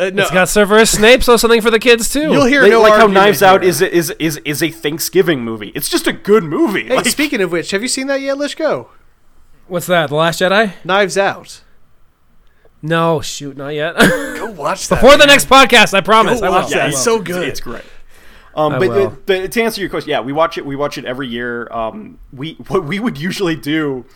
Uh, 0.00 0.10
no, 0.14 0.22
It's 0.22 0.30
got 0.30 0.48
Severus 0.48 0.90
Snape, 0.92 1.22
so 1.22 1.36
something 1.36 1.60
for 1.60 1.70
the 1.70 1.78
kids 1.78 2.10
too. 2.10 2.32
you'll 2.32 2.46
hear 2.46 2.62
Like, 2.62 2.70
no 2.70 2.80
like 2.80 2.92
how 2.92 3.00
argument 3.02 3.24
Knives 3.26 3.42
Out 3.42 3.60
here. 3.62 3.68
is 3.68 3.82
a, 3.82 3.94
is 3.94 4.10
is 4.18 4.38
is 4.46 4.62
a 4.62 4.70
Thanksgiving 4.70 5.44
movie. 5.44 5.72
It's 5.74 5.88
just 5.90 6.06
a 6.06 6.12
good 6.12 6.42
movie. 6.44 6.84
Hey, 6.84 6.96
Like, 6.96 7.06
speaking 7.06 7.40
of 7.42 7.52
which, 7.52 7.70
have 7.72 7.82
you 7.82 7.88
seen 7.88 8.06
that 8.06 8.20
yet? 8.22 8.38
Let's 8.38 8.54
go. 8.54 8.88
What's 9.66 9.86
that? 9.86 10.08
The 10.08 10.14
Last 10.16 10.40
Jedi? 10.40 10.72
Knives 10.84 11.18
Out. 11.18 11.62
No, 12.82 13.20
shoot, 13.20 13.56
not 13.56 13.68
yet. 13.74 13.94
Go 13.98 14.50
watch 14.56 14.88
that. 14.88 15.02
Before 15.02 15.18
the 15.18 15.26
next 15.26 15.48
podcast, 15.48 15.92
I 15.92 16.00
promise. 16.00 16.40
Go 16.40 16.46
I 16.46 16.48
will. 16.48 16.56
watch 16.62 16.70
yeah, 16.70 16.78
that. 16.78 16.86
I 16.86 16.88
It's 16.88 17.02
so 17.04 17.20
good. 17.20 17.46
It's 17.46 17.60
great. 17.60 17.84
Um, 18.54 18.72
but, 18.72 18.88
will. 18.88 19.10
but, 19.10 19.26
but 19.26 19.52
to 19.52 19.62
answer 19.62 19.80
your 19.80 19.90
question, 19.90 20.10
yeah, 20.10 20.20
we 20.20 20.32
watch 20.32 20.56
it. 20.58 20.64
We 20.64 20.76
watch 20.76 20.96
it 20.98 21.04
every 21.04 21.28
year. 21.28 21.68
Um, 21.70 22.18
we 22.32 22.54
what 22.68 22.84
we 22.84 22.98
would 22.98 23.18
usually 23.18 23.54
do 23.56 24.06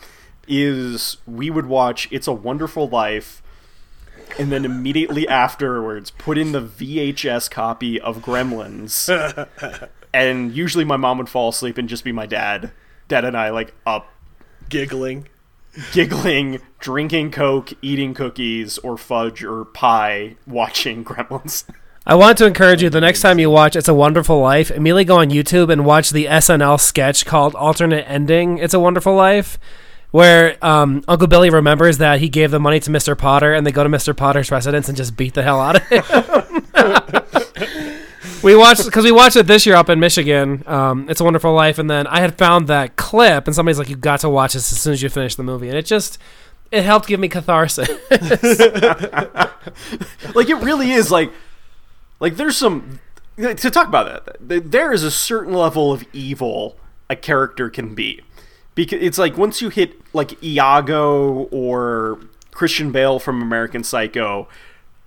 is 0.47 1.17
we 1.27 1.49
would 1.51 1.67
watch 1.67 2.07
"It's 2.11 2.27
a 2.27 2.33
Wonderful 2.33 2.89
Life," 2.89 3.41
and 4.39 4.51
then 4.51 4.65
immediately 4.65 5.27
afterwards 5.27 6.11
put 6.11 6.37
in 6.37 6.51
the 6.51 6.61
VHS 6.61 7.49
copy 7.49 7.99
of 7.99 8.17
Gremlins, 8.19 9.09
and 10.13 10.55
usually 10.55 10.85
my 10.85 10.97
mom 10.97 11.17
would 11.17 11.29
fall 11.29 11.49
asleep 11.49 11.77
and 11.77 11.89
just 11.89 12.03
be 12.03 12.11
my 12.11 12.25
dad, 12.25 12.71
dad 13.07 13.25
and 13.25 13.37
I 13.37 13.49
like 13.49 13.73
up 13.85 14.11
giggling. 14.69 15.27
giggling, 15.91 16.61
drinking 16.79 17.31
Coke, 17.31 17.73
eating 17.81 18.13
cookies 18.13 18.77
or 18.79 18.97
fudge 18.97 19.43
or 19.43 19.65
pie, 19.65 20.35
watching 20.47 21.03
Gremlins. 21.03 21.65
I 22.07 22.13
want 22.15 22.37
to 22.37 22.45
encourage 22.45 22.83
you 22.83 22.91
the 22.91 23.01
next 23.01 23.21
time 23.21 23.39
you 23.39 23.49
watch 23.49 23.75
It's 23.75 23.87
a 23.87 23.93
Wonderful 23.93 24.39
Life, 24.39 24.69
immediately 24.69 25.05
go 25.05 25.17
on 25.17 25.31
YouTube 25.31 25.71
and 25.71 25.85
watch 25.85 26.11
the 26.11 26.25
SNL 26.25 26.79
sketch 26.79 27.25
called 27.25 27.55
Alternate 27.55 28.07
Ending 28.07 28.59
It's 28.59 28.75
a 28.75 28.79
Wonderful 28.79 29.15
Life, 29.15 29.57
where 30.15 30.57
um, 30.65 31.03
Uncle 31.09 31.27
Billy 31.27 31.49
remembers 31.49 31.97
that 31.97 32.21
he 32.21 32.29
gave 32.29 32.49
the 32.49 32.59
money 32.59 32.79
to 32.79 32.89
Mr. 32.89 33.17
Potter 33.17 33.53
and 33.53 33.67
they 33.67 33.71
go 33.73 33.83
to 33.83 33.89
Mr. 33.89 34.15
Potter's 34.15 34.49
residence 34.49 34.87
and 34.87 34.95
just 34.95 35.17
beat 35.17 35.33
the 35.33 35.43
hell 35.43 35.59
out 35.59 35.75
of 35.75 35.81
him. 35.89 36.03
we 38.41 38.55
watched, 38.55 38.85
because 38.85 39.03
we 39.03 39.11
watched 39.11 39.35
it 39.35 39.45
this 39.45 39.65
year 39.65 39.75
up 39.75 39.89
in 39.89 39.99
Michigan, 39.99 40.63
um, 40.67 41.09
It's 41.09 41.19
a 41.19 41.25
Wonderful 41.25 41.51
Life, 41.51 41.79
and 41.79 41.89
then 41.89 42.07
I 42.07 42.21
had 42.21 42.37
found 42.37 42.69
that 42.69 42.95
clip 42.95 43.45
and 43.45 43.53
somebody's 43.53 43.77
like, 43.77 43.89
you 43.89 43.97
got 43.97 44.21
to 44.21 44.29
watch 44.29 44.53
this 44.53 44.71
as 44.71 44.79
soon 44.79 44.93
as 44.93 45.01
you 45.01 45.09
finish 45.09 45.35
the 45.35 45.43
movie. 45.43 45.67
And 45.67 45.77
it 45.77 45.85
just, 45.85 46.17
it 46.71 46.83
helped 46.83 47.07
give 47.07 47.19
me 47.19 47.27
catharsis. 47.27 47.89
like 50.33 50.49
it 50.49 50.61
really 50.61 50.91
is 50.91 51.11
like 51.11 51.29
like 52.21 52.37
there's 52.37 52.55
some 52.55 53.01
to 53.35 53.69
talk 53.69 53.89
about 53.89 54.25
that 54.39 54.71
there 54.71 54.93
is 54.93 55.03
a 55.03 55.11
certain 55.11 55.53
level 55.53 55.91
of 55.91 56.05
evil 56.13 56.77
a 57.09 57.17
character 57.17 57.69
can 57.69 57.93
be 57.93 58.21
because 58.75 59.01
it's 59.01 59.17
like 59.17 59.37
once 59.37 59.61
you 59.61 59.69
hit 59.69 59.93
like 60.13 60.41
Iago 60.43 61.47
or 61.51 62.19
Christian 62.51 62.91
Bale 62.91 63.19
from 63.19 63.41
American 63.41 63.83
Psycho 63.83 64.47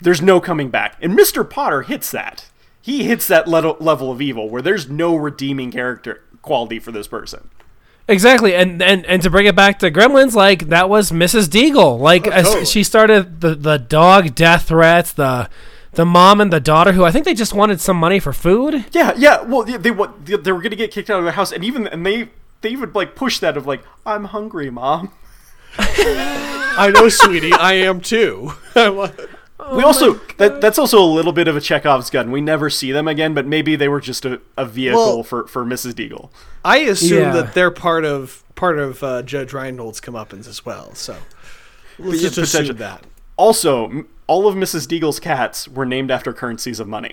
there's 0.00 0.22
no 0.22 0.40
coming 0.40 0.70
back 0.70 0.96
and 1.00 1.16
Mr. 1.16 1.48
Potter 1.48 1.82
hits 1.82 2.10
that 2.10 2.46
he 2.80 3.04
hits 3.04 3.28
that 3.28 3.46
level 3.46 3.76
level 3.80 4.10
of 4.10 4.20
evil 4.20 4.48
where 4.48 4.62
there's 4.62 4.88
no 4.88 5.14
redeeming 5.14 5.70
character 5.70 6.22
quality 6.42 6.78
for 6.78 6.92
this 6.92 7.06
person 7.06 7.50
Exactly, 8.10 8.54
and, 8.54 8.80
and 8.80 9.04
and 9.04 9.20
to 9.20 9.28
bring 9.28 9.44
it 9.44 9.54
back 9.54 9.78
to 9.80 9.90
Gremlins, 9.90 10.32
like 10.32 10.68
that 10.70 10.88
was 10.88 11.12
Mrs. 11.12 11.46
Deagle. 11.46 12.00
Like 12.00 12.26
oh, 12.26 12.30
as 12.30 12.46
totally. 12.46 12.64
she 12.64 12.82
started 12.82 13.42
the 13.42 13.54
the 13.54 13.76
dog 13.76 14.34
death 14.34 14.68
threats, 14.68 15.12
the 15.12 15.50
the 15.92 16.06
mom 16.06 16.40
and 16.40 16.50
the 16.50 16.60
daughter 16.60 16.92
who 16.92 17.04
I 17.04 17.10
think 17.10 17.26
they 17.26 17.34
just 17.34 17.52
wanted 17.52 17.82
some 17.82 17.98
money 17.98 18.18
for 18.18 18.32
food. 18.32 18.86
Yeah, 18.92 19.12
yeah. 19.14 19.42
Well, 19.42 19.62
they 19.62 19.76
they, 19.76 19.90
they 19.90 20.52
were 20.52 20.62
gonna 20.62 20.74
get 20.74 20.90
kicked 20.90 21.10
out 21.10 21.18
of 21.18 21.24
their 21.24 21.34
house, 21.34 21.52
and 21.52 21.62
even 21.62 21.86
and 21.86 22.06
they 22.06 22.30
they 22.60 22.70
even 22.70 22.92
like 22.92 23.14
push 23.16 23.38
that 23.40 23.56
of 23.56 23.66
like, 23.66 23.82
I'm 24.06 24.24
hungry, 24.24 24.70
mom. 24.70 25.12
I 25.78 26.90
know, 26.94 27.08
sweetie. 27.08 27.52
I 27.52 27.74
am 27.74 28.00
too. 28.00 28.52
we 28.74 29.82
also 29.82 30.14
that 30.38 30.60
that's 30.60 30.78
also 30.78 31.02
a 31.02 31.04
little 31.06 31.32
bit 31.32 31.48
of 31.48 31.56
a 31.56 31.60
Chekhov's 31.60 32.10
gun. 32.10 32.30
We 32.30 32.40
never 32.40 32.70
see 32.70 32.92
them 32.92 33.08
again, 33.08 33.34
but 33.34 33.46
maybe 33.46 33.76
they 33.76 33.88
were 33.88 34.00
just 34.00 34.24
a, 34.24 34.40
a 34.56 34.64
vehicle 34.64 35.16
Well- 35.16 35.22
for 35.22 35.46
for 35.46 35.64
Mrs. 35.64 35.92
Deagle. 35.92 36.30
I 36.64 36.78
assume 36.78 37.18
Yeah. 37.24 37.32
that 37.32 37.54
they're 37.54 37.70
part 37.70 38.04
of 38.04 38.42
part 38.54 38.78
of 38.78 39.02
uh, 39.02 39.22
Judge 39.22 39.52
Reinhold's 39.52 40.00
comeuppance 40.00 40.48
as 40.48 40.64
well. 40.64 40.94
So 40.94 41.16
let's 41.98 42.22
Yeah, 42.22 42.28
just 42.28 42.38
assume 42.38 42.62
potential- 42.62 42.74
that. 42.76 43.04
Also, 43.36 44.04
all 44.26 44.48
of 44.48 44.56
Mrs. 44.56 44.86
Deagle's 44.88 45.20
cats 45.20 45.68
were 45.68 45.86
named 45.86 46.10
after 46.10 46.32
currencies 46.32 46.80
of 46.80 46.88
money: 46.88 47.12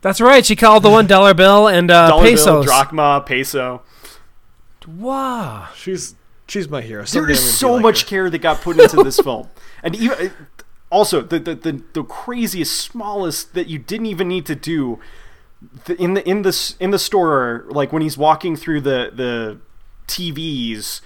That's 0.00 0.20
right. 0.20 0.44
She 0.44 0.56
called 0.56 0.82
the 0.82 0.90
one 0.90 1.06
dollar 1.06 1.32
bill 1.34 1.68
and 1.68 1.90
uh, 1.90 2.08
dollar 2.08 2.24
bill, 2.24 2.62
drachma, 2.64 3.22
peso. 3.24 3.82
Wow. 4.98 5.68
She's 5.76 6.14
she's 6.48 6.68
my 6.68 6.80
hero. 6.80 7.00
There 7.00 7.06
Someday 7.06 7.32
is 7.32 7.38
gonna 7.38 7.50
be 7.50 7.52
so 7.52 7.72
like 7.74 7.82
much 7.82 8.02
her. 8.02 8.08
care 8.08 8.30
that 8.30 8.38
got 8.38 8.60
put 8.60 8.78
into 8.78 9.02
this 9.02 9.18
film, 9.24 9.48
and 9.82 9.94
even 9.96 10.32
also 10.90 11.20
the, 11.20 11.38
the 11.38 11.54
the 11.54 11.82
the 11.92 12.04
craziest, 12.04 12.76
smallest 12.76 13.54
that 13.54 13.68
you 13.68 13.78
didn't 13.78 14.06
even 14.06 14.28
need 14.28 14.46
to 14.46 14.54
do 14.54 14.98
the, 15.84 16.00
in 16.00 16.14
the 16.14 16.28
in 16.28 16.42
the 16.42 16.74
in 16.80 16.90
the 16.90 16.98
store, 16.98 17.66
like 17.68 17.92
when 17.92 18.02
he's 18.02 18.18
walking 18.18 18.56
through 18.56 18.80
the 18.80 19.10
the 19.14 19.58
TVs. 20.06 21.00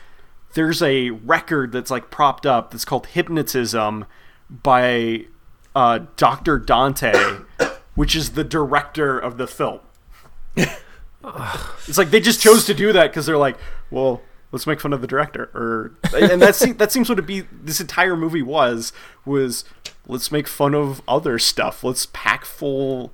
There's 0.54 0.80
a 0.82 1.10
record 1.10 1.72
that's 1.72 1.90
like 1.90 2.10
propped 2.12 2.46
up 2.46 2.70
that's 2.70 2.84
called 2.84 3.06
Hypnotism 3.06 4.04
by 4.48 5.24
uh, 5.74 6.00
Dr. 6.16 6.60
Dante, 6.60 7.12
which 7.96 8.14
is 8.14 8.30
the 8.30 8.44
director 8.44 9.18
of 9.18 9.36
the 9.36 9.48
film. 9.48 9.80
It's 11.88 11.98
like 11.98 12.10
they 12.10 12.20
just 12.20 12.40
chose 12.40 12.64
to 12.66 12.74
do 12.74 12.92
that 12.92 13.08
because 13.10 13.26
they're 13.26 13.38
like, 13.38 13.56
well, 13.90 14.22
let's 14.52 14.66
make 14.66 14.80
fun 14.80 14.92
of 14.92 15.00
the 15.00 15.06
director, 15.06 15.50
or 15.54 15.92
and 16.14 16.40
that 16.42 16.54
seems 16.54 16.76
that 16.76 16.92
seems 16.92 17.08
what 17.08 17.18
it 17.18 17.26
be. 17.26 17.40
This 17.52 17.80
entire 17.80 18.16
movie 18.16 18.42
was 18.42 18.92
was 19.24 19.64
let's 20.06 20.30
make 20.30 20.46
fun 20.46 20.74
of 20.74 21.00
other 21.08 21.38
stuff. 21.38 21.82
Let's 21.84 22.06
pack 22.12 22.44
full, 22.44 23.12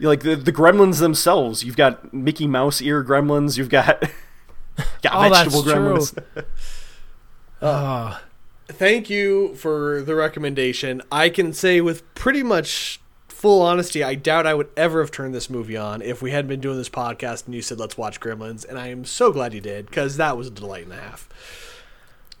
like 0.00 0.20
the 0.20 0.36
the 0.36 0.52
Gremlins 0.52 1.00
themselves. 1.00 1.62
You've 1.64 1.76
got 1.76 2.12
Mickey 2.14 2.46
Mouse 2.46 2.80
ear 2.80 3.04
Gremlins. 3.04 3.56
You've 3.58 3.68
got 3.70 4.00
got 5.02 5.12
Oh, 5.12 5.28
vegetable 5.28 5.62
true. 5.62 5.72
Gremlins. 5.74 6.44
Oh. 7.62 8.20
Thank 8.68 9.10
you 9.10 9.54
for 9.56 10.00
the 10.02 10.14
recommendation. 10.14 11.02
I 11.10 11.28
can 11.28 11.52
say 11.52 11.80
with 11.80 12.14
pretty 12.14 12.42
much 12.42 12.99
full 13.40 13.62
honesty, 13.62 14.04
I 14.04 14.14
doubt 14.16 14.46
I 14.46 14.52
would 14.54 14.68
ever 14.76 15.00
have 15.00 15.10
turned 15.10 15.34
this 15.34 15.48
movie 15.48 15.76
on 15.76 16.02
if 16.02 16.20
we 16.20 16.30
hadn't 16.30 16.48
been 16.48 16.60
doing 16.60 16.76
this 16.76 16.90
podcast 16.90 17.46
and 17.46 17.54
you 17.54 17.62
said 17.62 17.78
let's 17.78 17.96
watch 17.96 18.20
Gremlins, 18.20 18.68
and 18.68 18.78
I 18.78 18.88
am 18.88 19.04
so 19.04 19.32
glad 19.32 19.54
you 19.54 19.60
did 19.62 19.86
because 19.86 20.16
that 20.18 20.36
was 20.36 20.48
a 20.48 20.50
delight 20.50 20.84
and 20.84 20.92
a 20.92 20.96
half. 21.00 21.28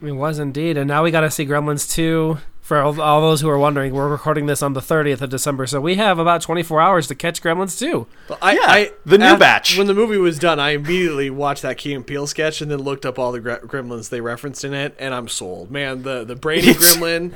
It 0.02 0.12
was 0.12 0.38
indeed. 0.38 0.76
And 0.76 0.88
now 0.88 1.02
we 1.04 1.10
got 1.10 1.20
to 1.20 1.30
see 1.30 1.44
Gremlins 1.46 1.90
2. 1.90 2.38
For 2.62 2.80
all, 2.80 3.00
all 3.00 3.20
those 3.20 3.40
who 3.40 3.48
are 3.48 3.58
wondering, 3.58 3.92
we're 3.92 4.08
recording 4.08 4.46
this 4.46 4.62
on 4.62 4.74
the 4.74 4.80
30th 4.80 5.22
of 5.22 5.30
December, 5.30 5.66
so 5.66 5.80
we 5.80 5.96
have 5.96 6.20
about 6.20 6.40
24 6.40 6.80
hours 6.80 7.08
to 7.08 7.16
catch 7.16 7.42
Gremlins 7.42 7.76
2. 7.78 8.06
But 8.28 8.38
I, 8.40 8.52
Yeah, 8.52 8.60
I, 8.62 8.92
the 9.04 9.18
new 9.18 9.32
af- 9.32 9.40
batch. 9.40 9.76
When 9.76 9.88
the 9.88 9.94
movie 9.94 10.18
was 10.18 10.38
done, 10.38 10.60
I 10.60 10.70
immediately 10.70 11.30
watched 11.30 11.62
that 11.62 11.78
Key 11.78 11.94
and 11.94 12.06
Peele 12.06 12.28
sketch 12.28 12.60
and 12.62 12.70
then 12.70 12.78
looked 12.78 13.04
up 13.04 13.18
all 13.18 13.32
the 13.32 13.40
gre- 13.40 13.54
Gremlins 13.66 14.08
they 14.10 14.20
referenced 14.20 14.62
in 14.64 14.72
it, 14.72 14.94
and 15.00 15.12
I'm 15.12 15.26
sold. 15.26 15.70
Man, 15.72 16.02
the 16.04 16.22
the 16.24 16.36
Brady 16.36 16.72
Gremlin. 16.74 17.32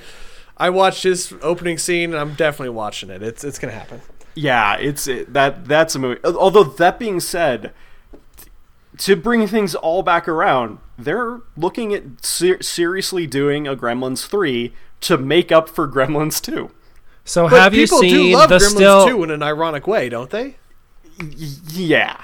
I 0.56 0.70
watched 0.70 1.02
his 1.02 1.32
opening 1.42 1.78
scene, 1.78 2.12
and 2.12 2.20
I'm 2.20 2.34
definitely 2.34 2.70
watching 2.70 3.10
it. 3.10 3.22
It's 3.22 3.42
it's 3.44 3.58
gonna 3.58 3.72
happen. 3.72 4.02
Yeah, 4.34 4.76
it's 4.76 5.06
it, 5.06 5.32
that 5.32 5.66
that's 5.66 5.94
a 5.94 5.98
movie. 5.98 6.20
Although 6.24 6.64
that 6.64 6.98
being 6.98 7.20
said, 7.20 7.72
to 8.98 9.16
bring 9.16 9.46
things 9.46 9.74
all 9.74 10.02
back 10.02 10.28
around, 10.28 10.78
they're 10.98 11.40
looking 11.56 11.92
at 11.94 12.24
ser- 12.24 12.62
seriously 12.62 13.26
doing 13.26 13.66
a 13.66 13.74
Gremlins 13.76 14.26
three 14.26 14.72
to 15.00 15.18
make 15.18 15.50
up 15.50 15.68
for 15.68 15.88
Gremlins 15.88 16.40
two. 16.40 16.70
So 17.24 17.48
But 17.48 17.60
have 17.60 17.74
you 17.74 17.84
people 17.84 18.00
do 18.02 18.08
seen 18.10 18.32
love 18.32 18.48
the 18.50 18.56
Gremlins 18.58 18.70
still? 18.76 19.06
too 19.08 19.22
in 19.24 19.30
an 19.30 19.42
ironic 19.42 19.86
way, 19.86 20.08
don't 20.08 20.30
they? 20.30 20.56
Y- 21.20 21.26
yeah, 21.72 22.20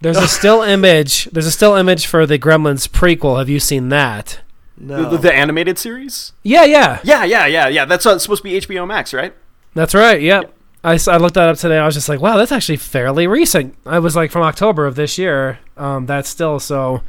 There's 0.00 0.16
a 0.18 0.28
still 0.28 0.62
image. 0.62 1.24
There's 1.26 1.46
a 1.46 1.50
still 1.52 1.74
image 1.74 2.06
for 2.06 2.26
the 2.26 2.38
Gremlins 2.38 2.88
prequel. 2.88 3.38
Have 3.38 3.48
you 3.48 3.58
seen 3.60 3.88
that? 3.90 4.40
No. 4.82 5.08
the, 5.10 5.16
the 5.18 5.32
animated 5.32 5.78
series. 5.78 6.32
Yeah, 6.42 6.64
yeah, 6.64 6.98
Yeah, 7.04 7.24
yeah, 7.24 7.46
yeah, 7.46 7.68
yeah. 7.68 7.84
That's 7.84 8.04
uh, 8.04 8.18
supposed 8.18 8.42
to 8.42 8.48
be 8.48 8.58
HBO 8.60 8.86
Max, 8.86 9.14
right? 9.14 9.32
that's 9.74 9.94
right. 9.94 10.20
Yep. 10.20 10.52
I 10.84 10.98
I 11.06 11.16
looked 11.16 11.34
that 11.34 11.48
up 11.48 11.56
today. 11.56 11.78
I 11.78 11.86
was 11.86 11.94
just 11.94 12.08
like, 12.08 12.20
wow, 12.20 12.36
that's 12.36 12.50
actually 12.52 12.76
fairly 12.78 13.26
recent. 13.28 13.76
I 13.86 14.00
was 14.00 14.16
like 14.16 14.30
from 14.32 14.42
October 14.42 14.84
of 14.86 14.96
this 14.96 15.16
year. 15.16 15.60
Um, 15.76 16.06
that's 16.06 16.28
still 16.28 16.58
so. 16.58 17.02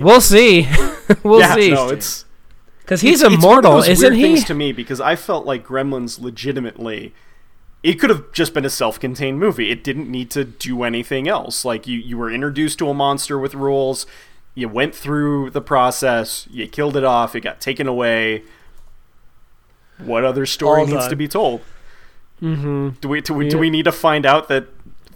We'll 0.00 0.20
see. 0.20 0.68
we'll 1.24 1.40
yeah, 1.40 1.54
see. 1.56 1.70
no, 1.72 1.88
it's 1.88 2.24
Because 2.82 3.00
he's 3.00 3.20
it's- 3.20 3.34
it's 3.34 3.44
one 3.44 3.58
of 3.58 3.64
immortal, 3.64 3.72
those 3.80 3.88
isn't 3.88 4.12
weird 4.12 4.16
he? 4.16 4.22
Things 4.22 4.44
to 4.44 4.54
me 4.54 4.70
because 4.72 5.00
I 5.00 5.16
felt 5.16 5.44
like 5.44 5.66
Gremlins 5.66 6.20
legitimately. 6.20 7.12
It 7.82 7.94
could 8.00 8.08
have 8.10 8.32
just 8.32 8.54
been 8.54 8.64
a 8.64 8.70
self-contained 8.70 9.38
movie. 9.38 9.70
It 9.70 9.84
didn't 9.84 10.10
need 10.10 10.30
to 10.30 10.44
do 10.44 10.84
anything 10.84 11.28
else. 11.28 11.64
Like 11.66 11.86
you, 11.86 11.98
you 11.98 12.16
were 12.16 12.30
introduced 12.30 12.78
to 12.78 12.88
a 12.88 12.94
monster 12.94 13.38
with 13.38 13.54
rules. 13.54 14.06
You 14.54 14.68
went 14.68 14.94
through 14.94 15.50
the 15.50 15.60
process. 15.60 16.46
You 16.50 16.68
killed 16.68 16.96
it 16.96 17.04
off. 17.04 17.34
It 17.34 17.40
got 17.40 17.60
taken 17.60 17.86
away. 17.88 18.42
What 19.98 20.24
other 20.24 20.46
story 20.46 20.80
All 20.80 20.86
needs 20.86 21.00
done. 21.00 21.10
to 21.10 21.16
be 21.16 21.28
told? 21.28 21.60
Mm-hmm. 22.42 22.90
Do 23.00 23.08
we 23.08 23.20
do 23.20 23.34
we, 23.34 23.44
Yeah. 23.46 23.50
do 23.52 23.58
we 23.58 23.70
need 23.70 23.84
to 23.84 23.92
find 23.92 24.26
out 24.26 24.48
that 24.48 24.66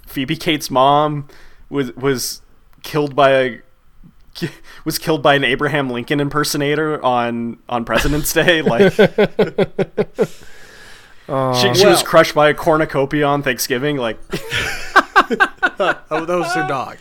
Phoebe 0.07 0.37
Cates' 0.37 0.71
mom 0.71 1.29
was 1.69 1.95
was 1.97 2.43
killed 2.83 3.15
by 3.15 3.31
a 3.31 3.59
was 4.85 4.99
killed 4.99 5.23
by 5.23 5.35
an 5.35 5.45
Abraham 5.45 5.91
Lincoln 5.91 6.21
impersonator 6.21 7.05
on 7.05 7.59
on 7.69 7.85
President's 7.85 8.33
Day? 8.33 8.63
Like 8.63 8.93
she, 11.61 11.75
she 11.75 11.87
was 11.87 12.03
crushed 12.03 12.35
by 12.35 12.49
a 12.49 12.55
cornucopia 12.55 13.27
on 13.27 13.43
Thanksgiving. 13.43 13.99
Like 13.99 14.19
oh, 14.33 16.25
that 16.25 16.27
was 16.39 16.55
her 16.55 16.67
dog. 16.67 16.97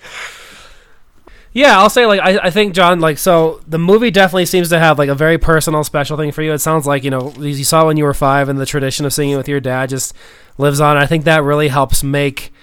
Yeah, 1.58 1.80
I'll 1.80 1.90
say 1.90 2.06
like 2.06 2.20
I, 2.20 2.38
I 2.38 2.50
think 2.52 2.76
John 2.76 3.00
like 3.00 3.18
so 3.18 3.62
the 3.68 3.80
movie 3.80 4.12
definitely 4.12 4.46
seems 4.46 4.70
to 4.70 4.78
have 4.78 5.00
like 5.00 5.10
a 5.10 5.16
very 5.16 5.40
personal 5.40 5.84
special 5.84 6.16
thing 6.16 6.32
for 6.32 6.44
you. 6.44 6.54
It 6.54 6.60
sounds 6.60 6.86
like 6.86 7.04
you 7.04 7.10
know 7.10 7.34
you 7.40 7.64
saw 7.64 7.88
when 7.88 7.98
you 7.98 8.04
were 8.04 8.14
five 8.14 8.48
and 8.48 8.60
the 8.60 8.66
tradition 8.68 9.08
of 9.08 9.14
singing 9.14 9.38
with 9.38 9.48
your 9.48 9.60
dad 9.60 9.90
just 9.90 10.14
lives 10.60 10.80
on. 10.80 10.98
I 10.98 11.08
think 11.08 11.24
that 11.24 11.42
really 11.42 11.70
helps 11.70 12.04
make. 12.04 12.54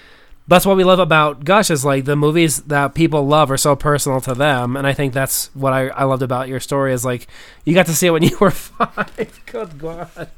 That's 0.47 0.64
what 0.64 0.76
we 0.76 0.84
love 0.84 1.01
about 1.01 1.45
Gush 1.45 1.70
is 1.70 1.84
like 1.84 2.05
the 2.05 2.14
movies 2.14 2.62
that 2.62 2.95
people 2.95 3.26
love 3.26 3.51
are 3.51 3.57
so 3.57 3.74
personal 3.74 4.20
to 4.20 4.32
them, 4.32 4.76
and 4.76 4.86
I 4.86 4.92
think 4.92 5.12
that's 5.12 5.53
what 5.57 5.72
I, 5.72 5.88
I 5.88 6.05
loved 6.05 6.22
about 6.22 6.47
your 6.47 6.61
story 6.61 6.92
is 6.92 7.05
like 7.05 7.26
you 7.64 7.74
got 7.74 7.86
to 7.86 7.97
see 7.97 8.07
it 8.07 8.11
when 8.12 8.22
you 8.30 8.38
were 8.38 8.53
five. 8.53 9.42
Good 9.47 9.76
God. 9.76 10.30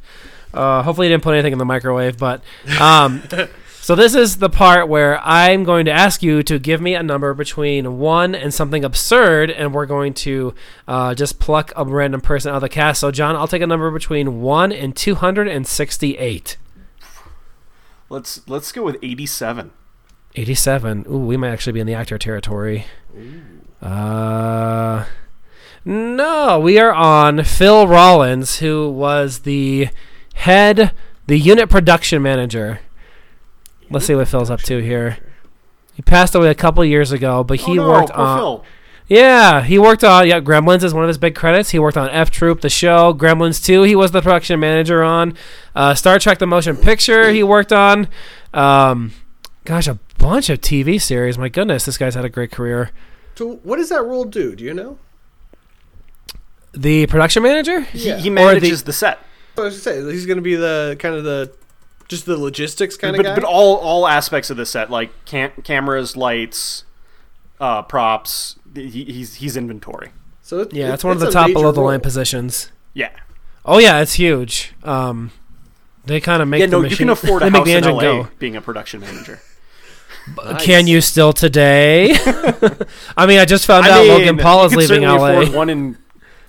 Uh, 0.55 0.83
hopefully 0.83 1.09
you 1.09 1.13
didn't 1.13 1.25
put 1.25 1.35
anything 1.35 1.53
in 1.53 1.59
the 1.59 1.67
microwave, 1.67 2.17
but 2.17 2.41
um, 2.81 3.23
so 3.87 3.95
this 3.95 4.17
is 4.17 4.39
the 4.39 4.51
part 4.51 4.89
where 4.89 5.21
I'm 5.25 5.63
going 5.63 5.85
to 5.85 5.93
ask 5.93 6.21
you 6.21 6.43
to 6.43 6.59
give 6.59 6.81
me 6.81 6.97
a 6.97 7.05
number 7.05 7.33
between 7.35 7.99
one 7.99 8.35
and 8.35 8.53
something 8.53 8.85
absurd, 8.85 9.49
and 9.49 9.73
we're 9.73 9.87
going 9.87 10.13
to 10.15 10.55
uh, 10.89 11.15
just 11.15 11.39
pluck 11.39 11.73
a 11.77 11.85
random 11.85 12.21
person 12.21 12.51
out 12.51 12.57
of 12.57 12.63
the 12.63 12.69
cast. 12.69 12.99
So 12.99 13.13
John, 13.13 13.37
I'll 13.37 13.47
take 13.47 13.63
a 13.63 13.67
number 13.69 13.89
between 13.93 14.41
one 14.41 14.73
and 14.73 14.97
two 14.97 15.15
hundred 15.15 15.47
and 15.47 15.69
sixty-eight. 15.69 16.57
let's 18.09 18.49
let's 18.49 18.73
go 18.73 18.83
with 18.83 18.97
eighty 19.05 19.25
seven. 19.25 19.71
87. 20.35 21.07
Ooh, 21.09 21.19
we 21.19 21.37
might 21.37 21.51
actually 21.51 21.75
be 21.75 21.81
in 21.81 21.87
the 21.87 21.95
actor 21.95 22.19
territory. 22.19 22.87
Ooh. 23.17 23.87
Uh, 23.87 25.05
no, 25.85 26.59
we 26.59 26.81
are 26.81 26.93
on 26.93 27.45
Phil 27.45 27.87
Rawlins, 27.87 28.59
who 28.59 28.91
was 28.91 29.43
the 29.43 29.91
head, 30.35 30.91
the 31.29 31.39
unit 31.39 31.71
production 31.71 32.21
manager. 32.21 32.81
Let's 33.91 34.07
see 34.07 34.15
what 34.15 34.29
Phil's 34.29 34.51
up 34.51 34.61
to 34.63 34.79
here. 34.83 35.19
He 35.95 36.03
passed 36.03 36.35
away 36.35 36.49
a 36.51 36.55
couple 36.55 36.85
years 36.85 37.13
ago, 37.13 37.43
but 37.45 37.61
he 37.61 37.73
oh, 37.79 37.85
no, 37.85 37.89
worked 37.89 38.11
on. 38.11 38.39
Phil. 38.39 38.65
Yeah, 39.09 39.63
he 39.63 39.79
worked 39.79 40.03
on 40.03 40.27
yeah, 40.27 40.41
Gremlins 40.41 40.83
is 40.83 40.93
one 40.93 41.05
of 41.05 41.09
his 41.09 41.17
big 41.19 41.35
credits. 41.37 41.71
He 41.71 41.79
worked 41.79 41.97
on 41.97 42.11
F 42.11 42.31
Troop, 42.31 42.61
the 42.61 42.69
show, 42.69 43.15
Gremlins 43.15 43.65
2. 43.65 43.83
He 43.83 43.95
was 43.95 44.11
the 44.11 44.21
production 44.21 44.59
manager 44.59 45.03
on 45.03 45.37
uh, 45.77 45.95
Star 45.95 46.19
Trek: 46.19 46.39
The 46.39 46.47
Motion 46.47 46.77
Picture. 46.77 47.31
He 47.31 47.43
worked 47.45 47.73
on, 47.73 48.09
um, 48.53 49.13
gosh, 49.65 49.87
a 49.87 49.99
bunch 50.19 50.51
of 50.51 50.61
TV 50.61 51.01
series. 51.01 51.39
My 51.39 51.49
goodness, 51.49 51.85
this 51.85 51.97
guy's 51.97 52.17
had 52.17 52.25
a 52.25 52.29
great 52.29 52.51
career. 52.51 52.91
So, 53.37 53.61
what 53.63 53.77
does 53.77 53.91
that 53.91 54.03
role 54.03 54.25
do? 54.25 54.57
Do 54.57 54.65
you 54.65 54.75
know? 54.75 54.99
The 56.73 57.07
production 57.07 57.43
manager? 57.43 57.81
He, 57.83 58.09
Yeah. 58.09 58.19
he 58.19 58.29
Or 58.29 58.33
manages 58.33 58.83
the, 58.83 58.93
set, 58.93 59.21
I 59.57 59.63
was 59.63 59.83
gonna 59.85 60.03
say 60.05 60.13
he's 60.13 60.27
going 60.27 60.37
to 60.37 60.43
be 60.43 60.57
the 60.57 60.97
kind 60.99 61.15
of 61.15 61.25
the 61.25 61.53
just 62.09 62.27
the 62.27 62.37
logistics 62.37 62.97
kind 62.97 63.17
but, 63.17 63.27
of 63.27 63.31
guy. 63.31 63.35
but 63.41 63.45
all 63.45 63.77
all 63.77 64.07
aspects 64.07 64.51
of 64.51 64.57
the 64.57 64.67
set, 64.67 64.91
like 64.91 65.11
cam- 65.25 65.53
cameras, 65.65 66.17
lights, 66.17 66.85
uh, 67.61 67.83
props. 67.83 68.57
He, 68.75 69.05
he's 69.05 69.37
he's 69.37 69.57
inventory. 69.57 70.11
so 70.43 70.61
it, 70.61 70.73
Yeah, 70.75 70.91
it- 70.91 70.95
it's 70.95 71.05
one 71.05 71.13
of 71.15 71.21
the 71.21 71.31
top 71.31 71.49
below 71.53 71.73
the 71.73 71.81
line 71.81 72.01
positions. 72.01 72.71
Yeah. 72.95 73.11
Oh 73.65 73.79
yeah, 73.79 74.01
it's 74.01 74.15
huge. 74.15 74.75
Um, 74.85 75.33
They 76.05 76.21
kind 76.21 76.41
of 76.43 76.49
make 76.49 76.61
Yeah, 76.61 76.67
the 76.67 76.73
no, 76.73 76.83
machine, 76.83 76.91
you 76.93 76.97
can 76.99 77.09
afford 77.11 77.43
they 77.43 77.49
a 77.49 77.51
make 77.51 77.59
house 77.61 77.67
the 77.67 77.77
in 77.77 77.85
LA 77.85 78.01
go. 78.01 78.29
being 78.39 78.55
a 78.57 78.61
production 78.61 79.01
manager. 79.01 79.41
Nice. 80.45 80.65
Can 80.65 80.87
you 80.87 81.01
still 81.01 81.33
today? 81.33 82.15
I 83.17 83.27
mean, 83.27 83.39
I 83.39 83.45
just 83.45 83.65
found 83.67 83.87
I 83.87 83.91
out 83.91 84.03
mean, 84.03 84.09
Logan 84.13 84.39
Paul 84.39 84.61
you 84.61 84.67
is 84.67 84.73
could 84.89 85.01
leaving 85.01 85.03
LA. 85.09 85.51
one 85.57 85.71
in 85.71 85.99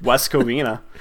West 0.01 0.31
Covina. 0.31 0.81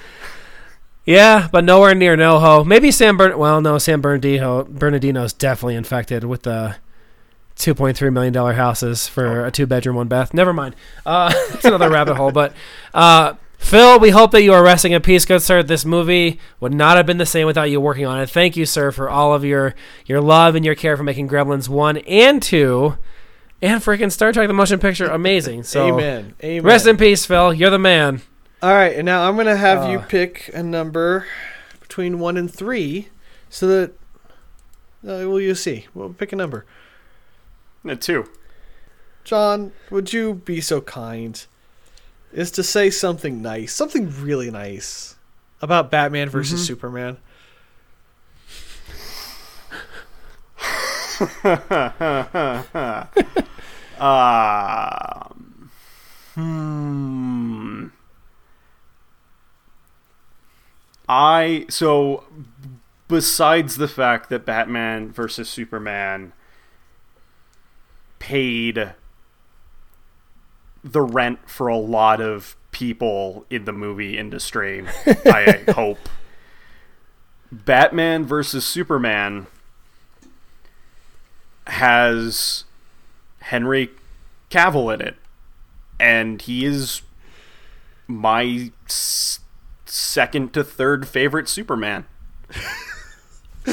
Yeah, 1.06 1.48
but 1.52 1.64
nowhere 1.64 1.94
near 1.94 2.16
NoHo. 2.16 2.66
Maybe 2.66 2.90
San 2.90 3.16
Bern. 3.16 3.38
Well, 3.38 3.60
no, 3.60 3.78
San 3.78 4.00
Bernardino 4.00 4.64
Bernardino's 4.64 5.32
definitely 5.32 5.76
infected 5.76 6.24
with 6.24 6.42
the 6.42 6.76
two 7.54 7.74
point 7.74 7.96
three 7.96 8.10
million 8.10 8.32
dollar 8.32 8.54
houses 8.54 9.06
for 9.06 9.46
a 9.46 9.52
two 9.52 9.66
bedroom, 9.66 9.94
one 9.94 10.08
bath. 10.08 10.34
Never 10.34 10.52
mind. 10.52 10.74
Uh, 11.06 11.32
it's 11.50 11.64
another 11.64 11.88
rabbit 11.88 12.16
hole. 12.16 12.32
But 12.32 12.54
uh, 12.92 13.34
Phil, 13.56 14.00
we 14.00 14.10
hope 14.10 14.32
that 14.32 14.42
you 14.42 14.52
are 14.52 14.64
resting 14.64 14.92
in 14.92 15.00
peace, 15.00 15.24
good 15.24 15.42
sir. 15.42 15.62
This 15.62 15.84
movie 15.84 16.40
would 16.58 16.74
not 16.74 16.96
have 16.96 17.06
been 17.06 17.18
the 17.18 17.26
same 17.26 17.46
without 17.46 17.70
you 17.70 17.80
working 17.80 18.04
on 18.04 18.20
it. 18.20 18.28
Thank 18.28 18.56
you, 18.56 18.66
sir, 18.66 18.90
for 18.90 19.08
all 19.08 19.32
of 19.32 19.44
your 19.44 19.76
your 20.06 20.20
love 20.20 20.56
and 20.56 20.64
your 20.64 20.74
care 20.74 20.96
for 20.96 21.04
making 21.04 21.28
Gremlins 21.28 21.68
one 21.68 21.98
and 21.98 22.42
two, 22.42 22.98
and 23.62 23.80
freaking 23.80 24.10
Star 24.10 24.32
Trek 24.32 24.48
the 24.48 24.54
motion 24.54 24.80
picture 24.80 25.06
amazing. 25.06 25.62
So 25.62 25.94
Amen. 25.94 26.34
Amen. 26.42 26.64
rest 26.64 26.88
in 26.88 26.96
peace, 26.96 27.24
Phil. 27.24 27.54
You're 27.54 27.70
the 27.70 27.78
man. 27.78 28.22
All 28.62 28.72
right, 28.72 28.96
and 28.96 29.04
now 29.04 29.28
I'm 29.28 29.36
gonna 29.36 29.56
have 29.56 29.88
you 29.90 29.98
Uh. 29.98 30.06
pick 30.06 30.50
a 30.54 30.62
number 30.62 31.26
between 31.80 32.18
one 32.18 32.36
and 32.36 32.52
three, 32.52 33.08
so 33.50 33.66
that 33.68 33.90
uh, 35.06 35.28
well, 35.28 35.38
you'll 35.40 35.54
see. 35.54 35.86
We'll 35.94 36.12
pick 36.14 36.32
a 36.32 36.36
number. 36.36 36.64
A 37.84 37.94
two. 37.96 38.28
John, 39.24 39.72
would 39.90 40.12
you 40.12 40.34
be 40.34 40.60
so 40.60 40.80
kind 40.80 41.44
as 42.34 42.50
to 42.52 42.62
say 42.62 42.90
something 42.90 43.40
nice, 43.42 43.72
something 43.72 44.10
really 44.22 44.50
nice 44.50 45.16
about 45.60 45.90
Batman 45.90 46.28
versus 46.28 46.60
Mm-hmm. 46.60 46.66
Superman? 46.66 47.16
Um, 53.98 55.70
hmm. 56.34 57.86
I 61.08 61.66
so 61.68 62.24
besides 63.08 63.76
the 63.76 63.88
fact 63.88 64.28
that 64.30 64.44
Batman 64.44 65.10
versus 65.12 65.48
Superman 65.48 66.32
paid 68.18 68.92
the 70.82 71.02
rent 71.02 71.38
for 71.48 71.68
a 71.68 71.76
lot 71.76 72.20
of 72.20 72.56
people 72.70 73.44
in 73.50 73.64
the 73.64 73.72
movie 73.72 74.18
industry, 74.18 74.84
I 75.06 75.64
hope. 75.74 75.98
Batman 77.52 78.24
versus 78.24 78.66
Superman 78.66 79.46
has 81.66 82.64
Henry 83.40 83.90
Cavill 84.50 84.92
in 84.94 85.00
it, 85.00 85.16
and 85.98 86.40
he 86.42 86.64
is 86.64 87.02
my 88.06 88.70
s- 88.86 89.40
second 89.86 90.52
to 90.54 90.62
third 90.64 91.06
favorite 91.08 91.48
Superman. 91.48 92.04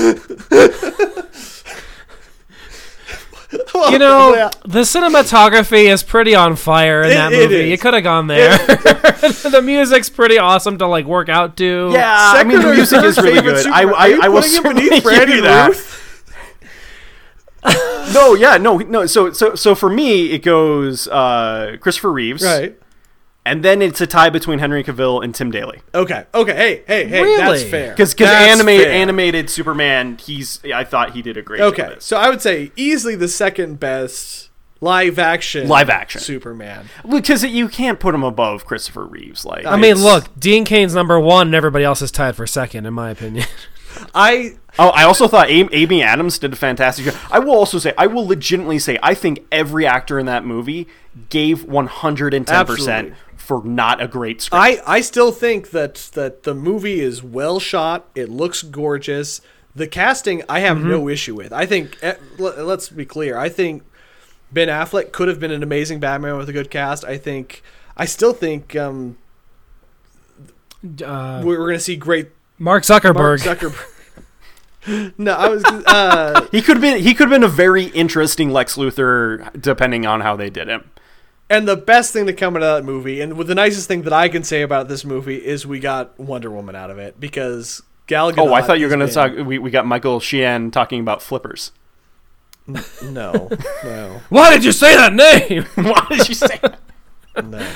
You 3.91 3.99
know, 3.99 4.49
the 4.66 4.80
cinematography 4.82 5.91
is 5.91 6.01
pretty 6.01 6.34
on 6.34 6.55
fire 6.55 7.03
in 7.03 7.11
It- 7.11 7.16
that 7.16 7.32
movie. 7.32 7.55
is. 7.66 7.70
You 7.70 7.78
could 7.78 7.93
have 7.93 8.03
gone 8.03 8.26
there. 8.28 8.57
the 8.57 9.61
music's 9.64 10.09
pretty 10.09 10.39
awesome 10.39 10.80
to 10.80 10.88
like 10.88 11.05
work 11.05 11.30
out 11.30 11.55
to. 11.57 11.89
Yeah, 11.93 12.16
I 12.36 12.43
mean 12.43 12.61
the 12.61 12.74
music 12.74 13.03
is 13.03 13.18
really 13.20 13.41
good. 13.41 13.59
Super- 13.59 13.76
I, 13.76 13.84
Are 13.84 13.93
I, 13.95 14.07
you 14.07 14.22
I 14.24 14.28
will 14.30 14.41
certainly 14.41 14.86
beneath 14.89 15.03
give 15.03 15.30
you 15.30 15.41
Brandon 15.41 15.43
that. 15.43 15.99
No, 18.14 18.34
yeah, 18.34 18.57
no, 18.57 18.78
no. 18.80 19.05
So, 19.05 19.32
so, 19.32 19.53
so 19.55 19.76
for 19.76 19.89
me, 19.89 20.32
it 20.32 20.39
goes 20.43 21.07
uh, 21.07 21.78
Christopher 21.80 22.11
Reeves, 22.11 22.43
Right. 22.43 22.78
And 23.46 23.64
then 23.64 23.82
it's 23.82 24.00
a 24.00 24.08
tie 24.08 24.30
between 24.30 24.60
Henry 24.60 24.84
Cavill 24.84 25.24
and 25.24 25.36
Tim 25.36 25.52
Daly. 25.52 25.82
Okay. 25.94 26.26
Okay. 26.34 26.54
Hey. 26.56 26.84
Hey. 26.88 27.08
Hey. 27.08 27.38
That's 27.38 27.64
fair. 27.64 27.91
Because 27.91 28.16
That's 28.16 28.52
animated 28.52 28.86
fair. 28.88 28.94
animated 28.94 29.50
Superman, 29.50 30.18
he's 30.18 30.62
I 30.74 30.84
thought 30.86 31.12
he 31.12 31.22
did 31.22 31.36
a 31.36 31.41
great 31.41 31.60
job. 31.60 31.74
Okay, 31.74 31.96
so 32.00 32.18
I 32.18 32.30
would 32.30 32.41
say 32.41 32.72
easily 32.76 33.16
the 33.16 33.28
second 33.28 33.80
best 33.80 34.50
live 34.80 35.20
action 35.20 35.68
Live 35.68 35.89
action. 35.89 36.22
Superman. 36.22 36.88
because 37.10 37.44
you 37.44 37.68
can't 37.70 38.00
put 38.00 38.16
him 38.16 38.24
above 38.24 38.66
Christopher 38.66 39.06
Reeves. 39.06 39.46
Like 39.46 39.66
I 39.66 39.76
mean, 39.76 39.96
look, 39.96 40.28
Dean 40.39 40.64
Cain's 40.64 40.96
number 40.96 41.20
one, 41.20 41.48
and 41.48 41.56
everybody 41.56 41.84
else 41.84 42.02
is 42.02 42.12
tied 42.12 42.36
for 42.36 42.48
second, 42.48 42.86
in 42.86 42.94
my 42.94 43.10
opinion. 43.10 43.46
I 44.16 44.56
Oh, 44.80 44.89
I 44.89 45.04
also 45.04 45.28
thought 45.28 45.52
Amy, 45.52 45.70
Amy 45.72 46.02
Adams 46.02 46.39
did 46.39 46.52
a 46.52 46.56
fantastic 46.56 47.06
job. 47.06 47.16
I 47.30 47.38
will 47.38 47.54
also 47.54 47.78
say, 47.78 47.94
I 47.96 48.08
will 48.08 48.26
legitimately 48.26 48.80
say, 48.80 48.98
I 49.04 49.14
think 49.14 49.46
every 49.52 49.86
actor 49.86 50.18
in 50.18 50.26
that 50.26 50.44
movie 50.44 50.88
gave 51.30 51.66
110% 51.66 52.48
Absolutely. 52.50 53.14
For 53.44 53.64
not 53.64 54.02
a 54.02 54.08
great 54.08 54.41
script. 54.41 54.62
I 54.62 54.82
I 54.86 55.02
still 55.02 55.32
think 55.32 55.70
that 55.72 55.96
that 56.14 56.44
the 56.44 56.54
movie 56.56 57.00
is 57.02 57.22
well 57.24 57.60
shot. 57.60 58.08
It 58.16 58.30
looks 58.30 58.64
gorgeous. 58.64 59.41
The 59.76 59.88
casting 59.88 60.44
I 60.48 60.60
have 60.60 60.78
Mm-hmm. 60.78 60.89
no 60.89 61.10
issue 61.10 61.36
with. 61.36 61.52
I 61.52 61.66
think 61.66 61.98
eh, 62.02 62.16
let- 62.38 62.60
let's 62.66 62.89
be 62.89 63.06
clear. 63.06 63.38
I 63.38 63.50
think 63.50 63.84
Ben 64.52 64.68
Affleck 64.68 65.12
could 65.12 65.28
have 65.28 65.39
been 65.39 65.52
an 65.52 65.64
amazing 65.64 66.00
Batman 66.00 66.38
with 66.38 66.48
a 66.50 66.54
good 66.54 66.70
cast. 66.70 67.04
I 67.04 67.18
think 67.18 67.64
I 67.98 68.06
still 68.06 68.34
think 68.34 68.76
um, 68.76 69.18
Uh, 71.04 71.41
we're, 71.44 71.58
we're 71.60 71.68
going 71.68 71.78
to 71.78 71.80
see 71.84 71.96
great 71.96 72.28
Mark 72.60 72.84
Mark 72.88 73.04
Zuckerberg. 73.04 73.39
Zuckerberg. 73.41 75.14
no, 75.18 75.34
I 75.34 75.48
was 75.50 75.64
uh, 75.64 76.48
he 76.52 76.62
could 76.62 76.76
have 76.78 76.82
been 76.82 77.02
he 77.02 77.14
could 77.14 77.30
have 77.30 77.41
been 77.41 77.44
a 77.44 77.48
very 77.48 77.86
interesting 77.86 78.50
Lex 78.52 78.76
Luthor, 78.76 79.50
depending 79.60 80.06
on 80.06 80.22
how 80.22 80.36
they 80.36 80.50
did 80.50 80.68
him. 80.68 80.89
And 81.54 81.68
the 81.68 81.78
best 81.78 82.14
thing 82.14 82.26
to 82.26 82.34
come 82.34 82.56
out 82.56 82.64
of 82.64 82.78
that 82.78 82.84
movie, 82.84 83.22
and 83.22 83.38
the 83.38 83.54
nicest 83.54 83.88
thing 83.88 84.01
that 84.04 84.14
I 84.14 84.28
can 84.28 84.43
say 84.43 84.64
about 84.64 84.88
this 84.88 85.06
movie, 85.06 85.36
is 85.36 85.68
we 85.68 85.80
got 85.80 86.20
Wonder 86.20 86.49
Woman 86.49 86.76
out 86.76 86.89
of 86.89 86.97
it 86.97 87.20
because 87.20 87.84
Gal 88.08 88.32
Gadot. 88.32 88.49
Oh, 88.49 88.54
I 88.54 88.64
thought 88.64 88.80
you 88.80 88.88
were 88.88 88.95
going 88.95 89.08
to 89.08 89.14
talk. 89.14 89.34
We, 89.36 89.60
we 89.60 89.70
got 89.70 89.86
Michael 89.86 90.20
Sheehan 90.20 90.72
talking 90.72 90.99
about 90.99 91.22
flippers. 91.22 91.72
No, 92.66 92.82
no, 93.84 94.22
Why 94.30 94.51
did 94.51 94.64
you 94.64 94.72
say 94.72 94.95
that 94.95 95.14
name? 95.14 95.64
Why 95.76 96.06
did 96.10 96.28
you 96.28 96.36
say 96.36 96.60
that? 96.62 96.80
no. 97.45 97.60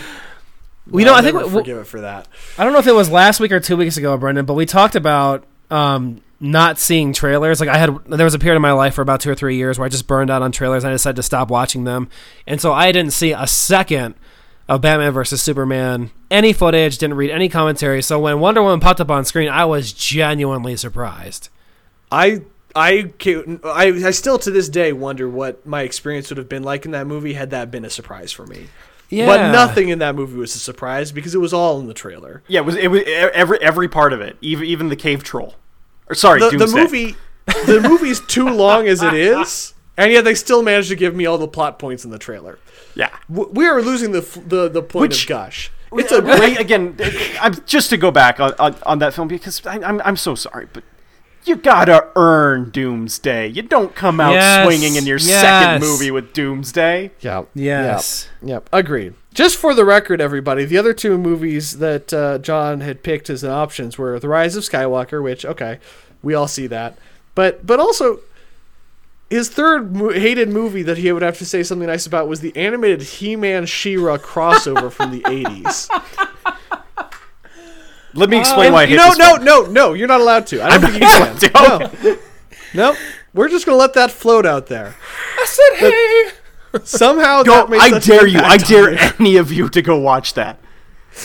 you 0.94 1.06
know, 1.06 1.12
I'll 1.12 1.20
I 1.20 1.22
think 1.22 1.36
never 1.36 1.46
w- 1.46 1.60
forgive 1.60 1.78
it 1.78 1.86
for 1.86 2.02
that. 2.02 2.28
I 2.58 2.64
don't 2.64 2.74
know 2.74 2.80
if 2.80 2.88
it 2.88 2.94
was 2.94 3.12
last 3.12 3.40
week 3.40 3.52
or 3.52 3.60
two 3.60 3.78
weeks 3.78 3.98
ago, 3.98 4.18
Brendan, 4.18 4.46
but 4.46 4.54
we 4.54 4.66
talked 4.66 4.96
about 4.96 5.44
um, 5.70 6.22
not 6.40 6.78
seeing 6.78 7.14
trailers. 7.14 7.60
Like 7.60 7.70
I 7.70 7.78
had, 7.78 7.98
there 8.06 8.26
was 8.26 8.34
a 8.34 8.40
period 8.40 8.56
in 8.56 8.62
my 8.62 8.72
life 8.72 8.94
for 8.94 9.02
about 9.02 9.22
two 9.22 9.30
or 9.32 9.36
three 9.36 9.56
years 9.58 9.78
where 9.80 9.86
I 9.86 9.90
just 9.90 10.08
burned 10.08 10.30
out 10.30 10.42
on 10.42 10.52
trailers 10.52 10.84
and 10.84 10.92
I 10.92 10.94
decided 10.94 11.16
to 11.18 11.24
stop 11.24 11.50
watching 11.50 11.84
them, 11.84 12.10
and 12.46 12.62
so 12.62 12.74
I 12.74 12.92
didn't 12.92 13.14
see 13.14 13.32
a 13.32 13.48
second 13.48 14.16
of 14.70 14.82
Batman 14.82 15.14
versus 15.14 15.42
Superman, 15.42 16.12
any 16.30 16.52
footage, 16.54 16.98
didn't 16.98 17.16
read 17.16 17.32
any 17.32 17.48
commentary. 17.50 18.02
So 18.02 18.20
when 18.20 18.40
Wonder 18.40 18.62
Woman 18.62 18.82
popped 18.82 19.00
up 19.00 19.10
on 19.10 19.24
screen, 19.24 19.48
I 19.50 19.64
was 19.66 19.94
genuinely 19.94 20.76
surprised. 20.76 21.50
I. 22.12 22.42
I, 22.76 23.12
ca- 23.18 23.44
I 23.64 23.86
I 23.86 24.12
still 24.12 24.38
to 24.38 24.52
this 24.52 24.70
day 24.70 24.94
wonder 24.94 25.28
what 25.28 25.66
my 25.66 25.82
experience 25.82 26.30
would 26.30 26.38
have 26.38 26.50
been 26.50 26.62
like 26.62 26.86
in 26.86 26.92
that 26.92 27.08
movie 27.08 27.34
had 27.34 27.50
that 27.50 27.72
been 27.72 27.84
a 27.86 27.90
surprise 27.90 28.32
for 28.32 28.46
me. 28.46 28.68
Yeah, 29.10 29.26
But 29.26 29.52
nothing 29.52 29.90
in 29.90 29.98
that 30.00 30.14
movie 30.14 30.38
was 30.38 30.54
a 30.54 30.60
surprise 30.60 31.12
because 31.12 31.34
it 31.34 31.40
was 31.40 31.54
all 31.54 31.80
in 31.80 31.88
the 31.88 31.96
trailer. 31.96 32.44
Yeah, 32.48 32.60
it 32.60 32.66
was 32.68 32.76
it 32.76 32.90
was 32.90 33.02
e, 33.02 33.06
every 33.06 33.60
every 33.64 33.88
part 33.88 34.14
of 34.14 34.22
it, 34.22 34.38
even 34.42 34.66
even 34.66 34.90
the 34.90 34.96
cave 34.96 35.24
troll. 35.24 35.56
Or 36.10 36.16
sorry, 36.16 36.40
The, 36.40 36.50
the 36.58 36.68
movie, 36.68 37.16
the 37.66 37.82
movie's 37.82 38.20
too 38.22 38.48
long 38.50 38.88
as 38.88 39.02
it 39.02 39.14
is, 39.14 39.74
and 39.98 40.12
yet 40.12 40.24
they 40.24 40.36
still 40.36 40.64
managed 40.64 40.90
to 40.90 40.96
give 40.96 41.16
me 41.16 41.26
all 41.26 41.38
the 41.38 41.48
plot 41.48 41.80
points 41.80 42.06
in 42.06 42.12
the 42.12 42.20
trailer. 42.20 42.60
Yeah. 42.96 43.10
We 43.30 43.68
are 43.68 43.82
losing 43.82 44.12
the 44.12 44.22
the 44.48 44.70
the 44.70 44.82
point 44.82 45.02
Which- 45.12 45.24
of 45.24 45.30
gush. 45.30 45.72
It's 45.94 46.12
It's 46.12 46.12
a 46.12 46.22
great. 46.22 46.38
great 46.38 46.60
again. 46.60 46.98
I'm 47.40 47.56
just 47.66 47.90
to 47.92 47.98
go 47.98 48.12
back 48.12 48.42
on, 48.42 48.54
on, 48.60 48.76
on 48.86 49.00
that 49.00 49.14
film 49.14 49.30
because 49.30 49.66
I, 49.66 49.80
I'm 49.80 50.02
I'm 50.04 50.18
so 50.18 50.36
sorry, 50.36 50.68
but 50.74 50.84
you 51.46 51.56
gotta 51.56 52.08
earn 52.18 52.72
Doomsday. 52.72 53.48
You 53.48 53.62
don't 53.62 53.96
come 53.96 54.20
out 54.20 54.34
Yes, 54.34 54.66
swinging 54.66 54.96
in 54.98 55.06
your 55.06 55.18
yes. 55.18 55.42
second 55.42 55.80
movie 55.88 56.12
with 56.12 56.34
Doomsday. 56.34 57.12
Yeah. 57.22 57.44
Yes. 57.56 58.28
Yep. 58.42 58.50
Yep. 58.50 58.70
Agreed. 58.74 59.14
Just 59.38 59.58
for 59.58 59.76
the 59.76 59.86
record, 59.86 60.20
everybody, 60.20 60.66
the 60.66 60.80
other 60.80 60.96
two 60.96 61.16
movies 61.16 61.78
that 61.78 62.12
uh, 62.12 62.40
John 62.40 62.82
had 62.82 63.04
picked 63.04 63.30
as 63.30 63.44
options 63.44 63.96
were 63.96 64.20
The 64.20 64.28
Rise 64.28 64.56
of 64.56 64.64
Skywalker, 64.64 65.22
which 65.22 65.46
okay, 65.46 65.78
we 66.24 66.34
all 66.34 66.48
see 66.48 66.66
that, 66.66 66.98
but 67.36 67.64
but 67.64 67.80
also 67.80 68.22
his 69.30 69.48
third 69.48 69.96
mo- 69.96 70.10
hated 70.10 70.50
movie 70.50 70.82
that 70.82 70.98
he 70.98 71.12
would 71.12 71.22
have 71.22 71.38
to 71.38 71.46
say 71.46 71.62
something 71.62 71.86
nice 71.86 72.08
about 72.08 72.28
was 72.28 72.40
the 72.40 72.52
animated 72.58 73.04
He-Man 73.04 73.68
She-Ra 73.68 74.18
crossover 74.18 74.92
from 74.92 75.12
the 75.12 75.22
'80s. 75.22 75.88
Let 78.16 78.32
me 78.32 78.40
explain 78.40 78.66
And 78.68 78.74
why 78.74 78.82
I 78.82 78.84
you 78.86 78.98
hate 78.98 79.04
know, 79.04 79.10
this 79.10 79.18
no, 79.20 79.36
film. 79.36 79.44
no, 79.46 79.66
no, 79.90 79.94
you're 79.94 80.08
not 80.08 80.22
allowed 80.22 80.48
to. 80.48 80.64
I 80.64 80.70
don't 80.72 80.82
think 80.82 80.94
you 80.96 81.00
can. 81.02 81.52
allowed 81.54 81.92
No. 82.04 82.18
no, 82.74 82.98
we're 83.36 83.50
just 83.50 83.68
gonna 83.68 83.78
let 83.78 83.94
that 83.94 84.10
float 84.10 84.48
out 84.48 84.66
there. 84.66 84.96
I 85.38 85.46
said, 85.46 85.78
hey. 85.78 86.32
Somehow 86.84 87.44
Go, 87.44 87.52
that 87.52 87.70
made 87.70 87.82
I 87.82 87.90
such 87.92 88.06
dare 88.06 88.28
you. 88.28 88.40
I 88.40 88.58
dare 88.58 88.92
you. 88.92 88.98
any 89.20 89.38
of 89.38 89.52
you 89.52 89.70
to 89.70 89.82
go 89.82 89.98
watch 89.98 90.34
that 90.36 90.60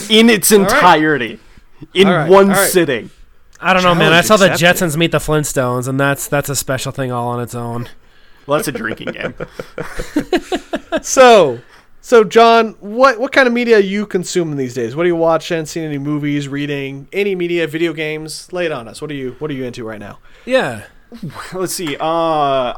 in 0.09 0.30
its 0.30 0.50
entirety 0.53 1.38
in 1.94 2.07
All 2.09 2.14
right, 2.14 2.30
one 2.30 2.50
all 2.50 2.57
right. 2.57 2.70
sitting. 2.70 3.11
I 3.61 3.72
don't 3.72 3.82
know, 3.82 3.94
man. 3.94 4.12
I 4.12 4.22
Challenge 4.22 4.26
saw 4.26 4.36
the. 4.38 4.48
Jetsons 4.48 4.96
meet 4.96 5.12
the 5.12 5.18
Flintstones, 5.18 5.86
and 5.86 5.98
that's 6.00 6.26
that's 6.28 6.48
a 6.48 6.57
special 6.57 6.90
thing 6.92 7.12
all 7.12 7.28
on 7.28 7.40
its 7.40 7.55
own. 7.55 7.88
Well, 8.46 8.59
that's 8.59 8.68
a 8.68 8.72
drinking 8.72 9.12
game. 9.12 9.34
So, 11.00 11.61
so 12.03 12.22
John, 12.22 12.76
what 12.80 13.18
what 13.18 13.32
kind 13.32 13.46
of 13.46 13.55
media 13.55 13.76
are 13.76 13.80
you 13.80 14.05
consuming 14.07 14.57
these 14.57 14.74
days? 14.74 14.94
What 14.94 15.05
are 15.05 15.09
you 15.09 15.16
watching? 15.16 15.64
Seeing 15.64 15.86
any 15.86 15.98
movies, 15.98 16.48
reading, 16.48 17.09
any 17.12 17.34
media, 17.34 17.66
video 17.66 17.92
games? 17.94 18.53
Lay 18.53 18.66
it 18.66 18.72
on 18.72 18.88
us. 18.88 19.00
What 19.00 19.11
are 19.11 19.14
you 19.14 19.34
What 19.38 19.50
are 19.50 19.55
you 19.55 19.64
into 19.64 19.84
right 19.84 19.98
now? 19.98 20.18
Yeah. 20.44 20.84
let's 21.52 21.74
see. 21.74 21.96
Uh, 21.96 22.00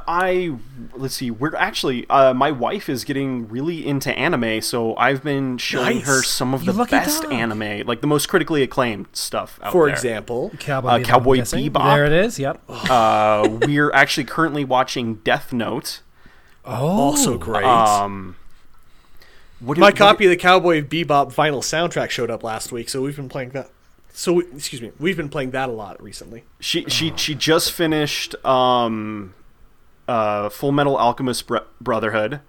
I 0.08 0.56
let's 0.94 1.14
see. 1.14 1.30
We're 1.30 1.54
actually 1.56 2.06
uh, 2.10 2.34
my 2.34 2.50
wife 2.50 2.88
is 2.88 3.04
getting 3.04 3.48
really 3.48 3.86
into 3.86 4.10
anime, 4.16 4.60
so 4.60 4.96
I've 4.96 5.22
been 5.22 5.58
showing 5.58 5.98
Nice. 5.98 6.06
her 6.06 6.22
some 6.22 6.54
of 6.54 6.64
You 6.64 6.72
the 6.72 6.84
best 6.84 7.22
dog. 7.22 7.32
anime, 7.32 7.86
like 7.86 8.00
the 8.00 8.06
most 8.06 8.26
critically 8.28 8.62
acclaimed 8.62 9.06
stuff 9.12 9.58
out 9.62 9.72
For 9.72 9.86
there. 9.86 9.94
example, 9.94 10.50
Cowboy, 10.58 10.88
Uh, 10.88 10.98
Bebop, 10.98 11.04
Cowboy 11.04 11.36
Bebop. 11.38 11.94
There 11.94 12.04
it 12.06 12.12
is. 12.12 12.38
Yep. 12.38 12.60
Uh, 12.68 13.48
we're 13.66 13.92
actually 13.92 14.24
currently 14.24 14.64
watching 14.64 15.16
Death 15.16 15.52
Note. 15.52 16.00
Oh, 16.64 16.72
also 16.86 17.36
great. 17.38 17.64
Um, 17.64 18.36
what 19.60 19.78
My 19.78 19.86
what 19.86 19.94
do- 19.94 19.98
copy 19.98 20.24
of 20.26 20.30
the 20.30 20.36
Cowboy 20.36 20.82
Bebop 20.82 21.32
vinyl 21.34 21.60
soundtrack 21.62 22.10
showed 22.10 22.30
up 22.30 22.42
last 22.42 22.72
week, 22.72 22.88
so 22.88 23.00
we've 23.02 23.16
been 23.16 23.28
playing 23.28 23.50
that. 23.50 23.70
So 24.16 24.34
we, 24.34 24.44
excuse 24.54 24.80
me, 24.80 24.92
we've 25.00 25.16
been 25.16 25.28
playing 25.28 25.50
that 25.50 25.68
a 25.68 25.72
lot 25.72 26.00
recently. 26.00 26.44
She 26.60 26.84
she 26.84 27.12
she 27.16 27.34
just 27.34 27.72
finished 27.72 28.36
um, 28.46 29.34
uh, 30.06 30.48
Full 30.50 30.70
Metal 30.70 30.96
Alchemist 30.96 31.48
Br- 31.48 31.58
Brotherhood 31.80 32.40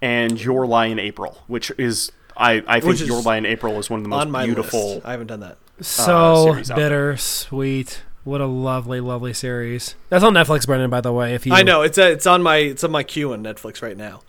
and 0.00 0.42
Your 0.42 0.66
Lie 0.66 0.86
in 0.86 0.98
April, 0.98 1.42
which 1.46 1.70
is 1.76 2.10
I 2.38 2.62
I 2.66 2.80
think 2.80 3.00
Your 3.06 3.20
Lie 3.20 3.36
in 3.36 3.44
April 3.44 3.78
is 3.78 3.90
one 3.90 4.00
of 4.00 4.04
the 4.04 4.08
most 4.08 4.22
on 4.22 4.30
my 4.30 4.46
beautiful. 4.46 4.94
list. 4.94 5.06
I 5.06 5.10
haven't 5.10 5.26
done 5.26 5.40
that. 5.40 5.58
so 5.82 6.46
series 6.52 6.70
out 6.70 6.76
there. 6.78 6.88
bittersweet. 6.88 8.02
What 8.24 8.40
a 8.40 8.46
lovely, 8.46 9.00
lovely 9.00 9.34
series. 9.34 9.94
That's 10.08 10.24
on 10.24 10.32
Netflix, 10.32 10.64
Brendan. 10.66 10.88
By 10.88 11.02
the 11.02 11.12
way, 11.12 11.34
if 11.34 11.44
you 11.44 11.52
I 11.52 11.62
know 11.62 11.82
it's 11.82 11.98
a, 11.98 12.12
it's 12.12 12.26
on 12.26 12.42
my 12.42 12.56
it's 12.56 12.82
on 12.82 12.90
my 12.90 13.02
queue 13.02 13.34
on 13.34 13.42
Netflix 13.44 13.82
right 13.82 13.96
now. 13.96 14.22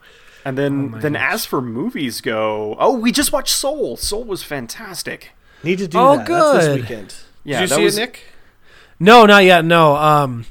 And 0.44 0.58
then 0.58 0.92
my 0.92 1.00
then 1.00 1.14
gosh. 1.14 1.34
as 1.36 1.46
for 1.46 1.62
movies 1.62 2.20
go, 2.20 2.76
oh, 2.80 2.98
we 2.98 3.14
just 3.14 3.32
watched 3.32 3.54
Soul. 3.54 3.96
Soul 3.96 4.26
was 4.26 4.44
fantastic. 4.44 5.32
Need 5.64 5.80
to 5.80 5.88
do 5.88 5.98
Oh, 5.98 6.18
that. 6.18 6.28
That's 6.28 6.54
this 6.58 6.66
good. 6.68 6.82
weekend. 6.82 7.16
Yeah, 7.44 7.60
Did 7.60 7.64
you 7.64 7.68
that 7.70 7.76
see 7.76 7.84
was- 7.86 7.98
it, 7.98 8.02
Nick? 8.02 8.24
No, 9.00 9.26
not 9.26 9.44
yet. 9.46 9.64
No. 9.66 9.96
Um, 9.96 10.46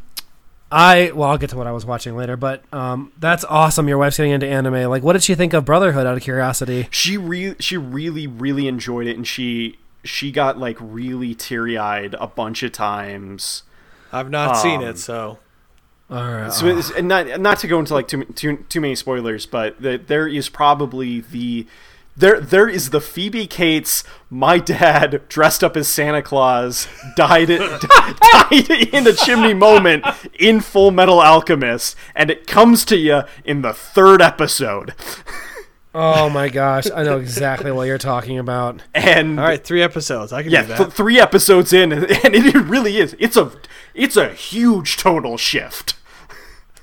I 0.70 1.12
well, 1.14 1.30
I'll 1.30 1.38
get 1.38 1.50
to 1.50 1.56
what 1.56 1.66
I 1.66 1.72
was 1.72 1.86
watching 1.86 2.14
later, 2.16 2.36
but 2.36 2.62
um, 2.74 3.12
that's 3.18 3.44
awesome. 3.44 3.88
Your 3.88 3.96
wife's 3.98 4.16
getting 4.18 4.32
into 4.32 4.46
anime. 4.46 4.88
Like, 4.90 5.02
what 5.02 5.14
did 5.14 5.22
she 5.22 5.34
think 5.34 5.54
of 5.54 5.64
Brotherhood? 5.64 6.06
Out 6.06 6.16
of 6.16 6.22
curiosity. 6.22 6.88
She 6.90 7.16
re- 7.16 7.56
she 7.58 7.76
really 7.78 8.26
really 8.26 8.68
enjoyed 8.68 9.06
it, 9.06 9.16
and 9.16 9.26
she 9.26 9.78
she 10.04 10.30
got 10.30 10.58
like 10.58 10.76
really 10.80 11.34
teary 11.34 11.78
eyed 11.78 12.14
a 12.20 12.26
bunch 12.26 12.62
of 12.62 12.72
times. 12.72 13.62
I've 14.12 14.30
not 14.30 14.56
seen 14.56 14.80
Um, 14.82 14.88
it, 14.88 14.98
so 14.98 15.38
All 16.10 16.22
right. 16.32 16.52
So 16.52 16.66
and 16.96 17.08
not 17.08 17.40
not 17.40 17.58
to 17.60 17.66
go 17.66 17.78
into 17.78 17.94
like 17.94 18.08
too 18.08 18.24
too 18.34 18.64
too 18.68 18.80
many 18.82 18.94
spoilers, 18.94 19.46
but 19.46 19.80
the, 19.80 19.96
there 19.98 20.26
is 20.28 20.48
probably 20.50 21.20
the 21.20 21.66
there 22.18 22.40
there 22.40 22.68
is 22.68 22.90
the 22.90 23.00
Phoebe 23.00 23.46
Cates. 23.46 24.02
My 24.28 24.58
dad 24.58 25.22
dressed 25.28 25.62
up 25.62 25.76
as 25.76 25.88
Santa 25.88 26.20
Claus 26.20 26.88
died 27.16 27.48
it 27.48 27.60
died 27.80 28.70
in 28.92 29.04
the 29.04 29.12
chimney 29.12 29.54
moment 29.54 30.04
in 30.38 30.60
Full 30.60 30.90
Metal 30.90 31.20
Alchemist, 31.20 31.96
and 32.14 32.30
it 32.30 32.46
comes 32.46 32.84
to 32.86 32.96
you 32.96 33.22
in 33.44 33.62
the 33.62 33.72
third 33.72 34.20
episode. 34.20 34.94
oh 35.94 36.28
my 36.28 36.48
gosh, 36.48 36.86
I 36.92 37.04
know 37.04 37.18
exactly 37.18 37.70
what 37.70 37.84
you're 37.84 37.98
talking 37.98 38.38
about. 38.38 38.82
And 38.94 39.38
all 39.38 39.46
right, 39.46 39.64
three 39.64 39.82
episodes. 39.82 40.32
I 40.32 40.42
can 40.42 40.50
yeah, 40.50 40.62
do 40.62 40.68
that. 40.68 40.78
th- 40.78 40.90
three 40.90 41.20
episodes 41.20 41.72
in, 41.72 41.92
and 41.92 42.04
it 42.10 42.54
really 42.54 42.98
is. 42.98 43.14
It's 43.20 43.36
a 43.36 43.52
it's 43.94 44.16
a 44.16 44.30
huge 44.30 44.96
tonal 44.96 45.38
shift. 45.38 45.94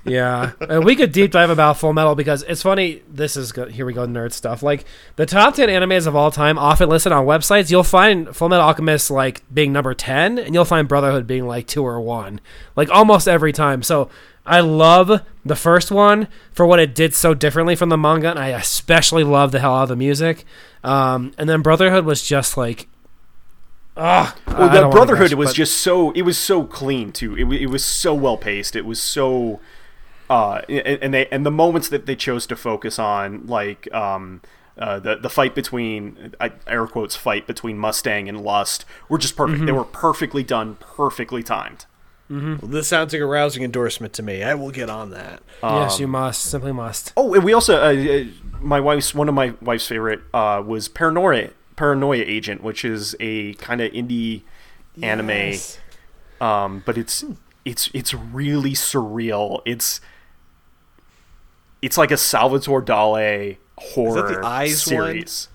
Yeah, 0.05 0.51
and 0.59 0.85
we 0.85 0.95
could 0.95 1.11
deep 1.11 1.31
dive 1.31 1.49
about 1.49 1.77
Full 1.79 1.91
Metal 1.91 2.13
because 2.13 2.43
it's 2.43 2.61
funny. 2.61 3.01
This 3.11 3.35
is 3.35 3.51
good. 3.51 3.71
Here 3.71 3.85
we 3.87 3.93
go, 3.93 4.05
nerd 4.05 4.33
stuff. 4.33 4.61
Like 4.61 4.85
the 5.15 5.25
top 5.25 5.55
ten 5.55 5.67
animes 5.69 6.05
of 6.05 6.15
all 6.15 6.29
time, 6.29 6.59
often 6.59 6.89
listed 6.89 7.11
on 7.11 7.25
websites. 7.25 7.71
You'll 7.71 7.83
find 7.83 8.35
Full 8.35 8.49
Metal 8.49 8.65
Alchemist 8.65 9.09
like 9.09 9.41
being 9.51 9.73
number 9.73 9.93
ten, 9.95 10.37
and 10.37 10.53
you'll 10.53 10.63
find 10.65 10.87
Brotherhood 10.87 11.25
being 11.25 11.47
like 11.47 11.65
two 11.65 11.83
or 11.83 11.99
one, 11.99 12.39
like 12.75 12.89
almost 12.89 13.27
every 13.27 13.51
time. 13.51 13.81
So 13.81 14.09
I 14.45 14.59
love 14.59 15.21
the 15.43 15.55
first 15.55 15.89
one 15.89 16.27
for 16.51 16.67
what 16.67 16.79
it 16.79 16.93
did 16.93 17.15
so 17.15 17.33
differently 17.33 17.75
from 17.75 17.89
the 17.89 17.97
manga, 17.97 18.29
and 18.29 18.37
I 18.37 18.49
especially 18.49 19.23
love 19.23 19.51
the 19.51 19.59
hell 19.59 19.73
out 19.75 19.83
of 19.83 19.89
the 19.89 19.95
music. 19.95 20.45
Um, 20.83 21.33
and 21.39 21.49
then 21.49 21.63
Brotherhood 21.63 22.05
was 22.05 22.21
just 22.21 22.57
like. 22.57 22.87
Ah, 23.97 24.35
I- 24.45 24.51
I 24.53 24.59
Well, 24.59 24.69
the 24.69 24.89
Brotherhood 24.89 25.29
gush, 25.31 25.37
was 25.37 25.49
but- 25.49 25.55
just 25.55 25.77
so 25.77 26.11
it 26.11 26.23
was 26.23 26.37
so 26.37 26.63
clean 26.63 27.11
too. 27.11 27.35
It, 27.37 27.45
it 27.61 27.67
was 27.67 27.83
so 27.83 28.13
well 28.13 28.37
paced. 28.37 28.75
It 28.75 28.85
was 28.85 29.01
so 29.01 29.61
uh 30.29 30.61
and, 30.67 30.99
and 31.01 31.13
they 31.13 31.27
and 31.27 31.45
the 31.45 31.51
moments 31.51 31.89
that 31.89 32.05
they 32.05 32.15
chose 32.15 32.47
to 32.47 32.55
focus 32.55 32.97
on 32.99 33.45
like 33.47 33.91
um 33.93 34.41
uh, 34.77 34.99
the 34.99 35.15
the 35.15 35.29
fight 35.29 35.55
between 35.55 36.33
I, 36.39 36.51
air 36.67 36.85
quotes 36.87 37.15
fight 37.15 37.47
between 37.47 37.77
Mustang 37.77 38.27
and 38.27 38.41
Lust 38.41 38.83
were 39.07 39.17
just 39.17 39.37
perfect. 39.37 39.59
Mm-hmm. 39.59 39.65
They 39.67 39.71
were 39.71 39.85
perfectly 39.85 40.43
done, 40.43 40.75
perfectly 40.75 41.43
timed. 41.43 41.85
Well, 42.27 42.57
this 42.57 42.87
sounds 42.87 43.13
like 43.13 43.21
a 43.21 43.25
rousing 43.25 43.63
endorsement 43.63 44.11
to 44.13 44.23
me. 44.23 44.41
I 44.41 44.55
will 44.55 44.71
get 44.71 44.89
on 44.89 45.11
that. 45.11 45.43
yes, 45.61 45.95
um, 45.95 46.01
you 46.01 46.07
must 46.07 46.41
simply 46.41 46.71
must. 46.71 47.13
Oh, 47.15 47.35
and 47.35 47.43
we 47.43 47.53
also 47.53 47.77
uh, 47.77 47.93
uh, 47.93 48.23
my 48.59 48.79
wife's 48.79 49.13
one 49.13 49.29
of 49.29 49.35
my 49.35 49.53
wife's 49.61 49.87
favorite 49.87 50.21
uh, 50.33 50.61
was 50.65 50.87
Paranoia 50.89 51.51
Paranoia 51.75 52.23
Agent, 52.25 52.63
which 52.63 52.83
is 52.83 53.15
a 53.19 53.53
kind 53.55 53.79
of 53.79 53.91
indie 53.91 54.41
anime. 55.01 55.29
Yes. 55.29 55.77
um, 56.41 56.81
but 56.85 56.97
it's 56.97 57.23
it's 57.63 57.89
it's 57.93 58.13
really 58.13 58.73
surreal. 58.73 59.61
It's 59.65 60.01
it's 61.81 61.97
like 61.97 62.11
a 62.11 62.17
Salvatore 62.17 62.81
Dali 62.81 63.57
horror 63.77 64.43
Eyes 64.43 64.83
series. 64.83 65.49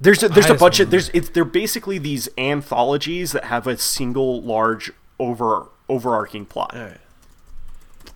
There's 0.00 0.22
a, 0.22 0.28
there's 0.28 0.46
a 0.46 0.54
Eyes 0.54 0.60
bunch 0.60 0.80
of 0.80 0.90
there's 0.90 1.08
it's 1.10 1.30
they're 1.30 1.44
basically 1.44 1.98
these 1.98 2.28
anthologies 2.36 3.32
that 3.32 3.44
have 3.44 3.66
a 3.66 3.78
single 3.78 4.42
large 4.42 4.92
over 5.18 5.68
overarching 5.88 6.44
plot. 6.44 6.74
All 6.74 6.82
right. 6.82 6.98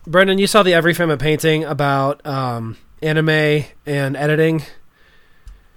Brendan, 0.05 0.37
you 0.37 0.47
saw 0.47 0.63
the 0.63 0.73
Every 0.73 0.93
Frame 0.93 1.09
of 1.09 1.19
Painting 1.19 1.63
about 1.63 2.25
um, 2.25 2.77
anime 3.01 3.65
and 3.85 4.17
editing. 4.17 4.63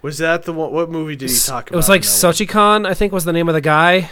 Was 0.03 0.19
that 0.19 0.45
the 0.45 0.53
one? 0.53 0.73
What 0.73 0.91
movie 0.91 1.17
did 1.17 1.31
he 1.31 1.37
talk 1.39 1.69
about? 1.69 1.75
It 1.75 1.77
was 1.77 1.89
like 1.89 2.03
in 2.03 2.07
that? 2.07 2.13
Satoshi 2.13 2.49
Kon, 2.49 2.85
I 2.87 2.95
think 2.95 3.13
was 3.13 3.25
the 3.25 3.33
name 3.33 3.49
of 3.49 3.55
the 3.55 3.61
guy. 3.61 4.11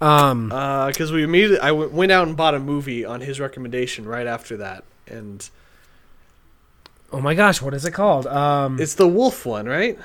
Um, 0.00 0.48
because 0.48 1.10
we 1.10 1.24
immediately 1.24 1.58
I 1.58 1.68
w- 1.68 1.88
went 1.88 2.12
out 2.12 2.28
and 2.28 2.36
bought 2.36 2.54
a 2.54 2.60
movie 2.60 3.04
on 3.04 3.20
his 3.20 3.40
recommendation 3.40 4.06
right 4.06 4.26
after 4.26 4.56
that, 4.58 4.84
and 5.08 5.48
oh 7.12 7.20
my 7.20 7.34
gosh, 7.34 7.60
what 7.62 7.74
is 7.74 7.84
it 7.84 7.92
called? 7.92 8.26
Um, 8.26 8.80
it's 8.80 8.94
the 8.94 9.08
Wolf 9.08 9.44
one, 9.46 9.66
right? 9.66 9.98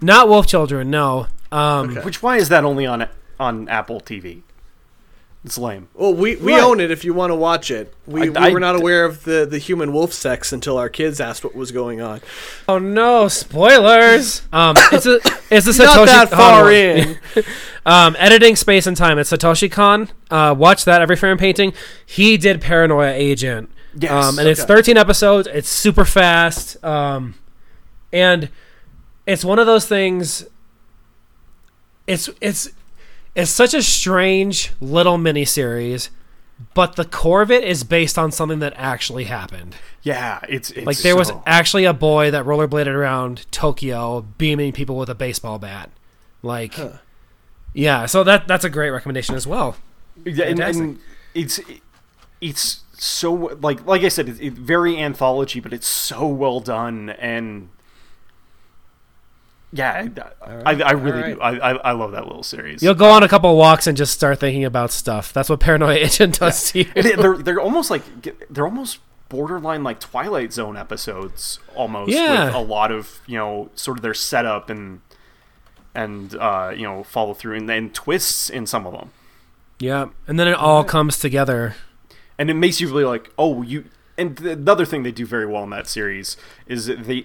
not 0.00 0.28
Wolf 0.28 0.46
Children, 0.46 0.90
no. 0.90 1.28
Um, 1.52 1.90
Okay. 1.90 2.00
Which 2.00 2.22
why 2.22 2.36
is 2.36 2.48
that 2.48 2.64
only 2.64 2.84
on 2.86 3.08
on 3.38 3.68
Apple 3.68 4.00
TV? 4.00 4.42
It's 5.44 5.58
lame. 5.58 5.88
Well, 5.92 6.14
we, 6.14 6.36
we 6.36 6.52
Right. 6.54 6.62
own 6.62 6.80
it 6.80 6.90
if 6.90 7.04
you 7.04 7.12
want 7.12 7.30
to 7.30 7.34
watch 7.34 7.70
it. 7.70 7.92
We, 8.06 8.22
I- 8.22 8.28
we 8.30 8.36
I- 8.36 8.50
were 8.50 8.60
not 8.60 8.76
aware 8.76 9.04
of 9.04 9.24
the, 9.24 9.44
the 9.44 9.58
human 9.58 9.92
wolf 9.92 10.10
sex 10.14 10.54
until 10.54 10.78
our 10.78 10.88
kids 10.88 11.20
asked 11.20 11.44
what 11.44 11.54
was 11.54 11.70
going 11.70 12.00
on. 12.00 12.22
Oh 12.66 12.78
no, 12.78 13.28
spoilers! 13.28 14.40
Um, 14.54 14.74
it's 14.90 15.04
a 15.04 15.16
it's 15.50 15.66
a 15.66 15.70
Satoshi 15.70 16.06
Not 16.06 16.06
that 16.06 16.30
far 16.30 16.62
one. 16.64 16.72
in. 16.72 17.18
um, 17.86 18.16
editing 18.18 18.56
space 18.56 18.86
and 18.86 18.96
time. 18.96 19.18
It's 19.18 19.30
Satoshi 19.30 19.70
Kon. 19.70 20.08
Uh, 20.30 20.54
watch 20.56 20.86
that 20.86 21.02
every 21.02 21.16
frame 21.16 21.36
painting. 21.36 21.74
He 22.06 22.36
did 22.38 22.60
Paranoia 22.62 23.12
Agent. 23.12 23.70
Yes, 23.96 24.10
um, 24.10 24.38
and 24.38 24.48
it's 24.48 24.64
13 24.64 24.96
episodes. 24.96 25.48
It's 25.50 25.68
super 25.68 26.04
fast. 26.04 26.82
Um, 26.84 27.34
and 28.12 28.48
it's 29.26 29.44
one 29.44 29.58
of 29.58 29.66
those 29.66 29.86
things. 29.86 30.46
It's 32.06 32.28
it's 32.40 32.70
it's 33.34 33.50
such 33.50 33.74
a 33.74 33.82
strange 33.82 34.72
little 34.80 35.18
miniseries, 35.18 36.10
but 36.74 36.96
the 36.96 37.04
core 37.04 37.42
of 37.42 37.50
it 37.50 37.64
is 37.64 37.82
based 37.82 38.18
on 38.18 38.30
something 38.30 38.60
that 38.60 38.72
actually 38.76 39.24
happened. 39.24 39.74
Yeah, 40.02 40.40
it's, 40.48 40.70
it's 40.70 40.86
Like 40.86 40.98
there 40.98 41.16
was 41.16 41.32
actually 41.46 41.84
a 41.84 41.94
boy 41.94 42.30
that 42.30 42.44
rollerbladed 42.44 42.94
around 42.94 43.50
Tokyo, 43.50 44.20
beaming 44.38 44.72
people 44.72 44.96
with 44.96 45.08
a 45.08 45.14
baseball 45.14 45.58
bat. 45.58 45.90
Like, 46.42 46.74
yeah. 47.72 48.06
So 48.06 48.22
that 48.22 48.46
that's 48.46 48.64
a 48.64 48.70
great 48.70 48.90
recommendation 48.90 49.34
as 49.34 49.46
well. 49.46 49.76
Yeah, 50.24 50.44
and, 50.44 50.60
and 50.60 50.98
it's 51.34 51.58
it's 52.40 52.83
so 52.98 53.32
like 53.60 53.84
like 53.86 54.02
I 54.02 54.08
said, 54.08 54.28
it's 54.28 54.40
it, 54.40 54.52
very 54.54 54.98
anthology, 55.00 55.60
but 55.60 55.72
it's 55.72 55.86
so 55.86 56.26
well 56.26 56.60
done, 56.60 57.10
and 57.10 57.68
yeah, 59.72 60.06
I, 60.40 60.72
I, 60.74 60.82
I 60.82 60.90
really 60.92 61.32
All 61.34 61.52
do. 61.52 61.60
I, 61.60 61.70
I 61.72 61.76
I 61.76 61.92
love 61.92 62.12
that 62.12 62.26
little 62.28 62.44
series. 62.44 62.82
You'll 62.82 62.94
go 62.94 63.10
on 63.10 63.22
a 63.24 63.28
couple 63.28 63.56
walks 63.56 63.86
and 63.88 63.96
just 63.96 64.14
start 64.14 64.38
thinking 64.38 64.64
about 64.64 64.92
stuff. 64.92 65.32
That's 65.32 65.48
what 65.48 65.58
Paranoia 65.60 65.94
Agent 65.98 66.38
does 66.38 66.70
to 66.72 66.80
you. 66.80 66.84
They- 66.94 67.12
they're 67.16 67.36
they're 67.38 67.60
almost 67.60 67.90
like 67.90 68.02
they're 68.50 68.66
almost 68.66 68.98
borderline 69.28 69.82
like 69.82 69.98
Twilight 69.98 70.52
Zone 70.52 70.76
episodes 70.76 71.58
almost 71.74 72.12
Yeah. 72.12 72.44
with 72.46 72.54
a 72.54 72.58
lot 72.60 72.92
of 72.92 73.20
you 73.26 73.36
know 73.36 73.70
sort 73.74 73.98
of 73.98 74.02
their 74.02 74.14
setup 74.14 74.70
and 74.70 75.00
and 75.92 76.36
uh, 76.36 76.72
you 76.76 76.84
know 76.84 77.02
follow 77.02 77.34
through 77.34 77.56
and 77.56 77.68
then 77.68 77.90
twists 77.90 78.48
in 78.48 78.66
some 78.66 78.86
of 78.86 78.92
them 78.92 79.10
Yeah, 79.80 80.06
and 80.28 80.38
then 80.38 80.46
it 80.46 80.54
all 80.54 80.84
comes 80.84 81.18
together. 81.18 81.74
And 82.38 82.50
it 82.50 82.54
makes 82.54 82.80
you 82.80 82.88
really 82.88 83.04
like 83.04 83.30
oh 83.38 83.62
you 83.62 83.84
and 84.16 84.36
th- 84.38 84.56
another 84.56 84.84
thing 84.84 85.02
they 85.02 85.12
do 85.12 85.26
very 85.26 85.46
well 85.46 85.62
in 85.64 85.70
that 85.70 85.86
series 85.88 86.36
is 86.66 86.86
that 86.86 87.04
they 87.04 87.24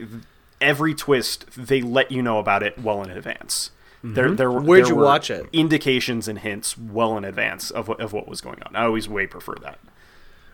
every 0.61 0.93
twist 0.93 1.45
they 1.55 1.81
let 1.81 2.11
you 2.11 2.21
know 2.21 2.39
about 2.39 2.61
it 2.63 2.77
well 2.79 3.01
in 3.03 3.09
advance 3.09 3.71
there, 4.01 4.31
there, 4.31 4.49
Where'd 4.49 4.85
there 4.85 4.89
you 4.91 4.95
were 4.95 5.03
watch 5.03 5.29
it? 5.29 5.45
indications 5.51 6.27
and 6.29 6.39
hints 6.39 6.77
well 6.77 7.17
in 7.17 7.25
advance 7.25 7.69
of 7.69 7.87
what, 7.89 7.99
of 7.99 8.13
what 8.13 8.27
was 8.29 8.39
going 8.41 8.61
on 8.63 8.75
i 8.75 8.83
always 8.85 9.07
way 9.09 9.27
prefer 9.27 9.55
that 9.61 9.77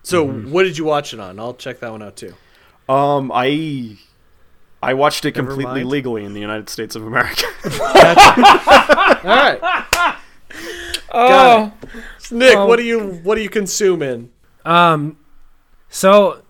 So, 0.03 0.25
Mm-hmm. 0.27 0.51
what 0.51 0.63
did 0.63 0.77
you 0.77 0.85
watch 0.85 1.13
it 1.13 1.19
on? 1.19 1.39
I'll 1.39 1.53
check 1.53 1.79
that 1.81 1.91
one 1.91 2.01
out 2.03 2.15
too. 2.15 2.33
um 2.89 3.31
i 3.33 3.97
i 4.83 4.93
watched 4.93 5.25
it 5.25 5.35
Never 5.35 5.47
completely 5.49 5.81
mind. 5.81 5.89
legally 5.89 6.23
in 6.25 6.33
the 6.33 6.39
united 6.39 6.69
states 6.69 6.95
of 6.95 7.05
america 7.05 7.45
All 9.25 9.31
right, 9.31 9.59
Oh, 11.11 11.71
Nick, 12.31 12.55
Um, 12.55 12.67
what 12.67 12.77
do 12.77 12.83
you 12.83 12.99
what 13.23 13.37
are 13.37 13.41
you 13.41 13.49
consuming? 13.49 14.31
Um, 14.65 15.17
so 15.89 16.41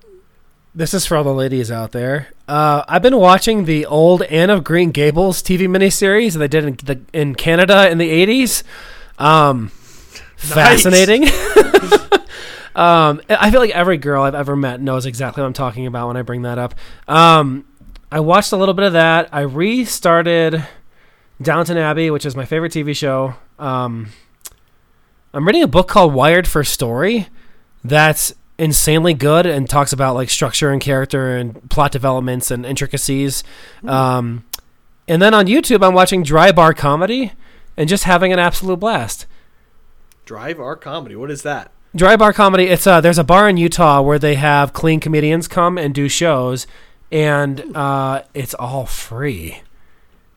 this 0.73 0.93
is 0.93 1.05
for 1.05 1.17
all 1.17 1.23
the 1.23 1.33
ladies 1.33 1.69
out 1.69 1.91
there. 1.91 2.29
Uh, 2.47 2.83
I've 2.87 3.01
been 3.01 3.17
watching 3.17 3.65
the 3.65 3.85
old 3.85 4.23
Anne 4.23 4.49
of 4.49 4.63
Green 4.63 4.91
Gables 4.91 5.41
TV 5.41 5.67
miniseries 5.67 6.33
that 6.33 6.39
they 6.39 6.47
did 6.47 6.65
in, 6.65 6.75
the, 6.75 7.01
in 7.13 7.35
Canada 7.35 7.89
in 7.89 7.97
the 7.97 8.09
'80s. 8.09 8.63
Um, 9.17 9.69
fascinating. 10.35 11.23
um, 12.75 13.21
I 13.29 13.51
feel 13.51 13.59
like 13.59 13.71
every 13.71 13.97
girl 13.97 14.23
I've 14.23 14.35
ever 14.35 14.55
met 14.55 14.81
knows 14.81 15.05
exactly 15.05 15.41
what 15.41 15.47
I'm 15.47 15.53
talking 15.53 15.87
about 15.87 16.07
when 16.07 16.17
I 16.17 16.21
bring 16.21 16.43
that 16.43 16.57
up. 16.57 16.75
Um, 17.07 17.65
I 18.11 18.19
watched 18.19 18.51
a 18.51 18.57
little 18.57 18.73
bit 18.73 18.85
of 18.85 18.93
that. 18.93 19.29
I 19.31 19.41
restarted 19.41 20.65
Downton 21.41 21.77
Abbey, 21.77 22.11
which 22.11 22.25
is 22.25 22.35
my 22.35 22.45
favorite 22.45 22.71
TV 22.71 22.95
show. 22.95 23.35
Um, 23.59 24.09
I'm 25.33 25.45
reading 25.45 25.63
a 25.63 25.67
book 25.67 25.87
called 25.87 26.13
Wired 26.13 26.47
for 26.47 26.63
Story 26.63 27.27
that's 27.89 28.33
insanely 28.57 29.13
good 29.13 29.45
and 29.45 29.69
talks 29.69 29.91
about 29.91 30.15
like 30.15 30.29
structure 30.29 30.71
and 30.71 30.81
character 30.81 31.35
and 31.35 31.69
plot 31.69 31.91
developments 31.91 32.51
and 32.51 32.65
intricacies. 32.65 33.43
Um, 33.85 34.45
and 35.07 35.21
then 35.21 35.33
on 35.33 35.45
YouTube, 35.45 35.85
I'm 35.85 35.93
watching 35.93 36.23
Dry 36.23 36.51
Bar 36.51 36.73
Comedy 36.73 37.33
and 37.77 37.89
just 37.89 38.05
having 38.05 38.31
an 38.33 38.39
absolute 38.39 38.79
blast. 38.79 39.25
Dry 40.25 40.53
Bar 40.53 40.77
comedy. 40.77 41.15
What 41.15 41.29
is 41.29 41.43
that? 41.43 41.71
Dry 41.95 42.15
Bar 42.15 42.33
Comedy. 42.33 42.65
It's 42.65 42.87
uh, 42.87 42.99
there's 42.99 43.19
a 43.19 43.23
bar 43.23 43.47
in 43.47 43.57
Utah 43.57 44.01
where 44.01 44.19
they 44.19 44.35
have 44.35 44.73
clean 44.73 44.99
comedians 44.99 45.47
come 45.47 45.77
and 45.77 45.93
do 45.93 46.09
shows, 46.09 46.65
and 47.11 47.75
uh, 47.75 48.23
it's 48.33 48.53
all 48.55 48.85
free. 48.85 49.61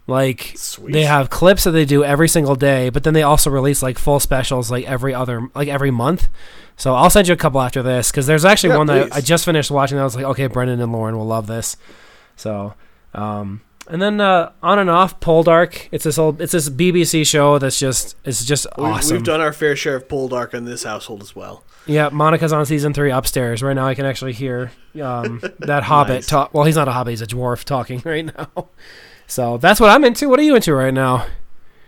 Like 0.09 0.55
Sweet. 0.57 0.93
they 0.95 1.05
have 1.05 1.29
clips 1.31 1.65
that 1.65 1.73
they 1.73 1.85
do 1.85 2.03
every 2.03 2.29
single 2.29 2.57
day, 2.57 2.89
but 2.89 3.05
then 3.05 3.13
they 3.15 3.23
also 3.23 3.51
release 3.51 3.83
like 3.83 3.99
full 3.99 4.19
specials 4.21 4.71
like 4.71 4.85
every 4.87 5.13
other 5.15 5.49
like 5.55 5.69
every 5.69 5.91
month. 5.91 6.29
So 6.77 6.95
I'll 6.95 7.11
send 7.11 7.29
you 7.29 7.35
a 7.35 7.37
couple 7.37 7.61
after 7.61 7.83
this 7.83 8.11
because 8.11 8.27
there's 8.27 8.45
actually 8.45 8.71
Yeah, 8.71 8.77
one 8.79 8.87
that. 8.87 9.15
I 9.15 9.21
just 9.21 9.45
finished 9.45 9.71
watching. 9.71 9.97
That 9.97 10.03
I 10.03 10.05
was 10.05 10.17
like, 10.17 10.25
okay, 10.25 10.47
Brendan 10.47 10.81
and 10.81 10.93
Lauren 10.93 11.17
will 11.19 11.27
love 11.27 11.47
this. 11.47 11.77
So, 12.37 12.73
um, 13.15 13.61
and 13.89 14.01
then 14.01 14.21
uh, 14.21 14.53
on 14.63 14.79
and 14.79 14.89
off, 14.89 15.19
Poldark. 15.21 15.89
It's 15.93 16.05
this 16.05 16.17
old, 16.19 16.41
it's 16.41 16.53
this 16.53 16.71
BBC 16.71 17.27
show 17.27 17.59
that's 17.59 17.79
just 17.79 18.17
it's 18.25 18.45
just 18.45 18.67
We- 18.79 18.85
awesome. 18.85 19.17
We've 19.19 19.25
done 19.27 19.41
our 19.43 19.53
fair 19.53 19.77
share 19.77 19.97
of 19.97 20.09
Poldark 20.09 20.55
in 20.55 20.65
this 20.65 20.85
household 20.85 21.21
as 21.23 21.37
well. 21.37 21.65
Yeah, 21.87 22.09
Monica's 22.11 22.53
on 22.53 22.65
season 22.67 22.95
three 22.95 23.11
upstairs 23.11 23.63
right 23.63 23.75
now. 23.75 23.87
I 23.87 23.95
can 23.95 24.07
actually 24.07 24.33
hear 24.35 24.73
um, 25.03 25.41
that 25.59 25.83
Hobbit 25.83 26.15
Nice. 26.17 26.27
talk. 26.27 26.55
Well, 26.55 26.65
he's 26.65 26.77
not 26.77 26.87
a 26.89 26.93
Hobbit; 26.93 27.11
he's 27.13 27.23
a 27.23 27.27
dwarf 27.27 27.65
talking 27.65 28.01
right 28.07 28.25
now. 28.25 28.69
So 29.29 29.59
that's 29.59 29.79
what 29.79 29.91
I'm 29.91 30.05
into. 30.05 30.29
What 30.29 30.41
are 30.41 30.43
you 30.43 30.57
into 30.57 30.75
right 30.75 30.93
now? 30.93 31.27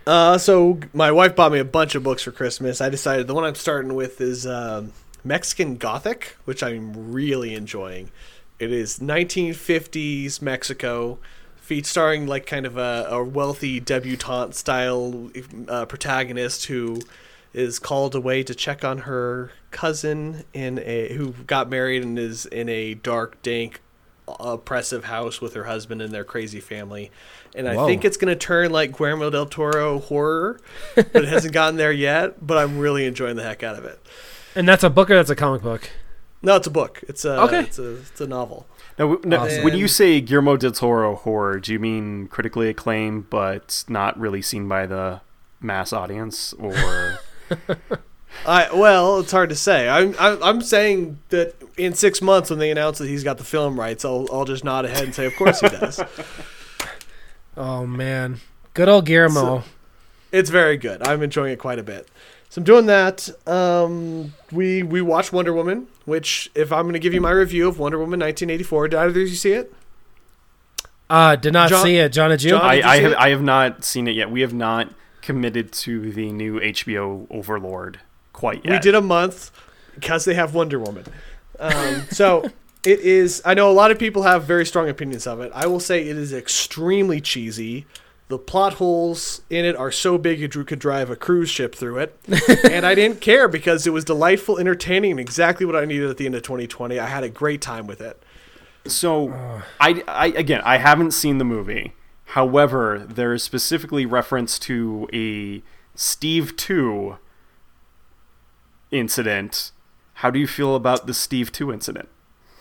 Uh, 0.05 0.37
so 0.37 0.79
my 0.93 1.11
wife 1.11 1.35
bought 1.35 1.51
me 1.51 1.59
a 1.59 1.65
bunch 1.65 1.95
of 1.95 2.03
books 2.03 2.23
for 2.23 2.31
Christmas. 2.31 2.79
I 2.79 2.89
decided 2.89 3.27
the 3.27 3.33
one 3.33 3.43
I'm 3.43 3.55
starting 3.55 3.95
with 3.95 4.21
is 4.21 4.47
um, 4.47 4.93
Mexican 5.23 5.75
Gothic, 5.75 6.37
which 6.45 6.63
I'm 6.63 7.11
really 7.11 7.55
enjoying. 7.55 8.11
It 8.59 8.71
is 8.71 8.99
1950s 8.99 10.39
Mexico, 10.41 11.17
feat 11.57 11.87
starring 11.87 12.27
like 12.27 12.45
kind 12.45 12.67
of 12.67 12.77
a, 12.77 13.07
a 13.09 13.23
wealthy 13.23 13.79
debutante 13.79 14.53
style 14.53 15.31
uh, 15.67 15.85
protagonist 15.85 16.65
who 16.65 17.01
is 17.53 17.79
called 17.79 18.13
away 18.13 18.43
to 18.43 18.53
check 18.53 18.83
on 18.83 18.99
her 18.99 19.51
cousin 19.71 20.43
in 20.53 20.79
a 20.79 21.11
who 21.13 21.31
got 21.47 21.69
married 21.69 22.03
and 22.03 22.19
is 22.19 22.45
in 22.45 22.69
a 22.69 22.93
dark, 22.93 23.41
dank, 23.41 23.81
oppressive 24.39 25.05
house 25.05 25.41
with 25.41 25.53
her 25.53 25.65
husband 25.65 26.01
and 26.01 26.13
their 26.13 26.23
crazy 26.23 26.59
family. 26.59 27.11
And 27.55 27.67
I 27.67 27.85
think 27.85 28.05
it's 28.05 28.17
going 28.17 28.29
to 28.33 28.35
turn 28.35 28.71
like 28.71 28.97
Guillermo 28.97 29.29
del 29.29 29.45
Toro 29.45 29.99
horror, 29.99 30.59
but 30.95 31.15
it 31.15 31.25
hasn't 31.27 31.53
gotten 31.53 31.75
there 31.77 31.91
yet. 31.91 32.45
But 32.45 32.57
I'm 32.57 32.79
really 32.79 33.05
enjoying 33.05 33.35
the 33.35 33.43
heck 33.43 33.63
out 33.63 33.75
of 33.77 33.85
it. 33.85 33.99
And 34.55 34.67
that's 34.67 34.83
a 34.83 34.89
book 34.89 35.09
or 35.09 35.15
that's 35.15 35.29
a 35.29 35.35
comic 35.35 35.61
book? 35.61 35.89
No, 36.41 36.55
it's 36.55 36.67
a 36.67 36.71
book. 36.71 37.01
It's 37.07 37.23
a 37.25 37.41
Okay. 37.43 37.59
It's 37.61 37.77
a 37.79 37.95
it's 37.97 38.21
a 38.21 38.27
novel. 38.27 38.65
Now, 38.97 39.17
now, 39.23 39.45
Awesome. 39.45 39.63
when 39.63 39.77
you 39.77 39.87
say 39.87 40.19
Guillermo 40.21 40.57
del 40.57 40.71
Toro 40.71 41.15
horror, 41.15 41.59
do 41.59 41.71
you 41.73 41.79
mean 41.79 42.27
critically 42.27 42.67
acclaimed 42.69 43.29
but 43.29 43.83
not 43.87 44.19
really 44.19 44.41
seen 44.41 44.67
by 44.67 44.85
the 44.85 45.21
mass 45.61 45.93
audience, 45.93 46.53
or 46.53 47.19
I 48.45 48.73
well, 48.73 49.19
it's 49.19 49.31
hard 49.31 49.49
to 49.49 49.55
say. 49.55 49.87
I'm 49.87 50.15
I'm, 50.19 50.41
I'm 50.43 50.61
saying 50.61 51.19
that 51.29 51.53
in 51.77 51.93
six 51.93 52.21
months 52.21 52.49
when 52.49 52.59
they 52.59 52.71
announce 52.71 52.97
that 52.97 53.07
he's 53.07 53.23
got 53.23 53.37
the 53.37 53.43
film 53.43 53.79
rights, 53.79 54.03
I'll 54.03 54.27
I'll 54.31 54.45
just 54.45 54.63
nod 54.63 54.85
ahead 54.85 55.03
and 55.03 55.13
say, 55.15 55.25
of 55.25 55.35
course 55.35 55.59
he 55.59 55.69
does. 55.69 56.01
Oh 57.57 57.85
man, 57.85 58.39
good 58.73 58.87
old 58.87 59.05
Guillermo. 59.05 59.63
It's 60.31 60.49
very 60.49 60.77
good. 60.77 61.05
I'm 61.05 61.21
enjoying 61.21 61.51
it 61.51 61.59
quite 61.59 61.79
a 61.79 61.83
bit. 61.83 62.07
So 62.49 62.59
I'm 62.59 62.63
doing 62.63 62.85
that. 62.85 63.29
Um, 63.45 64.33
we 64.53 64.83
we 64.83 65.01
watched 65.01 65.33
Wonder 65.33 65.51
Woman, 65.53 65.87
which 66.05 66.49
if 66.55 66.71
I'm 66.71 66.83
going 66.83 66.93
to 66.93 66.99
give 66.99 67.13
you 67.13 67.19
my 67.19 67.31
review 67.31 67.67
of 67.67 67.77
Wonder 67.77 67.97
Woman 67.97 68.21
1984, 68.21 68.87
did 68.87 68.97
either 68.97 69.09
of 69.09 69.17
you 69.17 69.27
see 69.35 69.51
it? 69.51 69.73
uh, 71.09 71.35
did 71.35 71.51
not 71.51 71.69
John- 71.69 71.83
see 71.83 71.97
it. 71.97 72.13
John, 72.13 72.29
did 72.29 72.41
you? 72.41 72.51
John- 72.51 72.61
I, 72.61 72.75
did 72.75 72.83
you 72.85 72.89
I 72.89 72.95
see 72.97 73.03
have 73.03 73.11
it? 73.11 73.17
I 73.17 73.29
have 73.29 73.41
not 73.43 73.83
seen 73.83 74.07
it 74.07 74.15
yet. 74.15 74.31
We 74.31 74.39
have 74.41 74.53
not 74.53 74.93
committed 75.21 75.73
to 75.73 76.11
the 76.13 76.31
new 76.31 76.57
HBO 76.61 77.27
Overlord 77.29 77.99
quite 78.33 78.65
yet. 78.65 78.71
We 78.73 78.79
did 78.79 78.95
a 78.95 79.01
month 79.01 79.51
because 79.95 80.25
they 80.25 80.33
have 80.33 80.53
Wonder 80.53 80.79
Woman. 80.79 81.05
Um, 81.59 82.07
so 82.09 82.43
it 82.85 82.99
is. 82.99 83.41
I 83.45 83.53
know 83.53 83.69
a 83.69 83.73
lot 83.73 83.91
of 83.91 83.99
people 83.99 84.23
have 84.23 84.43
very 84.43 84.65
strong 84.65 84.89
opinions 84.89 85.27
of 85.27 85.39
it. 85.41 85.51
I 85.53 85.67
will 85.67 85.79
say 85.79 86.07
it 86.07 86.17
is 86.17 86.33
extremely 86.33 87.21
cheesy. 87.21 87.85
The 88.27 88.39
plot 88.39 88.75
holes 88.75 89.41
in 89.49 89.65
it 89.65 89.75
are 89.75 89.91
so 89.91 90.17
big 90.17 90.39
you 90.39 90.47
drew- 90.47 90.63
could 90.63 90.79
drive 90.79 91.09
a 91.09 91.17
cruise 91.17 91.49
ship 91.49 91.75
through 91.75 91.97
it, 91.97 92.17
and 92.71 92.85
I 92.85 92.95
didn't 92.95 93.19
care 93.19 93.49
because 93.49 93.85
it 93.85 93.89
was 93.89 94.05
delightful, 94.05 94.57
entertaining, 94.57 95.11
and 95.11 95.19
exactly 95.19 95.65
what 95.65 95.75
I 95.75 95.83
needed 95.83 96.09
at 96.09 96.15
the 96.15 96.25
end 96.25 96.35
of 96.35 96.41
2020. 96.41 96.97
I 96.97 97.07
had 97.07 97.25
a 97.25 97.29
great 97.29 97.61
time 97.61 97.87
with 97.87 97.99
it. 97.99 98.23
So, 98.87 99.61
I, 99.79 100.01
I 100.07 100.27
again, 100.27 100.61
I 100.63 100.77
haven't 100.77 101.11
seen 101.11 101.37
the 101.39 101.43
movie. 101.43 101.93
However, 102.27 103.05
there 103.07 103.33
is 103.33 103.43
specifically 103.43 104.05
reference 104.05 104.57
to 104.59 105.09
a 105.13 105.61
Steve 105.93 106.55
Two 106.55 107.17
incident. 108.91 109.71
How 110.15 110.29
do 110.29 110.39
you 110.39 110.47
feel 110.47 110.75
about 110.75 111.07
the 111.07 111.13
Steve 111.13 111.51
Two 111.51 111.71
incident? 111.73 112.09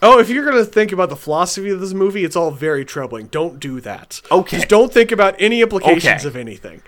Oh, 0.02 0.18
if 0.18 0.30
you're 0.30 0.44
gonna 0.44 0.64
think 0.64 0.92
about 0.92 1.10
the 1.10 1.16
philosophy 1.16 1.68
of 1.70 1.80
this 1.80 1.92
movie, 1.92 2.24
it's 2.24 2.36
all 2.36 2.50
very 2.50 2.84
troubling. 2.84 3.26
Don't 3.26 3.60
do 3.60 3.80
that. 3.82 4.22
Okay. 4.30 4.56
Just 4.56 4.68
don't 4.68 4.92
think 4.92 5.12
about 5.12 5.34
any 5.38 5.60
implications 5.60 6.24
Okay. 6.24 6.28
of 6.28 6.36
anything. 6.36 6.80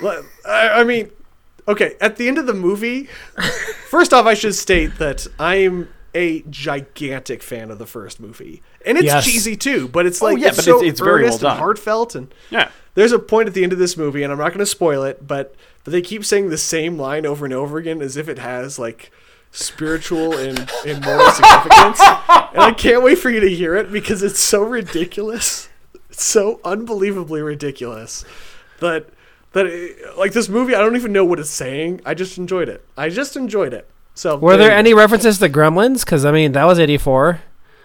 Let- 0.00 0.22
I, 0.46 0.68
I 0.68 0.84
mean, 0.84 1.10
okay. 1.66 1.96
At 2.00 2.16
the 2.16 2.28
end 2.28 2.38
of 2.38 2.46
the 2.46 2.54
movie, 2.54 3.08
first 3.90 4.12
off, 4.12 4.26
I 4.26 4.34
should 4.34 4.54
state 4.54 4.98
that 4.98 5.26
I'm 5.40 5.88
a 6.14 6.42
gigantic 6.48 7.42
fan 7.42 7.70
of 7.70 7.78
the 7.78 7.86
first 7.86 8.18
movie, 8.20 8.62
and 8.86 8.96
it's 8.96 9.06
Yes. 9.06 9.24
cheesy 9.24 9.56
too. 9.56 9.88
But 9.88 10.06
it's 10.06 10.22
Oh, 10.22 10.26
like 10.26 10.38
yeah, 10.38 10.48
it's 10.48 10.56
but 10.58 10.64
so 10.64 10.76
it's- 10.78 10.92
it's 10.92 11.00
very 11.00 11.22
well 11.22 11.24
earnest 11.24 11.42
and 11.42 11.48
done. 11.50 11.58
heartfelt, 11.58 12.14
and 12.14 12.32
Yeah. 12.50 12.68
there's 12.94 13.12
a 13.12 13.18
point 13.18 13.48
at 13.48 13.54
the 13.54 13.62
end 13.64 13.72
of 13.72 13.78
this 13.80 13.96
movie, 13.96 14.22
and 14.22 14.32
I'm 14.32 14.38
not 14.38 14.48
going 14.50 14.58
to 14.60 14.66
spoil 14.66 15.02
it, 15.02 15.26
but 15.26 15.54
but 15.88 15.92
they 15.92 16.02
keep 16.02 16.22
saying 16.22 16.50
the 16.50 16.58
same 16.58 16.98
line 16.98 17.24
over 17.24 17.46
and 17.46 17.54
over 17.54 17.78
again 17.78 18.02
as 18.02 18.18
if 18.18 18.28
it 18.28 18.38
has 18.38 18.78
like 18.78 19.10
spiritual 19.50 20.34
and, 20.36 20.70
and 20.86 21.02
moral 21.02 21.30
significance. 21.30 21.98
And 21.98 22.60
I 22.60 22.74
can't 22.76 23.02
wait 23.02 23.16
for 23.16 23.30
you 23.30 23.40
to 23.40 23.48
hear 23.48 23.74
it 23.74 23.90
because 23.90 24.22
it's 24.22 24.38
so 24.38 24.60
ridiculous. 24.62 25.70
It's 26.10 26.22
so 26.22 26.60
unbelievably 26.62 27.40
ridiculous 27.40 28.26
that 28.80 29.06
that 29.52 29.64
it, 29.64 30.18
like 30.18 30.32
this 30.32 30.50
movie, 30.50 30.74
I 30.74 30.80
don't 30.80 30.94
even 30.94 31.10
know 31.10 31.24
what 31.24 31.40
it's 31.40 31.48
saying. 31.48 32.02
I 32.04 32.12
just 32.12 32.36
enjoyed 32.36 32.68
it. 32.68 32.84
I 32.94 33.08
just 33.08 33.34
enjoyed 33.34 33.72
it. 33.72 33.88
So 34.12 34.36
Were 34.36 34.58
there 34.58 34.72
any 34.72 34.92
references 34.92 35.38
to 35.38 35.48
Gremlins? 35.48 36.04
Because 36.04 36.26
I 36.26 36.32
mean, 36.32 36.52
that 36.52 36.66
was 36.66 36.78
'84. 36.78 37.40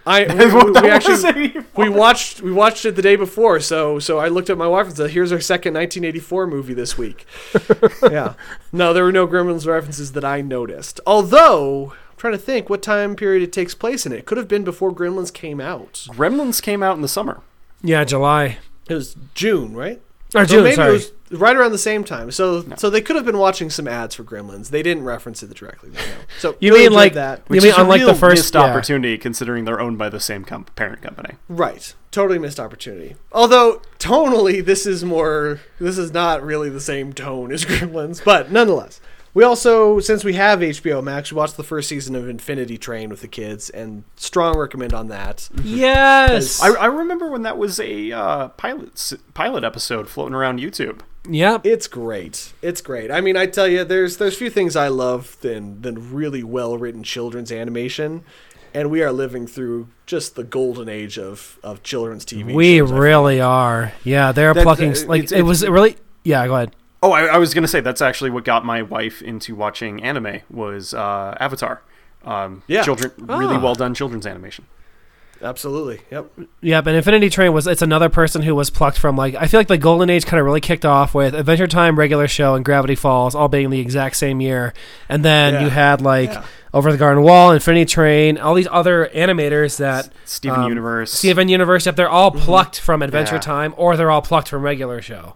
I 0.06 0.24
we, 0.34 0.46
we, 0.64 0.80
we 0.82 0.90
actually 0.90 1.56
we 1.76 1.88
watched 1.88 2.40
we 2.42 2.52
watched 2.52 2.84
it 2.84 2.94
the 2.96 3.02
day 3.02 3.16
before, 3.16 3.58
so 3.60 3.98
so 3.98 4.18
I 4.18 4.28
looked 4.28 4.50
at 4.50 4.58
my 4.58 4.66
wife 4.68 4.86
and 4.88 4.96
said, 4.96 5.10
"Here's 5.10 5.32
our 5.32 5.40
second 5.40 5.74
1984 5.74 6.46
movie 6.46 6.74
this 6.74 6.98
week." 6.98 7.24
yeah, 8.02 8.34
no, 8.72 8.92
there 8.92 9.04
were 9.04 9.12
no 9.12 9.26
Gremlins 9.26 9.66
references 9.66 10.12
that 10.12 10.24
I 10.24 10.40
noticed. 10.42 11.00
Although 11.06 11.92
I'm 11.92 12.16
trying 12.18 12.32
to 12.34 12.38
think 12.38 12.68
what 12.68 12.82
time 12.82 13.16
period 13.16 13.42
it 13.42 13.52
takes 13.52 13.74
place 13.74 14.04
in. 14.04 14.12
It 14.12 14.26
could 14.26 14.36
have 14.38 14.48
been 14.48 14.64
before 14.64 14.92
Gremlins 14.92 15.32
came 15.32 15.60
out. 15.60 16.06
Gremlins 16.10 16.60
came 16.62 16.82
out 16.82 16.96
in 16.96 17.02
the 17.02 17.08
summer. 17.08 17.40
Yeah, 17.82 18.04
July 18.04 18.58
It 18.88 18.94
was 18.94 19.16
June, 19.34 19.74
right? 19.74 20.00
or 20.34 20.44
So 20.46 20.54
June. 20.56 20.64
maybe 20.64 20.74
sorry. 20.76 20.90
it 20.90 20.92
was, 20.92 21.06
it 21.08 21.23
right 21.36 21.56
around 21.56 21.72
the 21.72 21.78
same 21.78 22.04
time. 22.04 22.30
So 22.30 22.64
so 22.76 22.90
they 22.90 23.00
could 23.00 23.16
have 23.16 23.24
been 23.24 23.38
watching 23.38 23.70
some 23.70 23.86
ads 23.88 24.14
for 24.14 24.24
Gremlins. 24.24 24.70
They 24.70 24.82
didn't 24.82 25.04
reference 25.04 25.42
it 25.42 25.52
directly. 25.54 25.90
No. 25.90 26.00
So 26.38 26.56
You 26.60 26.72
really 26.72 26.88
mean 26.88 26.92
like- 26.96 27.14
that? 27.14 27.42
You 27.50 27.60
mean 27.60 27.72
unlike 27.76 28.04
the 28.04 28.14
first- 28.14 28.36
missed 28.42 28.54
yeah. 28.54 28.62
opportunity, 28.62 29.18
considering 29.18 29.64
they're 29.64 29.80
owned 29.80 29.98
by 29.98 30.08
the 30.08 30.20
same 30.20 30.44
com- 30.44 30.64
parent 30.76 31.02
company. 31.02 31.34
Right. 31.48 31.94
Totally 32.10 32.38
missed 32.38 32.60
opportunity. 32.60 33.16
Although 33.32 33.82
tonally, 33.98 34.64
this 34.64 34.86
is 34.86 35.04
more. 35.04 35.60
This 35.80 35.98
is 35.98 36.12
not 36.12 36.42
really 36.44 36.68
the 36.70 36.80
same 36.80 37.12
tone 37.12 37.50
as 37.52 37.64
Gremlins, 37.66 38.22
but 38.24 38.52
nonetheless. 38.52 39.00
We 39.34 39.42
also, 39.42 39.98
since 39.98 40.22
we 40.22 40.34
have 40.34 40.60
HBO 40.60 41.02
Max, 41.02 41.32
we 41.32 41.36
watched 41.36 41.56
the 41.56 41.64
first 41.64 41.88
season 41.88 42.14
of 42.14 42.28
Infinity 42.28 42.78
Train 42.78 43.10
with 43.10 43.20
the 43.20 43.26
kids, 43.28 43.68
and 43.68 44.04
strong 44.14 44.56
recommend 44.56 44.94
on 44.94 45.08
that. 45.08 45.48
Yes. 45.62 46.62
I, 46.62 46.68
I 46.74 46.86
remember 46.86 47.28
when 47.28 47.42
that 47.42 47.58
was 47.58 47.80
a 47.80 48.12
uh, 48.12 48.48
pilot 48.50 49.12
pilot 49.34 49.64
episode 49.64 50.08
floating 50.08 50.34
around 50.36 50.60
YouTube. 50.60 51.00
yep. 51.28 51.66
It's 51.66 51.88
great. 51.88 52.52
It's 52.62 52.80
great. 52.80 53.10
I 53.10 53.20
mean, 53.20 53.36
I 53.36 53.46
tell 53.46 53.66
you, 53.66 53.82
there's 53.82 54.18
there's 54.18 54.38
few 54.38 54.50
things 54.50 54.76
I 54.76 54.86
love 54.86 55.36
than 55.40 55.82
than 55.82 56.12
really 56.12 56.44
well 56.44 56.78
written 56.78 57.02
children's 57.02 57.50
animation, 57.50 58.22
and 58.72 58.88
we 58.88 59.02
are 59.02 59.10
living 59.10 59.48
through 59.48 59.88
just 60.06 60.36
the 60.36 60.44
golden 60.44 60.88
age 60.88 61.18
of 61.18 61.58
of 61.64 61.82
children's 61.82 62.24
TV. 62.24 62.54
We 62.54 62.78
shows, 62.78 62.92
really 62.92 63.40
are. 63.40 63.92
Yeah, 64.04 64.30
they're 64.30 64.54
That's, 64.54 64.62
plucking 64.64 64.92
uh, 64.92 65.06
like 65.08 65.24
it's- 65.24 65.32
it 65.36 65.42
was 65.42 65.66
really. 65.66 65.96
Yeah, 66.22 66.46
go 66.46 66.54
ahead. 66.54 66.76
Oh, 67.04 67.12
I, 67.12 67.24
I 67.26 67.36
was 67.38 67.52
gonna 67.54 67.68
say 67.68 67.80
that's 67.80 68.00
actually 68.02 68.30
what 68.30 68.44
got 68.44 68.64
my 68.64 68.80
wife 68.82 69.20
into 69.20 69.54
watching 69.54 70.02
anime 70.02 70.40
was 70.50 70.94
uh, 70.94 71.36
Avatar. 71.38 71.82
Um, 72.24 72.62
Yeah. 72.66 72.82
children 72.82 73.12
really 73.18 73.56
Ah. 73.56 73.60
well 73.60 73.74
done 73.74 73.92
children's 73.94 74.26
animation. 74.26 74.64
Absolutely. 75.42 76.00
Yep. 76.10 76.30
Yeah, 76.62 76.80
but 76.80 76.94
Infinity 76.94 77.28
Train 77.28 77.52
was 77.52 77.66
it's 77.66 77.82
another 77.82 78.08
person 78.08 78.40
who 78.42 78.54
was 78.54 78.70
plucked 78.70 78.98
from 78.98 79.16
like 79.16 79.34
I 79.34 79.46
feel 79.46 79.60
like 79.60 79.68
the 79.68 79.76
golden 79.76 80.08
age 80.08 80.24
kind 80.24 80.38
of 80.40 80.46
really 80.46 80.60
kicked 80.62 80.86
off 80.86 81.14
with 81.14 81.34
Adventure 81.34 81.66
Time, 81.66 81.98
regular 81.98 82.26
show, 82.28 82.54
and 82.54 82.64
Gravity 82.64 82.94
Falls 82.94 83.34
all 83.34 83.48
being 83.48 83.68
the 83.68 83.80
exact 83.80 84.16
same 84.16 84.40
year, 84.40 84.72
and 85.08 85.22
then 85.24 85.54
Yeah. 85.54 85.60
you 85.64 85.68
had 85.70 86.00
like 86.00 86.32
Yeah. 86.32 86.44
Over 86.72 86.90
the 86.90 86.98
Garden 86.98 87.22
Wall, 87.22 87.52
Infinity 87.52 87.84
Train, 87.84 88.36
all 88.38 88.54
these 88.54 88.66
other 88.70 89.08
animators 89.14 89.76
that 89.78 90.08
Steven 90.24 90.60
um, 90.60 90.68
Universe. 90.68 91.12
Steven 91.12 91.48
Universe, 91.48 91.86
yep, 91.86 91.94
they're 91.94 92.08
all 92.08 92.32
plucked 92.32 92.80
from 92.80 93.00
Adventure 93.02 93.36
Yeah. 93.36 93.40
Time 93.42 93.74
or 93.76 93.96
they're 93.96 94.10
all 94.10 94.22
plucked 94.22 94.48
from 94.48 94.62
regular 94.62 95.00
show. 95.02 95.34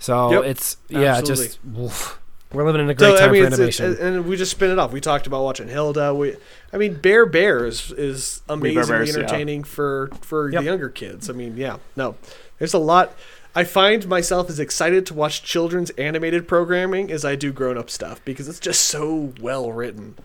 So 0.00 0.32
Yep, 0.32 0.44
it's 0.44 0.76
yeah, 0.88 1.14
absolutely. 1.16 1.46
just 1.46 1.58
oof. 1.78 2.20
we're 2.52 2.64
living 2.64 2.80
in 2.80 2.90
a 2.90 2.94
great 2.94 3.10
So, 3.10 3.16
time 3.18 3.28
I 3.28 3.32
mean, 3.32 3.42
for 3.42 3.48
it's, 3.48 3.58
it's, 3.60 3.80
animation. 3.80 4.06
and 4.06 4.26
we 4.26 4.36
just 4.36 4.50
spin 4.50 4.70
it 4.70 4.78
off. 4.78 4.92
We 4.92 5.00
talked 5.00 5.26
about 5.28 5.44
watching 5.44 5.68
Hilda. 5.68 6.12
We, 6.14 6.34
I 6.72 6.78
mean, 6.78 6.94
Bear 6.94 7.26
Bear 7.26 7.64
is, 7.66 7.92
is 7.92 8.42
Bear 8.48 8.56
amazingly 8.56 8.86
Bears, 8.88 9.08
yeah. 9.14 9.22
entertaining 9.22 9.62
for 9.64 10.10
for 10.22 10.50
Yep. 10.50 10.60
the 10.60 10.64
younger 10.66 10.88
kids. 10.88 11.30
I 11.30 11.34
mean, 11.34 11.56
yeah, 11.56 11.76
no, 11.96 12.16
there's 12.58 12.74
a 12.74 12.78
lot. 12.78 13.14
I 13.54 13.64
find 13.64 14.06
myself 14.08 14.48
as 14.48 14.58
excited 14.60 15.04
to 15.06 15.14
watch 15.14 15.42
children's 15.42 15.90
animated 15.90 16.46
programming 16.48 17.10
as 17.10 17.24
I 17.24 17.34
do 17.36 17.52
grown 17.52 17.76
up 17.76 17.90
stuff 17.90 18.24
because 18.24 18.48
it's 18.48 18.60
just 18.60 18.82
so 18.82 19.32
well 19.40 19.72
written. 19.72 20.16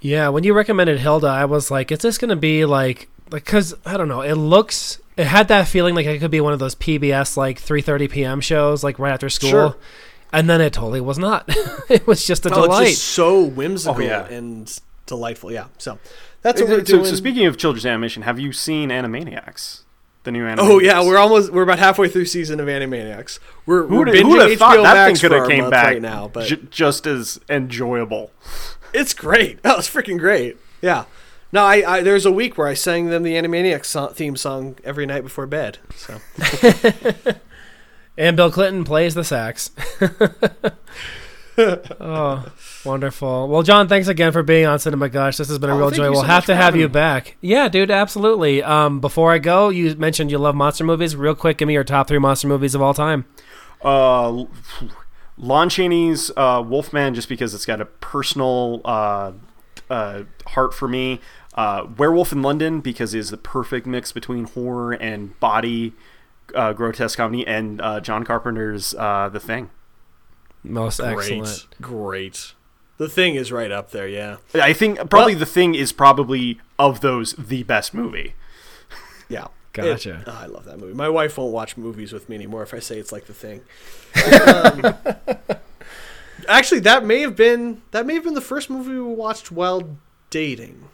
Yeah, 0.00 0.28
when 0.28 0.44
you 0.44 0.54
recommended 0.54 1.00
Hilda, 1.00 1.26
I 1.26 1.44
was 1.44 1.72
like, 1.72 1.90
is 1.90 1.98
this 1.98 2.18
going 2.18 2.28
to 2.30 2.36
be 2.36 2.64
like, 2.64 3.08
like, 3.32 3.44
cause 3.44 3.74
I 3.84 3.96
don't 3.96 4.06
know, 4.06 4.20
it 4.20 4.34
looks, 4.34 5.00
it 5.18 5.26
had 5.26 5.48
that 5.48 5.68
feeling 5.68 5.94
like 5.94 6.06
it 6.06 6.18
could 6.20 6.30
be 6.30 6.40
one 6.40 6.52
of 6.54 6.58
those 6.58 6.74
PBS 6.74 7.36
like 7.36 7.60
3:30 7.60 8.10
p.m. 8.10 8.40
shows, 8.40 8.82
like 8.82 8.98
right 8.98 9.12
after 9.12 9.28
school, 9.28 9.50
Sure. 9.50 9.76
and 10.32 10.48
then 10.48 10.60
it 10.62 10.72
totally 10.72 11.00
was 11.00 11.18
not. 11.18 11.44
it 11.90 12.06
was 12.06 12.24
just 12.26 12.46
a 12.46 12.50
Oh, 12.54 12.62
delight. 12.62 12.82
it's 12.88 12.92
just 12.92 13.04
so 13.08 13.42
whimsical 13.42 13.96
Oh, 13.96 14.06
yeah. 14.06 14.26
and 14.28 14.80
delightful. 15.06 15.52
Yeah, 15.52 15.66
so 15.76 15.98
that's 16.42 16.60
what 16.62 16.70
we're 16.70 16.78
so, 16.80 16.84
doing. 16.84 17.04
so 17.04 17.14
speaking 17.16 17.46
of 17.46 17.58
children's 17.58 17.84
animation, 17.84 18.22
have 18.22 18.38
you 18.38 18.52
seen 18.52 18.90
Animaniacs? 18.90 19.80
The 20.24 20.32
new 20.32 20.44
Animaniacs. 20.44 20.56
Oh 20.60 20.78
yeah, 20.80 21.00
we're 21.04 21.16
almost 21.18 21.52
we're 21.52 21.62
about 21.62 21.78
halfway 21.78 22.08
through 22.08 22.26
season 22.26 22.60
of 22.60 22.66
Animaniacs. 22.66 23.38
We're, 23.66 23.86
Who 23.86 23.98
we're 23.98 24.04
would 24.06 24.14
binging 24.14 24.50
have 24.50 24.58
thought 24.58 24.76
that 24.76 24.82
Max 24.94 25.20
thing 25.20 25.30
could 25.30 25.38
have 25.38 25.48
came 25.48 25.70
back 25.70 25.84
right 25.86 26.02
now, 26.02 26.28
but 26.28 26.46
j- 26.46 26.58
just 26.70 27.06
as 27.06 27.40
enjoyable? 27.48 28.30
It's 28.92 29.14
great. 29.14 29.58
Oh, 29.64 29.78
it's 29.78 29.88
freaking 29.90 30.18
great. 30.18 30.56
Yeah. 30.80 31.04
No, 31.52 31.64
I, 31.64 31.96
I 31.98 32.02
there's 32.02 32.26
a 32.26 32.32
week 32.32 32.58
where 32.58 32.66
I 32.68 32.74
sang 32.74 33.06
them 33.08 33.22
the 33.22 33.34
Animaniacs 33.34 33.86
so- 33.86 34.08
theme 34.08 34.36
song 34.36 34.76
every 34.84 35.06
night 35.06 35.22
before 35.22 35.46
bed. 35.46 35.78
So 35.96 36.20
and 38.18 38.36
Bill 38.36 38.50
Clinton 38.50 38.84
plays 38.84 39.14
the 39.14 39.24
sax. 39.24 39.70
oh, 41.58 42.46
wonderful. 42.84 43.48
Well, 43.48 43.62
John, 43.62 43.88
thanks 43.88 44.08
again 44.08 44.32
for 44.32 44.42
being 44.42 44.66
on 44.66 44.78
Cinema 44.78 45.08
Gosh. 45.08 45.36
This 45.38 45.48
has 45.48 45.58
been 45.58 45.70
a 45.70 45.74
Oh, 45.74 45.78
real 45.78 45.90
joy. 45.90 46.10
We'll 46.10 46.20
so 46.20 46.26
have 46.26 46.46
to 46.46 46.54
have 46.54 46.76
you 46.76 46.86
me. 46.86 46.92
back. 46.92 47.36
Yeah, 47.40 47.68
dude, 47.68 47.90
absolutely. 47.90 48.62
Um, 48.62 49.00
before 49.00 49.32
I 49.32 49.38
go, 49.38 49.68
you 49.68 49.94
mentioned 49.96 50.30
you 50.30 50.38
love 50.38 50.54
monster 50.54 50.84
movies. 50.84 51.16
Real 51.16 51.34
quick, 51.34 51.58
give 51.58 51.66
me 51.68 51.74
your 51.74 51.84
top 51.84 52.08
three 52.08 52.18
monster 52.18 52.46
movies 52.46 52.74
of 52.74 52.82
all 52.82 52.94
time. 52.94 53.24
Uh, 53.82 54.44
Lon 55.36 55.68
Chaney's 55.68 56.30
uh, 56.36 56.62
Wolfman, 56.66 57.14
just 57.14 57.28
because 57.28 57.54
it's 57.54 57.66
got 57.66 57.80
a 57.80 57.84
personal 57.86 58.80
uh, 58.84 59.32
uh, 59.90 60.22
heart 60.46 60.74
for 60.74 60.86
me. 60.88 61.20
Uh, 61.54 61.86
Werewolf 61.96 62.32
in 62.32 62.42
London, 62.42 62.80
because 62.80 63.14
it's 63.14 63.30
the 63.30 63.36
perfect 63.36 63.86
mix 63.86 64.12
between 64.12 64.44
horror 64.44 64.92
and 64.92 65.38
body 65.40 65.94
uh, 66.54 66.72
grotesque 66.72 67.16
comedy, 67.16 67.46
and 67.46 67.80
uh, 67.80 68.00
John 68.00 68.24
Carpenter's 68.24 68.94
uh, 68.94 69.28
The 69.28 69.40
Thing. 69.40 69.70
Most 70.62 70.98
great, 70.98 71.12
excellent. 71.12 71.66
great. 71.80 72.54
The 72.96 73.08
thing 73.08 73.36
is 73.36 73.52
right 73.52 73.70
up 73.70 73.90
there. 73.92 74.08
Yeah. 74.08 74.38
I 74.54 74.72
think 74.72 74.98
probably 75.10 75.34
Well- 75.34 75.40
The 75.40 75.46
Thing 75.46 75.74
is 75.74 75.92
probably 75.92 76.60
of 76.78 77.00
those 77.00 77.32
the 77.34 77.62
best 77.62 77.94
movie. 77.94 78.34
Yeah. 79.30 79.48
Gotcha. 79.74 80.20
It- 80.20 80.24
oh, 80.26 80.38
I 80.40 80.46
love 80.46 80.64
that 80.64 80.78
movie. 80.78 80.94
My 80.94 81.10
wife 81.10 81.36
won't 81.36 81.52
watch 81.52 81.76
movies 81.76 82.14
with 82.14 82.30
me 82.30 82.34
anymore 82.36 82.62
if 82.62 82.72
I 82.72 82.78
say 82.78 82.98
it's 82.98 83.12
like 83.12 83.26
the 83.26 83.34
thing. 83.34 83.60
um, 84.56 85.58
actually, 86.48 86.80
that 86.80 87.04
may 87.04 87.20
have 87.20 87.36
been 87.36 87.82
that 87.90 88.06
may 88.06 88.14
have 88.14 88.24
been 88.24 88.32
the 88.34 88.40
first 88.40 88.70
movie 88.70 88.92
we 88.92 89.02
watched 89.02 89.52
while 89.52 89.98
dating. 90.30 90.88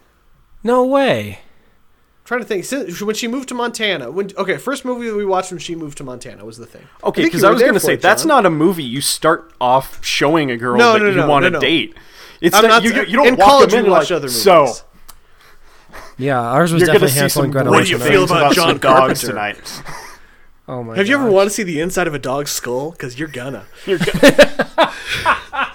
No 0.64 0.84
way. 0.84 1.38
I'm 1.40 2.26
trying 2.26 2.40
to 2.40 2.46
think 2.46 2.64
since 2.64 3.00
when 3.02 3.14
she 3.14 3.28
moved 3.28 3.48
to 3.50 3.54
Montana. 3.54 4.10
When 4.10 4.30
okay, 4.38 4.56
first 4.56 4.84
movie 4.86 5.08
that 5.10 5.14
we 5.14 5.26
watched 5.26 5.50
when 5.52 5.58
she 5.60 5.74
moved 5.74 5.98
to 5.98 6.04
Montana 6.04 6.44
was 6.44 6.56
the 6.56 6.64
thing. 6.66 6.82
Okay, 7.04 7.24
because 7.24 7.42
you 7.42 7.48
I 7.48 7.50
was 7.52 7.60
going 7.60 7.74
to 7.74 7.80
say 7.80 7.94
it, 7.94 8.00
that's 8.02 8.24
not 8.24 8.46
a 8.46 8.50
movie 8.50 8.82
you 8.82 9.02
start 9.02 9.52
off 9.60 10.02
showing 10.04 10.50
a 10.50 10.56
girl 10.56 10.78
No, 10.78 10.94
that 10.94 11.00
no, 11.00 11.10
you 11.10 11.16
no, 11.16 11.28
want 11.28 11.44
to 11.44 11.50
no, 11.50 11.58
no. 11.58 11.60
date. 11.60 11.94
It's 12.40 12.54
not, 12.54 12.64
not. 12.64 12.82
you, 12.82 12.92
you 13.04 13.16
don't 13.16 13.26
in 13.28 13.36
walk 13.36 13.48
college 13.48 13.70
them 13.70 13.80
in 13.80 13.84
we 13.84 13.88
and 13.88 13.92
watched 13.92 14.10
like, 14.10 14.16
other 14.16 14.26
movies. 14.28 14.42
so 14.42 14.74
Yeah, 16.16 16.40
ours 16.40 16.72
was 16.72 16.80
you're 16.80 16.86
definitely 16.86 17.08
see 17.08 17.18
Hansel 17.20 17.42
and 17.44 17.52
Gretel. 17.52 17.70
What 17.72 17.84
do 17.84 17.90
you 17.90 17.98
feel 17.98 18.24
about 18.24 18.54
John 18.54 18.78
dogs 18.78 19.22
Carpenter? 19.22 19.26
tonight? 19.26 19.82
Oh 20.66 20.82
my. 20.82 20.96
Have 20.96 21.06
you 21.08 21.14
ever 21.16 21.30
wanted 21.30 21.50
to 21.50 21.54
see 21.56 21.62
the 21.62 21.82
inside 21.82 22.06
of 22.06 22.14
a 22.14 22.18
dog's 22.18 22.50
skull? 22.50 22.92
Because 22.92 23.18
you're 23.18 23.28
gonna. 23.28 23.66
You're 23.84 23.98
go- 23.98 24.12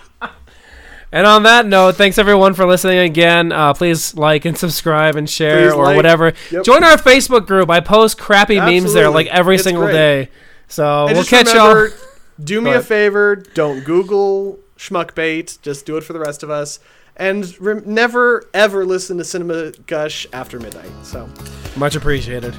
And 1.11 1.25
on 1.25 1.43
that 1.43 1.65
note, 1.65 1.95
thanks 1.95 2.17
everyone 2.19 2.53
for 2.53 2.65
listening 2.67 2.99
again. 2.99 3.51
Uh, 3.51 3.73
please 3.73 4.13
like 4.15 4.45
and 4.45 4.55
subscribe 4.57 5.15
and 5.15 5.27
share 5.29 5.69
Please 5.69 5.73
or 5.75 5.85
like. 5.85 5.95
whatever. 5.95 6.33
Yep. 6.51 6.63
Join 6.63 6.83
our 6.83 6.97
Facebook 6.97 7.47
group. 7.47 7.69
I 7.69 7.79
post 7.79 8.19
crappy 8.19 8.57
memes 8.59 8.93
there 8.93 9.09
like 9.09 9.25
every 9.27 9.55
It's 9.55 9.63
single 9.63 9.85
great. 9.85 9.93
day. 9.93 10.29
So 10.67 11.07
And 11.07 11.15
we'll 11.17 11.25
catch 11.25 11.47
remember, 11.47 11.87
y'all. 11.87 11.97
Do 12.43 12.61
me 12.61 12.71
a 12.73 12.81
favor. 12.81 13.35
Don't 13.37 13.83
Google 13.83 14.59
schmuck 14.77 15.15
bait. 15.15 15.57
Just 15.63 15.85
do 15.87 15.97
it 15.97 16.03
for 16.03 16.13
the 16.13 16.19
rest 16.19 16.43
of 16.43 16.51
us. 16.51 16.79
And 17.17 17.59
rem- 17.59 17.83
never 17.85 18.47
ever 18.53 18.85
listen 18.85 19.17
to 19.17 19.23
Cinema 19.25 19.71
Gush 19.87 20.27
after 20.31 20.59
midnight. 20.59 20.91
So, 21.03 21.27
Much 21.75 21.95
appreciated. 21.95 22.55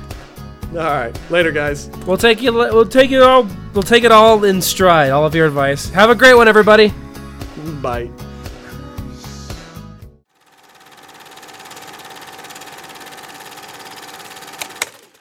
all 0.73 0.77
right, 0.79 1.19
later, 1.31 1.51
guys. 1.53 1.89
We'll 2.05 2.19
take 2.19 2.43
you. 2.43 2.53
We'll 2.53 2.85
take 2.85 3.11
it 3.13 3.23
all. 3.23 3.49
We'll 3.75 3.83
take 3.85 4.03
it 4.05 4.13
all 4.13 4.45
in 4.45 4.61
stride. 4.61 5.13
All 5.13 5.25
of 5.25 5.35
your 5.37 5.47
advice. 5.47 5.89
Have 5.91 6.11
a 6.11 6.15
great 6.17 6.35
one, 6.35 6.47
everybody. 6.49 6.93
Bye. 7.81 8.11